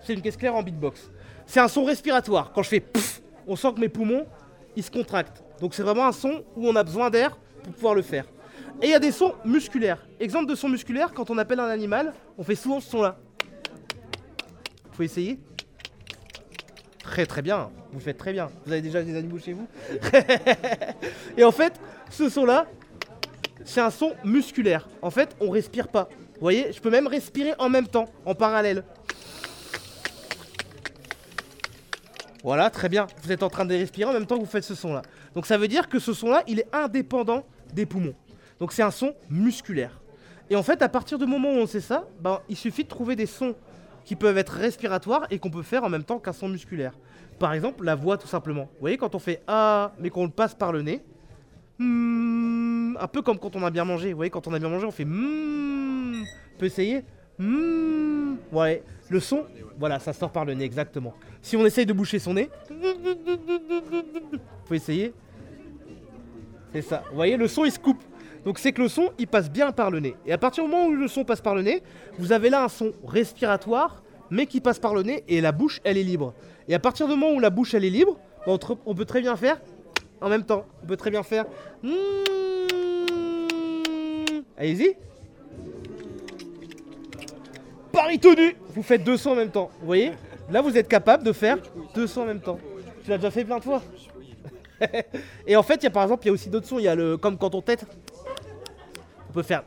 C'est 0.00 0.14
une 0.14 0.22
caisse 0.22 0.38
claire 0.38 0.54
en 0.54 0.62
beatbox. 0.62 1.10
C'est 1.44 1.60
un 1.60 1.68
son 1.68 1.84
respiratoire. 1.84 2.50
Quand 2.54 2.62
je 2.62 2.70
fais 2.70 2.82
on 3.46 3.56
sent 3.56 3.74
que 3.74 3.80
mes 3.80 3.90
poumons, 3.90 4.24
ils 4.74 4.82
se 4.82 4.90
contractent. 4.90 5.44
Donc 5.60 5.74
c'est 5.74 5.82
vraiment 5.82 6.06
un 6.06 6.12
son 6.12 6.44
où 6.56 6.66
on 6.66 6.74
a 6.76 6.82
besoin 6.82 7.10
d'air 7.10 7.36
pour 7.62 7.74
pouvoir 7.74 7.94
le 7.94 8.00
faire. 8.00 8.24
Et 8.80 8.86
il 8.86 8.90
y 8.92 8.94
a 8.94 8.98
des 8.98 9.12
sons 9.12 9.34
musculaires. 9.44 10.02
Exemple 10.18 10.46
de 10.46 10.54
son 10.54 10.70
musculaire, 10.70 11.12
quand 11.12 11.28
on 11.28 11.36
appelle 11.36 11.60
un 11.60 11.68
animal, 11.68 12.14
on 12.38 12.42
fait 12.42 12.54
souvent 12.54 12.80
ce 12.80 12.88
son-là. 12.88 13.18
Faut 14.92 15.02
essayer 15.02 15.38
Très 17.12 17.26
très 17.26 17.42
bien, 17.42 17.68
vous 17.92 18.00
faites 18.00 18.16
très 18.16 18.32
bien. 18.32 18.50
Vous 18.64 18.72
avez 18.72 18.80
déjà 18.80 19.02
des 19.02 19.14
animaux 19.14 19.38
chez 19.38 19.52
vous 19.52 19.66
Et 21.36 21.44
en 21.44 21.52
fait, 21.52 21.78
ce 22.08 22.30
son-là, 22.30 22.64
c'est 23.66 23.82
un 23.82 23.90
son 23.90 24.14
musculaire. 24.24 24.88
En 25.02 25.10
fait, 25.10 25.36
on 25.38 25.50
respire 25.50 25.88
pas. 25.88 26.08
Vous 26.08 26.40
voyez, 26.40 26.72
je 26.72 26.80
peux 26.80 26.88
même 26.88 27.06
respirer 27.06 27.52
en 27.58 27.68
même 27.68 27.86
temps, 27.86 28.06
en 28.24 28.34
parallèle. 28.34 28.82
Voilà, 32.42 32.70
très 32.70 32.88
bien. 32.88 33.06
Vous 33.22 33.30
êtes 33.30 33.42
en 33.42 33.50
train 33.50 33.66
de 33.66 33.74
respirer 33.74 34.08
en 34.08 34.14
même 34.14 34.24
temps 34.24 34.36
que 34.36 34.44
vous 34.44 34.50
faites 34.50 34.64
ce 34.64 34.74
son-là. 34.74 35.02
Donc 35.34 35.44
ça 35.44 35.58
veut 35.58 35.68
dire 35.68 35.90
que 35.90 35.98
ce 35.98 36.14
son-là, 36.14 36.42
il 36.46 36.60
est 36.60 36.68
indépendant 36.72 37.44
des 37.74 37.84
poumons. 37.84 38.14
Donc 38.58 38.72
c'est 38.72 38.82
un 38.82 38.90
son 38.90 39.12
musculaire. 39.28 40.00
Et 40.48 40.56
en 40.56 40.62
fait, 40.62 40.80
à 40.80 40.88
partir 40.88 41.18
du 41.18 41.26
moment 41.26 41.50
où 41.50 41.58
on 41.58 41.66
sait 41.66 41.82
ça, 41.82 42.06
ben, 42.20 42.40
il 42.48 42.56
suffit 42.56 42.84
de 42.84 42.88
trouver 42.88 43.16
des 43.16 43.26
sons 43.26 43.54
qui 44.04 44.16
peuvent 44.16 44.38
être 44.38 44.52
respiratoires 44.52 45.26
et 45.30 45.38
qu'on 45.38 45.50
peut 45.50 45.62
faire 45.62 45.84
en 45.84 45.88
même 45.88 46.04
temps 46.04 46.18
qu'un 46.18 46.32
son 46.32 46.48
musculaire. 46.48 46.92
Par 47.38 47.52
exemple, 47.52 47.84
la 47.84 47.94
voix 47.94 48.18
tout 48.18 48.28
simplement. 48.28 48.64
Vous 48.74 48.80
voyez, 48.80 48.96
quand 48.96 49.14
on 49.14 49.18
fait 49.18 49.42
Ah, 49.46 49.92
mais 49.98 50.10
qu'on 50.10 50.24
le 50.24 50.30
passe 50.30 50.54
par 50.54 50.72
le 50.72 50.82
nez, 50.82 51.02
hmm, 51.78 52.96
un 53.00 53.08
peu 53.08 53.22
comme 53.22 53.38
quand 53.38 53.56
on 53.56 53.64
a 53.64 53.70
bien 53.70 53.84
mangé. 53.84 54.10
Vous 54.10 54.16
voyez, 54.16 54.30
quand 54.30 54.46
on 54.46 54.54
a 54.54 54.58
bien 54.58 54.68
mangé, 54.68 54.86
on 54.86 54.90
fait 54.90 55.04
hmm. 55.04 56.24
On 56.54 56.58
peut 56.58 56.66
essayer 56.66 57.04
Hmm. 57.38 58.36
Ouais, 58.52 58.82
le 59.08 59.18
son, 59.18 59.46
voilà, 59.78 59.98
ça 59.98 60.12
sort 60.12 60.30
par 60.30 60.44
le 60.44 60.54
nez, 60.54 60.64
exactement. 60.64 61.14
Si 61.40 61.56
on 61.56 61.64
essaye 61.64 61.86
de 61.86 61.92
boucher 61.92 62.18
son 62.18 62.34
nez, 62.34 62.50
faut 64.66 64.74
essayer. 64.74 65.14
C'est 66.72 66.82
ça. 66.82 67.02
Vous 67.10 67.16
voyez, 67.16 67.36
le 67.36 67.48
son 67.48 67.64
il 67.64 67.72
se 67.72 67.78
coupe. 67.78 68.02
Donc 68.44 68.58
c'est 68.58 68.72
que 68.72 68.82
le 68.82 68.88
son 68.88 69.10
il 69.18 69.26
passe 69.26 69.50
bien 69.50 69.72
par 69.72 69.90
le 69.90 70.00
nez. 70.00 70.16
Et 70.26 70.32
à 70.32 70.38
partir 70.38 70.64
du 70.64 70.70
moment 70.70 70.86
où 70.86 70.92
le 70.92 71.08
son 71.08 71.24
passe 71.24 71.40
par 71.40 71.54
le 71.54 71.62
nez, 71.62 71.82
vous 72.18 72.32
avez 72.32 72.50
là 72.50 72.64
un 72.64 72.68
son 72.68 72.92
respiratoire, 73.06 74.02
mais 74.30 74.46
qui 74.46 74.60
passe 74.60 74.78
par 74.78 74.94
le 74.94 75.02
nez 75.02 75.24
et 75.28 75.40
la 75.40 75.52
bouche 75.52 75.80
elle 75.84 75.98
est 75.98 76.02
libre. 76.02 76.34
Et 76.68 76.74
à 76.74 76.78
partir 76.78 77.06
du 77.06 77.14
moment 77.14 77.32
où 77.32 77.40
la 77.40 77.50
bouche 77.50 77.74
elle 77.74 77.84
est 77.84 77.90
libre, 77.90 78.18
on, 78.46 78.58
peut 78.94 79.04
très 79.04 79.20
bien 79.20 79.36
faire 79.36 79.60
en 80.20 80.28
même 80.28 80.44
temps. 80.44 80.64
On 80.82 80.86
peut 80.86 80.96
très 80.96 81.10
bien 81.10 81.22
faire. 81.22 81.46
Allez-y. 84.56 84.96
Paris 87.92 88.18
tenu 88.18 88.56
vous 88.74 88.82
faites 88.82 89.04
deux 89.04 89.16
sons 89.16 89.30
en 89.30 89.36
même 89.36 89.50
temps. 89.50 89.70
Vous 89.80 89.86
voyez? 89.86 90.12
Là, 90.50 90.60
vous 90.62 90.76
êtes 90.76 90.88
capable 90.88 91.24
de 91.24 91.32
faire 91.32 91.58
deux 91.94 92.06
sons 92.06 92.22
en 92.22 92.26
même 92.26 92.40
temps. 92.40 92.58
Tu 93.04 93.10
l'as 93.10 93.18
déjà 93.18 93.30
fait 93.30 93.44
plein 93.44 93.58
de 93.58 93.64
fois. 93.64 93.82
Et 95.46 95.56
en 95.56 95.62
fait, 95.62 95.76
il 95.76 95.84
y 95.84 95.86
a 95.86 95.90
par 95.90 96.02
exemple, 96.04 96.24
il 96.24 96.28
y 96.28 96.30
a 96.30 96.32
aussi 96.32 96.48
d'autres 96.48 96.66
sons. 96.66 96.78
Il 96.78 96.84
y 96.84 96.88
a 96.88 96.94
le 96.94 97.16
comme 97.16 97.36
quand 97.36 97.54
on 97.54 97.62
tête. 97.62 97.86
On 99.32 99.34
peut 99.34 99.42
faire. 99.42 99.64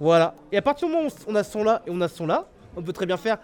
Voilà. 0.00 0.34
Et 0.50 0.56
à 0.56 0.62
partir 0.62 0.88
du 0.88 0.92
moment 0.92 1.06
où 1.06 1.12
on 1.28 1.34
a 1.36 1.44
ce 1.44 1.52
son 1.52 1.62
là 1.62 1.82
et 1.86 1.90
on 1.90 2.00
a 2.00 2.08
ce 2.08 2.16
son 2.16 2.26
là, 2.26 2.48
on 2.76 2.82
peut 2.82 2.92
très 2.92 3.06
bien 3.06 3.16
faire. 3.16 3.38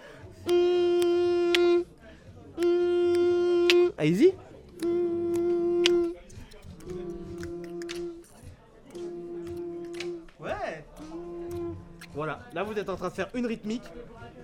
Allez-y. 3.96 4.34
Ouais. 10.40 10.84
Voilà. 12.12 12.40
Là, 12.52 12.64
vous 12.64 12.76
êtes 12.76 12.88
en 12.88 12.96
train 12.96 13.10
de 13.10 13.14
faire 13.14 13.28
une 13.34 13.46
rythmique 13.46 13.84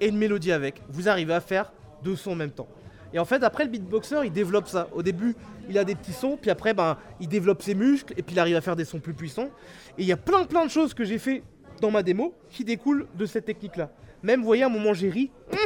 et 0.01 0.07
une 0.07 0.17
mélodie 0.17 0.53
avec. 0.53 0.81
Vous 0.91 1.09
arrivez 1.09 1.35
à 1.35 1.41
faire 1.41 1.73
deux 2.05 2.15
sons 2.15 2.31
en 2.31 2.37
même 2.37 2.53
temps. 2.53 2.69
Et 3.13 3.19
en 3.19 3.25
fait, 3.25 3.43
après, 3.43 3.65
le 3.65 3.71
beatboxer, 3.71 4.17
il 4.25 4.33
développe 4.33 4.69
ça. 4.69 4.89
Au 4.93 5.03
début, 5.03 5.35
il 5.69 5.79
a 5.79 5.85
des 5.85 5.95
petits 5.95 6.13
sons, 6.13 6.39
puis 6.41 6.51
après, 6.51 6.75
ben, 6.75 6.97
il 7.21 7.29
développe 7.29 7.63
ses 7.63 7.75
muscles, 7.75 8.15
et 8.17 8.23
puis 8.23 8.35
il 8.35 8.39
arrive 8.39 8.57
à 8.57 8.61
faire 8.61 8.77
des 8.77 8.85
sons 8.85 9.01
plus 9.01 9.15
puissants. 9.15 9.51
Et 9.99 10.03
il 10.03 10.07
y 10.07 10.13
a 10.13 10.17
plein, 10.17 10.45
plein 10.45 10.65
de 10.65 10.71
choses 10.71 10.95
que 10.95 11.05
j'ai 11.05 11.19
fait 11.19 11.43
dans 11.81 11.91
ma 11.91 12.03
démo 12.03 12.35
qui 12.51 12.65
découlent 12.65 13.07
de 13.15 13.27
cette 13.27 13.45
technique-là. 13.45 13.91
Même, 14.23 14.41
vous 14.41 14.47
voyez, 14.47 14.63
à 14.63 14.67
un 14.67 14.71
moment, 14.71 14.95
j'ai 14.95 15.11
ri. 15.11 15.31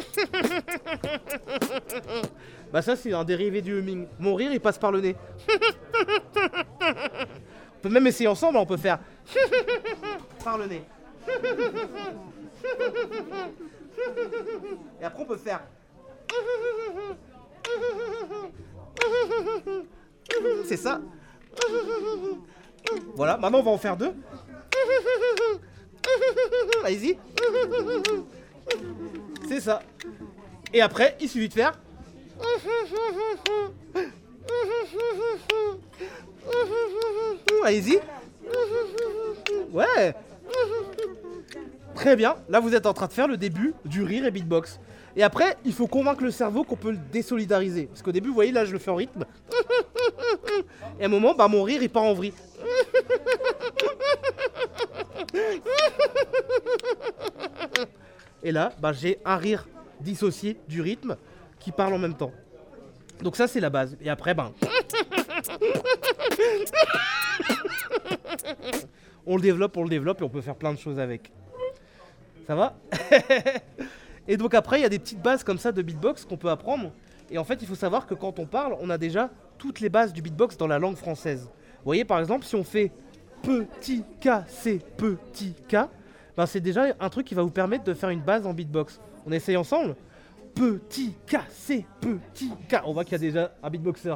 bah 2.73 2.83
ça, 2.83 2.97
c'est 2.97 3.13
un 3.13 3.25
dérivé 3.25 3.63
du 3.63 3.79
humming. 3.79 4.07
Mon 4.19 4.35
rire, 4.35 4.53
il 4.53 4.61
passe 4.61 4.79
par 4.79 4.93
le 4.93 5.01
nez. 5.01 5.17
on 6.81 7.81
peut 7.81 7.89
même 7.89 8.07
essayer 8.07 8.29
ensemble, 8.29 8.59
on 8.59 8.67
peut 8.67 8.77
faire 8.77 8.99
par 10.45 10.59
le 10.59 10.67
nez. 10.67 10.83
Et 15.01 15.05
après, 15.05 15.23
on 15.23 15.27
peut 15.27 15.37
faire 15.37 15.63
c'est 20.67 20.77
ça. 20.77 21.01
Voilà, 23.15 23.37
maintenant 23.37 23.59
on 23.61 23.63
va 23.63 23.71
en 23.71 23.79
faire 23.79 23.97
deux. 23.97 24.13
Allez-y. 26.85 27.19
C'est 29.49 29.61
ça. 29.61 29.83
Et 30.73 30.81
après, 30.81 31.17
il 31.21 31.29
suffit 31.29 31.49
de 31.49 31.55
faire. 31.55 31.79
Allez-y. 37.65 38.01
Ouais. 39.73 40.15
Très 41.95 42.17
bien. 42.17 42.37
Là, 42.49 42.61
vous 42.61 42.75
êtes 42.75 42.87
en 42.87 42.95
train 42.95 43.07
de 43.07 43.13
faire 43.13 43.29
le 43.29 43.37
début 43.37 43.75
du 43.85 44.03
rire 44.03 44.25
et 44.25 44.31
beatbox. 44.31 44.81
Et 45.17 45.23
après, 45.23 45.57
il 45.65 45.73
faut 45.73 45.87
convaincre 45.87 46.23
le 46.23 46.31
cerveau 46.31 46.65
qu'on 46.65 46.77
peut 46.77 46.93
le 46.93 46.99
désolidariser. 47.13 47.87
Parce 47.87 48.03
qu'au 48.03 48.13
début, 48.13 48.29
vous 48.29 48.35
voyez, 48.35 48.53
là, 48.53 48.65
je 48.65 48.73
le 48.73 48.79
fais 48.79 48.91
en 48.91 48.97
rythme. 48.97 49.25
Et 50.99 51.03
à 51.03 51.07
un 51.07 51.09
moment, 51.09 51.35
bah, 51.35 51.49
mon 51.49 51.63
rire, 51.63 51.83
il 51.83 51.91
part 51.91 52.05
en 52.05 52.15
vrille. 52.15 52.33
Et 58.43 58.53
là, 58.53 58.73
bah, 58.81 58.93
j'ai 58.93 59.19
un 59.25 59.37
rire 59.37 59.67
dissocié 60.01 60.57
du 60.69 60.81
rythme 60.81 61.17
qui 61.59 61.73
parle 61.73 61.93
en 61.95 61.99
même 61.99 62.17
temps. 62.17 62.33
Donc 63.23 63.37
ça, 63.37 63.47
c'est 63.47 63.61
la 63.61 63.71
base. 63.71 63.97
Et 64.01 64.09
après, 64.09 64.35
ben... 64.35 64.53
on 69.27 69.37
le 69.37 69.43
développe, 69.43 69.77
on 69.77 69.83
le 69.83 69.91
développe 69.91 70.21
et 70.21 70.25
on 70.25 70.29
peut 70.29 70.41
faire 70.41 70.57
plein 70.57 70.73
de 70.73 70.79
choses 70.79 70.99
avec. 70.99 71.31
Ça 72.47 72.55
va? 72.55 72.75
Et 74.31 74.37
donc 74.37 74.55
après, 74.55 74.79
il 74.79 74.83
y 74.83 74.87
a 74.87 74.89
des 74.89 75.01
petites 75.01 75.21
bases 75.21 75.43
comme 75.43 75.59
ça 75.59 75.73
de 75.73 75.83
beatbox 75.83 76.25
qu'on 76.25 76.37
peut 76.37 76.51
apprendre. 76.51 76.93
Et 77.33 77.39
en 77.39 77.43
fait, 77.43 77.59
il 77.63 77.67
faut 77.67 77.75
savoir 77.75 78.07
que 78.07 78.15
quand 78.15 78.39
on 78.39 78.47
parle, 78.47 78.77
on 78.81 78.89
a 78.89 78.97
déjà 78.97 79.29
toutes 79.59 79.81
les 79.81 79.89
bases 79.89 80.13
du 80.13 80.23
beatbox 80.23 80.57
dans 80.57 80.69
la 80.69 80.79
langue 80.79 80.95
française. 80.95 81.49
Vous 81.79 81.85
voyez, 81.85 82.05
par 82.05 82.21
exemple, 82.21 82.47
si 82.47 82.55
on 82.55 82.63
fait 82.63 82.93
petit 83.43 84.05
K, 84.21 84.29
c'est 84.47 84.79
petit 84.97 85.57
K, 85.69 85.79
ben 86.37 86.47
c'est 86.47 86.61
déjà 86.61 86.85
un 87.01 87.09
truc 87.09 87.27
qui 87.27 87.35
va 87.35 87.43
vous 87.43 87.51
permettre 87.51 87.83
de 87.83 87.93
faire 87.93 88.11
une 88.11 88.21
base 88.21 88.47
en 88.47 88.55
beatbox. 88.55 89.01
On 89.27 89.33
essaye 89.33 89.57
ensemble 89.57 89.97
Petit 90.55 91.17
K, 91.27 91.39
c'est 91.49 91.85
petit 92.01 92.53
K. 92.69 92.83
On 92.85 92.93
voit 92.93 93.03
qu'il 93.03 93.15
y 93.15 93.17
a 93.17 93.19
déjà 93.19 93.53
un 93.65 93.69
beatboxer. 93.69 94.15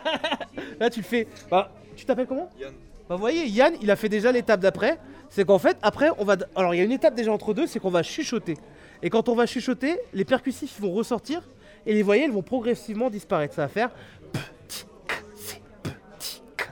Là, 0.80 0.90
tu 0.90 1.00
le 1.00 1.06
fais. 1.06 1.26
Bah, 1.50 1.72
tu 1.96 2.04
t'appelles 2.04 2.26
comment? 2.26 2.50
Yann. 2.60 2.74
Bah, 3.08 3.14
vous 3.14 3.20
voyez, 3.22 3.46
Yann, 3.46 3.72
il 3.80 3.90
a 3.90 3.96
fait 3.96 4.10
déjà 4.10 4.32
l'étape 4.32 4.60
d'après. 4.60 4.98
C'est 5.30 5.46
qu'en 5.46 5.58
fait, 5.58 5.78
après, 5.80 6.10
on 6.18 6.26
va. 6.26 6.36
Alors, 6.54 6.74
il 6.74 6.78
y 6.78 6.80
a 6.82 6.84
une 6.84 6.92
étape 6.92 7.14
déjà 7.14 7.32
entre 7.32 7.54
deux, 7.54 7.66
c'est 7.66 7.80
qu'on 7.80 7.90
va 7.90 8.02
chuchoter. 8.02 8.58
Et 9.02 9.10
quand 9.10 9.28
on 9.28 9.34
va 9.34 9.46
chuchoter, 9.46 9.98
les 10.12 10.24
percussifs 10.24 10.78
vont 10.80 10.92
ressortir 10.92 11.42
et 11.86 11.94
les 11.94 12.02
voyelles 12.02 12.30
vont 12.30 12.42
progressivement 12.42 13.08
disparaître. 13.10 13.54
Ça 13.54 13.62
va 13.62 13.68
faire. 13.68 13.90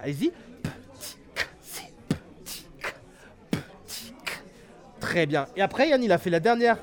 Allez-y. 0.03 0.33
Très 5.01 5.27
bien. 5.27 5.47
Et 5.57 5.63
après, 5.63 5.89
Yann, 5.89 6.03
il 6.03 6.13
a 6.13 6.19
fait 6.19 6.31
la 6.31 6.41
dernière 6.41 6.77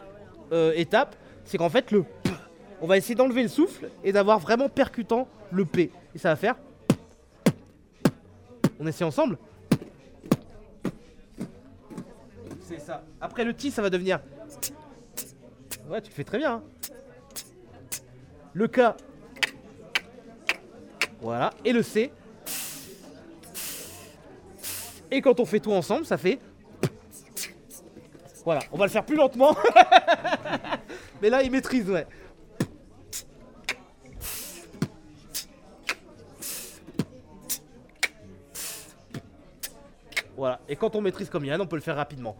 euh, 0.51 0.73
étape, 0.75 1.15
c'est 1.45 1.57
qu'en 1.57 1.69
fait, 1.69 1.91
le 1.91 2.03
P, 2.03 2.31
on 2.81 2.87
va 2.87 2.97
essayer 2.97 3.13
d'enlever 3.15 3.43
le 3.43 3.49
souffle 3.49 3.89
et 4.03 4.11
d'avoir 4.11 4.39
vraiment 4.39 4.67
percutant 4.67 5.27
le 5.51 5.63
P. 5.63 5.91
Et 6.15 6.17
ça 6.17 6.29
va 6.29 6.35
faire. 6.35 6.55
On 8.79 8.87
essaie 8.87 9.03
ensemble 9.03 9.37
C'est 12.61 12.79
ça. 12.79 13.03
Après 13.21 13.43
le 13.43 13.53
T, 13.53 13.69
ça 13.69 13.83
va 13.83 13.91
devenir. 13.91 14.19
Ouais, 15.89 16.01
tu 16.01 16.09
le 16.09 16.15
fais 16.15 16.23
très 16.23 16.37
bien. 16.37 16.53
hein. 16.55 16.63
Le 18.53 18.67
K. 18.67 18.79
Voilà. 21.21 21.51
Et 21.63 21.73
le 21.73 21.83
C. 21.83 22.11
Et 25.11 25.21
quand 25.21 25.39
on 25.39 25.45
fait 25.45 25.59
tout 25.59 25.71
ensemble, 25.71 26.05
ça 26.05 26.17
fait. 26.17 26.39
Voilà, 28.43 28.61
on 28.71 28.77
va 28.77 28.85
le 28.85 28.91
faire 28.91 29.05
plus 29.05 29.15
lentement. 29.15 29.55
Mais 31.21 31.29
là, 31.29 31.41
il 31.41 31.51
maîtrise, 31.51 31.89
ouais. 31.89 32.05
Voilà, 40.37 40.59
et 40.67 40.75
quand 40.75 40.95
on 40.95 41.01
maîtrise 41.01 41.29
comme 41.29 41.45
Yann, 41.45 41.61
on 41.61 41.65
peut 41.67 41.77
le 41.77 41.81
faire 41.81 41.95
rapidement. 41.95 42.35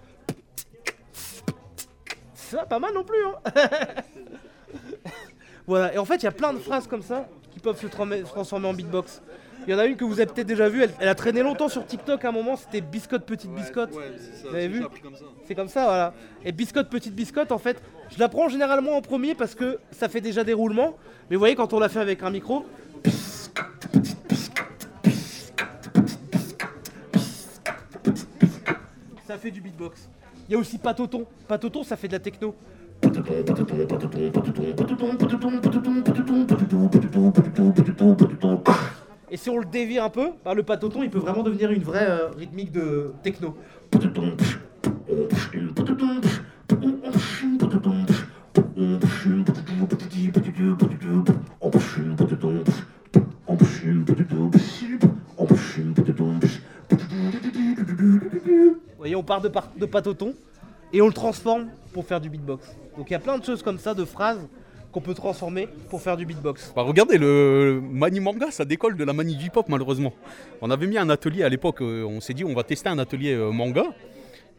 C'est 2.49 2.69
pas 2.69 2.79
mal 2.79 2.93
non 2.93 3.03
plus, 3.03 3.17
hein 3.25 3.53
Voilà, 5.67 5.93
et 5.93 5.97
en 5.97 6.05
fait, 6.05 6.17
il 6.17 6.23
y 6.23 6.27
a 6.27 6.31
plein 6.31 6.53
de 6.53 6.59
phrases 6.59 6.87
comme 6.87 7.01
ça 7.01 7.27
qui 7.51 7.59
peuvent 7.59 7.79
se 7.79 7.87
transformer 7.87 8.67
en 8.67 8.73
beatbox. 8.73 9.21
Il 9.67 9.71
y 9.71 9.73
en 9.73 9.79
a 9.79 9.85
une 9.85 9.95
que 9.95 10.03
vous 10.03 10.19
avez 10.19 10.31
peut-être 10.31 10.45
déjà 10.45 10.69
vue, 10.69 10.83
elle, 10.83 10.91
elle 10.99 11.07
a 11.07 11.15
traîné 11.15 11.41
longtemps 11.41 11.69
sur 11.69 11.83
TikTok 11.87 12.23
à 12.23 12.29
un 12.29 12.31
moment, 12.31 12.55
c'était 12.55 12.81
Biscotte 12.81 13.25
Petite 13.25 13.49
Biscotte. 13.51 13.95
ouais, 13.95 14.11
ça, 14.19 14.49
vous 14.49 14.55
avez 14.55 14.67
vu 14.67 14.83
ça. 14.83 14.89
C'est 15.47 15.55
comme 15.55 15.69
ça, 15.69 15.85
voilà. 15.85 16.13
Et 16.43 16.51
Biscotte 16.51 16.89
Petite 16.89 17.15
Biscotte, 17.15 17.51
en 17.51 17.57
fait, 17.57 17.81
je 18.11 18.19
la 18.19 18.29
prends 18.29 18.47
généralement 18.47 18.95
en 18.95 19.01
premier 19.01 19.33
parce 19.33 19.55
que 19.55 19.79
ça 19.89 20.07
fait 20.07 20.21
déjà 20.21 20.43
des 20.43 20.53
roulements. 20.53 20.95
Mais 21.29 21.35
vous 21.35 21.39
voyez, 21.39 21.55
quand 21.55 21.73
on 21.73 21.79
l'a 21.79 21.89
fait 21.89 21.99
avec 21.99 22.21
un 22.21 22.29
micro, 22.29 22.63
ça 29.25 29.37
fait 29.39 29.49
du 29.51 29.61
beatbox. 29.61 30.09
Il 30.47 30.53
y 30.53 30.55
a 30.55 30.59
aussi 30.59 30.77
Patoton. 30.77 31.25
Patoton, 31.47 31.83
ça 31.83 31.95
fait 31.95 32.07
de 32.07 32.13
la 32.13 32.19
techno. 32.19 32.55
Et 39.31 39.37
si 39.37 39.49
on 39.49 39.57
le 39.57 39.65
dévie 39.65 39.99
un 39.99 40.09
peu, 40.09 40.29
bah, 40.43 40.53
le 40.53 40.63
patoton 40.63 41.03
il 41.03 41.09
peut 41.09 41.19
vraiment 41.19 41.43
devenir 41.43 41.71
une 41.71 41.83
vraie 41.83 42.07
euh, 42.07 42.29
rythmique 42.29 42.71
de 42.71 43.11
techno. 43.23 43.55
Voyez, 59.15 59.23
on 59.23 59.23
part 59.23 59.41
de, 59.41 59.85
patoton 59.85 60.33
et 60.91 61.01
on 61.01 61.07
le 61.07 61.13
transforme 61.13 61.69
pour 61.93 62.05
faire 62.05 62.19
du 62.19 62.29
beatbox. 62.29 62.65
Donc 62.97 63.09
il 63.09 63.13
y 63.13 63.15
a 63.15 63.19
plein 63.19 63.37
de 63.37 63.45
choses 63.45 63.63
comme 63.63 63.79
ça, 63.79 63.93
de 63.93 64.03
phrases 64.03 64.45
qu'on 64.91 65.01
peut 65.01 65.13
transformer 65.13 65.67
pour 65.89 66.01
faire 66.01 66.17
du 66.17 66.25
beatbox. 66.25 66.73
Bah 66.75 66.81
regardez, 66.81 67.17
le 67.17 67.81
Mani 67.81 68.19
Manga, 68.19 68.51
ça 68.51 68.65
décolle 68.65 68.97
de 68.97 69.03
la 69.03 69.13
Mani 69.13 69.37
J-Pop 69.39 69.67
malheureusement. 69.69 70.13
On 70.61 70.69
avait 70.69 70.87
mis 70.87 70.97
un 70.97 71.09
atelier 71.09 71.43
à 71.43 71.49
l'époque, 71.49 71.81
euh, 71.81 72.03
on 72.03 72.19
s'est 72.19 72.33
dit 72.33 72.43
on 72.43 72.53
va 72.53 72.63
tester 72.63 72.89
un 72.89 72.99
atelier 72.99 73.33
euh, 73.33 73.51
manga. 73.51 73.83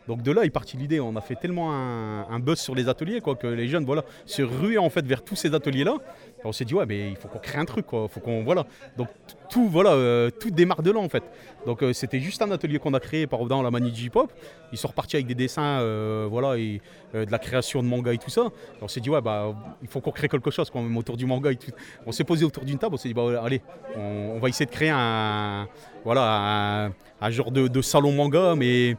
Donc 0.09 0.23
de 0.23 0.31
là 0.33 0.45
est 0.45 0.51
partie 0.51 0.77
l'idée. 0.77 1.01
On 1.01 1.17
a 1.17 1.21
fait 1.21 1.35
tellement 1.35 1.73
un, 1.73 2.39
buzz 2.39 2.59
sur 2.59 2.75
les 2.75 2.89
ateliers 2.89 3.21
quoi, 3.21 3.35
que 3.35 3.47
les 3.47 3.69
jeunes 3.69 3.85
voilà, 3.85 4.05
se 4.25 4.43
ruaient 4.43 4.79
en 4.79 4.91
fait 4.91 5.05
vers 5.05 5.23
tous 5.23 5.37
ces 5.37 5.55
ateliers-là. 5.55 5.97
On 6.45 6.53
s'est 6.53 6.65
dit 6.65 6.75
ouais 6.75 6.87
mais 6.87 7.11
il 7.11 7.17
faut 7.17 7.29
qu'on 7.29 7.39
crée 7.39 7.59
un 7.59 7.65
truc. 7.65 7.87
Faut 7.91 8.21
qu'on 8.23 8.45
voilà. 8.45 8.67
Donc 8.97 9.09
tout 9.51 9.69
voilà, 9.69 9.93
euh, 9.93 10.31
tout 10.31 10.51
démarre 10.51 10.83
de 10.83 10.91
là 10.91 11.01
en 11.01 11.09
fait. 11.09 11.25
Donc 11.67 11.83
euh, 11.83 11.93
c'était 11.93 12.21
juste 12.21 12.43
un 12.43 12.51
atelier 12.51 12.79
qu'on 12.79 12.95
a 12.95 13.01
créé 13.01 13.27
par 13.27 13.45
dans 13.47 13.63
la 13.63 13.71
manie 13.71 13.91
hip-hop. 13.91 14.33
Ils 14.73 14.79
sont 14.79 14.89
repartis 14.89 15.17
avec 15.17 15.27
des 15.27 15.35
dessins 15.35 15.81
euh, 15.81 16.27
voilà 16.31 16.57
de 16.57 17.31
la 17.31 17.39
création 17.39 17.83
de 17.83 17.89
manga 17.89 18.13
et 18.13 18.19
tout 18.19 18.31
ça. 18.31 18.49
On 18.81 18.89
s'est 18.89 19.01
dit 19.01 19.11
ouais 19.11 19.21
bah 19.21 19.55
il 19.83 19.89
faut 19.89 20.01
qu'on 20.01 20.13
crée 20.13 20.29
quelque 20.29 20.51
chose 20.51 20.71
quand 20.71 20.83
même 20.83 20.97
autour 20.97 21.17
du 21.17 21.27
manga. 21.27 21.51
On 22.07 22.13
s'est 22.13 22.25
posé 22.25 22.45
autour 22.45 22.65
d'une 22.65 22.79
table. 22.79 22.95
On 22.95 22.99
s'est 22.99 23.09
dit 23.09 23.15
bah 23.15 23.43
allez 23.43 23.61
on, 23.97 24.39
va 24.39 24.49
essayer 24.49 24.67
de 24.67 24.71
créer 24.71 24.91
un 24.91 25.69
voilà 26.05 26.87
un, 26.87 26.93
un 27.21 27.31
genre 27.31 27.51
de, 27.51 27.67
de 27.67 27.83
salon 27.83 28.13
manga 28.13 28.55
mais 28.55 28.97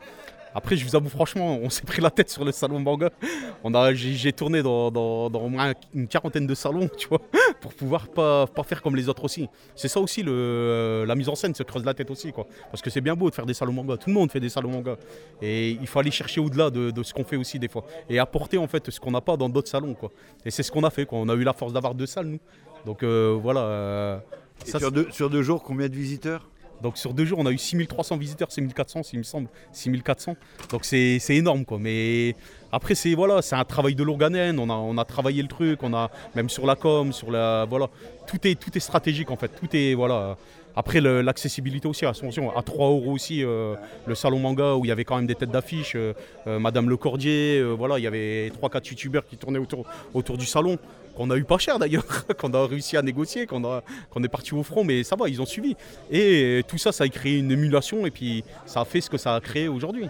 après, 0.53 0.75
je 0.75 0.85
vous 0.85 0.95
avoue 0.95 1.09
franchement, 1.09 1.59
on 1.61 1.69
s'est 1.69 1.83
pris 1.83 2.01
la 2.01 2.09
tête 2.09 2.29
sur 2.29 2.43
le 2.43 2.51
salon 2.51 2.79
manga. 2.79 3.09
On 3.63 3.73
a, 3.73 3.93
j'ai, 3.93 4.13
j'ai 4.13 4.33
tourné 4.33 4.61
dans, 4.63 4.89
dans- 4.91 5.29
dans 5.29 5.41
au 5.41 5.49
moins 5.49 5.73
une 5.93 6.07
quarantaine 6.07 6.47
de 6.47 6.55
salons, 6.55 6.89
tu 6.97 7.07
vois, 7.07 7.19
pour 7.61 7.73
pouvoir 7.73 8.07
pas, 8.07 8.47
pas 8.47 8.63
faire 8.63 8.81
comme 8.81 8.95
les 8.95 9.07
autres 9.09 9.23
aussi. 9.23 9.47
C'est 9.75 9.87
ça 9.87 9.99
aussi, 9.99 10.23
le, 10.23 11.05
la 11.07 11.15
mise 11.15 11.29
en 11.29 11.35
scène 11.35 11.53
se 11.53 11.63
creuse 11.63 11.85
la 11.85 11.93
tête 11.93 12.09
aussi, 12.09 12.31
quoi. 12.31 12.47
Parce 12.71 12.81
que 12.81 12.89
c'est 12.89 13.01
bien 13.01 13.15
beau 13.15 13.29
de 13.29 13.35
faire 13.35 13.45
des 13.45 13.53
salons 13.53 13.73
manga. 13.73 13.97
Tout 13.97 14.09
le 14.09 14.15
monde 14.15 14.31
fait 14.31 14.39
des 14.39 14.49
salons 14.49 14.71
manga. 14.71 14.95
Et 15.41 15.71
il 15.71 15.87
faut 15.87 15.99
aller 15.99 16.11
chercher 16.11 16.39
au-delà 16.41 16.69
de, 16.69 16.91
de 16.91 17.03
ce 17.03 17.13
qu'on 17.13 17.23
fait 17.23 17.37
aussi 17.37 17.59
des 17.59 17.67
fois. 17.67 17.85
Et 18.09 18.17
apporter 18.19 18.57
en 18.57 18.67
fait 18.67 18.89
ce 18.89 18.99
qu'on 18.99 19.11
n'a 19.11 19.21
pas 19.21 19.37
dans 19.37 19.49
d'autres 19.49 19.69
salons, 19.69 19.93
quoi. 19.93 20.11
Et 20.45 20.51
c'est 20.51 20.63
ce 20.63 20.71
qu'on 20.71 20.83
a 20.83 20.89
fait, 20.89 21.05
quoi. 21.05 21.19
On 21.19 21.29
a 21.29 21.35
eu 21.35 21.43
la 21.43 21.53
force 21.53 21.73
d'avoir 21.73 21.93
deux 21.93 22.05
salles, 22.07 22.27
nous. 22.27 22.39
Donc 22.85 23.03
euh, 23.03 23.37
voilà. 23.41 23.61
euh, 23.61 24.17
Et 24.65 24.69
ça, 24.71 24.79
sur, 24.79 24.87
c'est- 24.89 24.93
deux, 24.95 25.07
sur 25.11 25.29
deux 25.29 25.43
jours, 25.43 25.61
combien 25.63 25.87
de 25.89 25.95
visiteurs? 25.95 26.47
Donc 26.81 26.97
sur 26.97 27.13
deux 27.13 27.25
jours, 27.25 27.39
on 27.39 27.45
a 27.45 27.51
eu 27.51 27.57
6300 27.57 28.17
visiteurs, 28.17 28.51
6400 28.51 29.03
s'il 29.03 29.19
me 29.19 29.23
semble, 29.23 29.47
6400. 29.71 30.35
Donc 30.71 30.85
c'est 30.85 31.19
énorme 31.29 31.65
quoi. 31.65 31.77
Mais 31.79 32.35
après 32.71 32.95
c'est 32.95 33.13
voilà, 33.13 33.41
c'est 33.41 33.55
un 33.55 33.65
travail 33.65 33.95
de 33.95 34.03
longue. 34.03 34.17
On 34.21 34.69
a, 34.69 34.73
on 34.73 34.97
a 34.97 35.05
travaillé 35.05 35.41
le 35.41 35.47
truc, 35.47 35.83
on 35.83 35.93
a 35.93 36.09
même 36.35 36.49
sur 36.49 36.65
la 36.65 36.75
com, 36.75 37.13
sur 37.13 37.31
la 37.31 37.65
voilà, 37.69 37.87
tout 38.27 38.45
est 38.47 38.55
tout 38.55 38.75
est 38.75 38.81
stratégique 38.81 39.31
en 39.31 39.37
fait. 39.37 39.49
Tout 39.49 39.69
est 39.73 39.93
voilà. 39.93 40.37
Après 40.77 41.01
l'accessibilité 41.01 41.87
aussi, 41.87 42.05
attention, 42.05 42.55
à 42.55 42.61
3 42.61 42.89
euros 42.89 43.11
aussi, 43.11 43.43
euh, 43.43 43.73
le 44.05 44.13
salon 44.13 44.37
manga 44.37 44.75
où 44.75 44.85
il 44.85 44.89
y 44.89 44.91
avait 44.91 45.05
quand 45.05 45.15
même 45.15 45.25
des 45.25 45.33
têtes 45.33 45.49
d'affiche, 45.49 45.93
euh, 45.95 46.13
euh, 46.45 46.59
Madame 46.59 46.87
Le 46.87 46.95
Cordier, 46.97 47.63
voilà, 47.75 47.97
il 47.97 48.03
y 48.03 48.07
avait 48.07 48.51
3-4 48.61 48.89
youtubeurs 48.89 49.25
qui 49.25 49.37
tournaient 49.37 49.57
autour, 49.57 49.87
autour 50.13 50.37
du 50.37 50.45
salon, 50.45 50.77
qu'on 51.15 51.31
a 51.31 51.35
eu 51.35 51.45
pas 51.45 51.57
cher 51.57 51.79
d'ailleurs, 51.79 52.05
qu'on 52.37 52.53
a 52.53 52.67
réussi 52.67 52.95
à 52.95 53.01
négocier, 53.01 53.47
qu'on 53.47 53.63
est 54.23 54.27
parti 54.27 54.53
au 54.53 54.61
front, 54.61 54.83
mais 54.83 55.03
ça 55.03 55.15
va, 55.15 55.27
ils 55.29 55.41
ont 55.41 55.47
suivi. 55.47 55.75
Et 56.11 56.61
tout 56.67 56.77
ça, 56.77 56.91
ça 56.91 57.05
a 57.05 57.07
créé 57.07 57.39
une 57.39 57.49
émulation 57.49 58.05
et 58.05 58.11
puis 58.11 58.43
ça 58.67 58.81
a 58.81 58.85
fait 58.85 59.01
ce 59.01 59.09
que 59.09 59.17
ça 59.17 59.33
a 59.33 59.41
créé 59.41 59.67
aujourd'hui. 59.67 60.05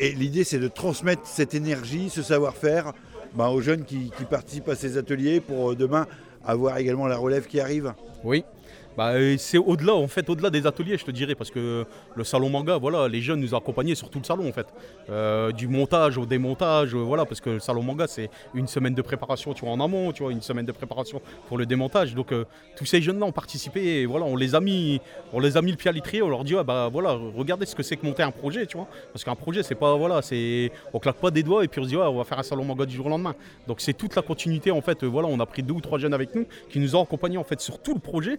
Et, 0.00 0.08
et 0.08 0.12
l'idée, 0.14 0.42
c'est 0.42 0.58
de 0.58 0.66
transmettre 0.66 1.24
cette 1.26 1.54
énergie, 1.54 2.10
ce 2.10 2.22
savoir-faire 2.22 2.92
ben, 3.34 3.50
aux 3.50 3.60
jeunes 3.60 3.84
qui, 3.84 4.10
qui 4.18 4.24
participent 4.24 4.68
à 4.68 4.74
ces 4.74 4.98
ateliers 4.98 5.40
pour 5.40 5.76
demain 5.76 6.08
avoir 6.44 6.78
également 6.78 7.06
la 7.06 7.16
relève 7.16 7.46
qui 7.46 7.60
arrive. 7.60 7.94
Oui. 8.24 8.44
Bah, 8.96 9.14
c'est 9.38 9.58
au-delà, 9.58 9.94
en 9.94 10.06
fait, 10.06 10.28
au-delà 10.28 10.50
des 10.50 10.66
ateliers, 10.66 10.98
je 10.98 11.04
te 11.04 11.10
dirais, 11.10 11.34
parce 11.34 11.50
que 11.50 11.86
le 12.14 12.24
salon 12.24 12.50
manga, 12.50 12.76
voilà, 12.76 13.08
les 13.08 13.22
jeunes 13.22 13.40
nous 13.40 13.54
ont 13.54 13.58
accompagnés 13.58 13.94
sur 13.94 14.10
tout 14.10 14.18
le 14.18 14.24
salon, 14.24 14.48
en 14.48 14.52
fait. 14.52 14.66
Euh, 15.08 15.50
du 15.50 15.66
montage 15.66 16.18
au 16.18 16.26
démontage, 16.26 16.94
euh, 16.94 16.98
voilà, 16.98 17.24
parce 17.24 17.40
que 17.40 17.50
le 17.50 17.60
salon 17.60 17.82
manga, 17.82 18.06
c'est 18.06 18.28
une 18.54 18.66
semaine 18.66 18.94
de 18.94 19.02
préparation, 19.02 19.54
tu 19.54 19.64
vois, 19.64 19.72
en 19.72 19.80
amont, 19.80 20.12
tu 20.12 20.22
vois, 20.22 20.32
une 20.32 20.42
semaine 20.42 20.66
de 20.66 20.72
préparation 20.72 21.22
pour 21.48 21.56
le 21.56 21.64
démontage. 21.64 22.14
Donc, 22.14 22.32
euh, 22.32 22.44
tous 22.76 22.84
ces 22.84 23.00
jeunes-là 23.00 23.24
ont 23.24 23.32
participé, 23.32 24.04
voilà, 24.04 24.26
on 24.26 24.36
les 24.36 24.54
a 24.54 24.60
mis, 24.60 25.00
on 25.32 25.40
les 25.40 25.56
a 25.56 25.62
mis 25.62 25.70
le 25.70 25.78
pied 25.78 25.88
à 25.88 25.92
l'étrier, 25.92 26.20
on 26.20 26.28
leur 26.28 26.44
dit, 26.44 26.54
ah, 26.56 26.62
bah, 26.62 26.90
voilà, 26.92 27.12
regardez 27.36 27.64
ce 27.64 27.74
que 27.74 27.82
c'est 27.82 27.96
que 27.96 28.04
monter 28.04 28.22
un 28.22 28.30
projet, 28.30 28.66
tu 28.66 28.76
vois. 28.76 28.88
Parce 29.12 29.24
qu'un 29.24 29.34
projet, 29.34 29.62
c'est 29.62 29.74
pas, 29.74 29.96
voilà, 29.96 30.20
c'est, 30.20 30.70
on 30.92 30.98
claque 30.98 31.16
pas 31.16 31.30
des 31.30 31.42
doigts 31.42 31.64
et 31.64 31.68
puis 31.68 31.80
on 31.80 31.84
se 31.84 31.88
dit, 31.88 31.96
on 31.96 32.18
va 32.18 32.24
faire 32.24 32.38
un 32.38 32.42
salon 32.42 32.64
manga 32.64 32.84
du 32.84 32.94
jour 32.94 33.06
au 33.06 33.10
lendemain. 33.10 33.34
Donc, 33.66 33.80
c'est 33.80 33.94
toute 33.94 34.14
la 34.14 34.22
continuité, 34.22 34.70
en 34.70 34.82
fait, 34.82 35.02
voilà, 35.04 35.28
on 35.28 35.40
a 35.40 35.46
pris 35.46 35.62
deux 35.62 35.74
ou 35.74 35.80
trois 35.80 35.98
jeunes 35.98 36.14
avec 36.14 36.34
nous 36.34 36.44
qui 36.68 36.78
nous 36.78 36.94
ont 36.94 37.02
accompagnés, 37.02 37.38
en 37.38 37.44
fait, 37.44 37.60
sur 37.60 37.78
tout 37.78 37.94
le 37.94 38.00
projet. 38.00 38.38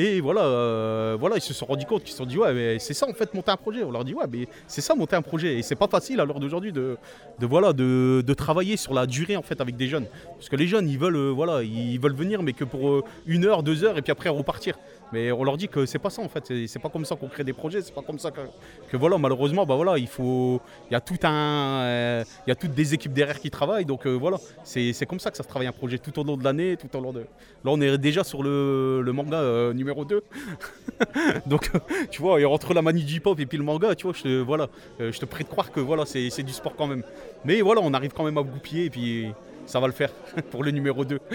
Et 0.00 0.20
voilà, 0.20 0.42
euh, 0.42 1.16
voilà, 1.18 1.34
ils 1.38 1.40
se 1.42 1.52
sont 1.52 1.66
rendus 1.66 1.84
compte, 1.84 2.02
qu'ils 2.04 2.12
se 2.12 2.18
sont 2.18 2.24
dit 2.24 2.38
ouais, 2.38 2.54
mais 2.54 2.78
c'est 2.78 2.94
ça 2.94 3.08
en 3.08 3.12
fait 3.12 3.34
monter 3.34 3.50
un 3.50 3.56
projet. 3.56 3.82
On 3.82 3.90
leur 3.90 4.04
dit 4.04 4.14
ouais, 4.14 4.26
mais 4.30 4.46
c'est 4.68 4.80
ça 4.80 4.94
monter 4.94 5.16
un 5.16 5.22
projet. 5.22 5.58
Et 5.58 5.62
c'est 5.62 5.74
pas 5.74 5.88
facile 5.88 6.20
à 6.20 6.24
l'heure 6.24 6.38
d'aujourd'hui 6.38 6.70
de, 6.70 6.96
de 7.40 7.46
voilà, 7.46 7.72
de, 7.72 8.22
de 8.24 8.34
travailler 8.34 8.76
sur 8.76 8.94
la 8.94 9.06
durée 9.06 9.36
en 9.36 9.42
fait 9.42 9.60
avec 9.60 9.76
des 9.76 9.88
jeunes. 9.88 10.06
Parce 10.36 10.48
que 10.48 10.54
les 10.54 10.68
jeunes, 10.68 10.88
ils 10.88 10.98
veulent 11.00 11.16
euh, 11.16 11.30
voilà, 11.30 11.64
ils 11.64 11.98
veulent 11.98 12.14
venir, 12.14 12.44
mais 12.44 12.52
que 12.52 12.62
pour 12.62 12.88
euh, 12.88 13.02
une 13.26 13.44
heure, 13.44 13.64
deux 13.64 13.82
heures, 13.82 13.98
et 13.98 14.02
puis 14.02 14.12
après 14.12 14.28
repartir. 14.28 14.78
Mais 15.12 15.32
on 15.32 15.42
leur 15.42 15.56
dit 15.56 15.68
que 15.68 15.84
c'est 15.86 15.98
pas 15.98 16.10
ça 16.10 16.22
en 16.22 16.28
fait. 16.28 16.44
C'est- 16.66 16.78
pas 16.78 16.90
comme 16.90 17.04
ça 17.04 17.16
qu'on 17.16 17.26
crée 17.28 17.42
des 17.42 17.52
projets. 17.54 17.80
C'est 17.82 17.94
pas 17.94 18.02
comme 18.02 18.20
ça 18.20 18.30
que, 18.30 18.96
voilà, 18.96 19.18
malheureusement, 19.18 19.66
bah 19.66 19.74
voilà, 19.74 19.98
il 19.98 20.06
faut, 20.06 20.60
il 20.88 20.92
y 20.92 20.96
a 20.96 21.00
tout 21.00 21.16
un, 21.24 22.22
il 22.46 22.50
y 22.50 22.52
a 22.52 22.54
toutes 22.54 22.72
des 22.74 22.94
équipes 22.94 23.12
derrière 23.14 23.40
qui 23.40 23.50
travaillent. 23.50 23.84
Donc 23.86 24.06
voilà, 24.06 24.36
c'est 24.62 25.06
comme 25.08 25.18
ça 25.18 25.32
que 25.32 25.36
ça 25.36 25.42
se 25.42 25.48
travaille 25.48 25.66
un 25.66 25.72
projet 25.72 25.98
tout 25.98 26.16
au 26.20 26.22
long 26.22 26.36
de 26.36 26.44
l'année, 26.44 26.76
tout 26.76 26.94
au 26.96 27.00
long 27.00 27.12
de. 27.12 27.20
Là, 27.20 27.72
on 27.72 27.80
est 27.80 27.98
déjà 27.98 28.22
sur 28.22 28.44
le, 28.44 29.00
le 29.02 29.12
manga 29.12 29.38
euh, 29.38 29.72
numéro 29.88 30.04
2. 30.04 30.22
Donc, 31.46 31.70
euh, 31.74 31.78
tu 32.10 32.20
vois, 32.20 32.40
et 32.40 32.44
entre 32.44 32.74
la 32.74 32.82
manie 32.82 33.04
du 33.04 33.16
hip-hop 33.16 33.38
et 33.40 33.46
puis 33.46 33.58
le 33.58 33.64
manga, 33.64 33.94
tu 33.94 34.04
vois, 34.04 34.12
je 34.12 34.22
te, 34.22 34.42
voilà, 34.42 34.68
euh, 35.00 35.12
je 35.12 35.18
te 35.18 35.24
prie 35.24 35.44
de 35.44 35.48
croire 35.48 35.72
que 35.72 35.80
voilà, 35.80 36.04
c'est 36.04 36.28
c'est 36.30 36.42
du 36.42 36.52
sport 36.52 36.74
quand 36.76 36.86
même. 36.86 37.02
Mais 37.44 37.60
voilà, 37.62 37.80
on 37.82 37.94
arrive 37.94 38.12
quand 38.12 38.24
même 38.24 38.38
à 38.38 38.42
goupiller 38.42 38.86
et 38.86 38.90
puis 38.90 39.28
ça 39.66 39.80
va 39.80 39.86
le 39.86 39.92
faire 39.92 40.12
pour 40.50 40.62
le 40.62 40.70
numéro 40.70 41.04
2. 41.04 41.18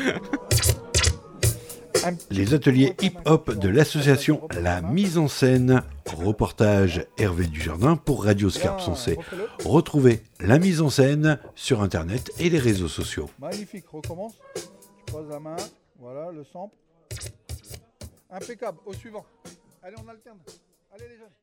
Les 2.29 2.53
ateliers 2.53 2.93
hip-hop 3.01 3.57
de 3.57 3.69
l'association 3.69 4.41
La 4.59 4.81
Mise 4.81 5.17
en 5.17 5.29
Scène. 5.29 5.83
Reportage 6.05 7.05
Hervé 7.17 7.47
Dujardin 7.47 7.95
pour 7.95 8.25
Radio 8.25 8.49
Scarpe 8.49 8.81
Sensé. 8.81 9.17
Retrouvez 9.63 10.21
La 10.41 10.59
Mise 10.59 10.81
en 10.81 10.89
Scène 10.89 11.39
sur 11.55 11.81
Internet 11.81 12.29
et 12.39 12.49
les 12.49 12.59
réseaux 12.59 12.89
sociaux. 12.89 13.29
Magnifique, 13.39 13.85
recommence. 13.87 14.33
Tu 14.53 15.13
poses 15.13 15.29
la 15.29 15.39
main, 15.39 15.55
voilà, 15.97 16.29
le 16.31 16.43
sample. 16.43 16.75
Impeccable, 18.33 18.79
au 18.85 18.93
suivant. 18.93 19.23
Allez, 19.83 19.95
on 20.03 20.07
alterne. 20.07 20.39
Allez 20.91 21.07
les 21.07 21.17
jeunes. 21.17 21.33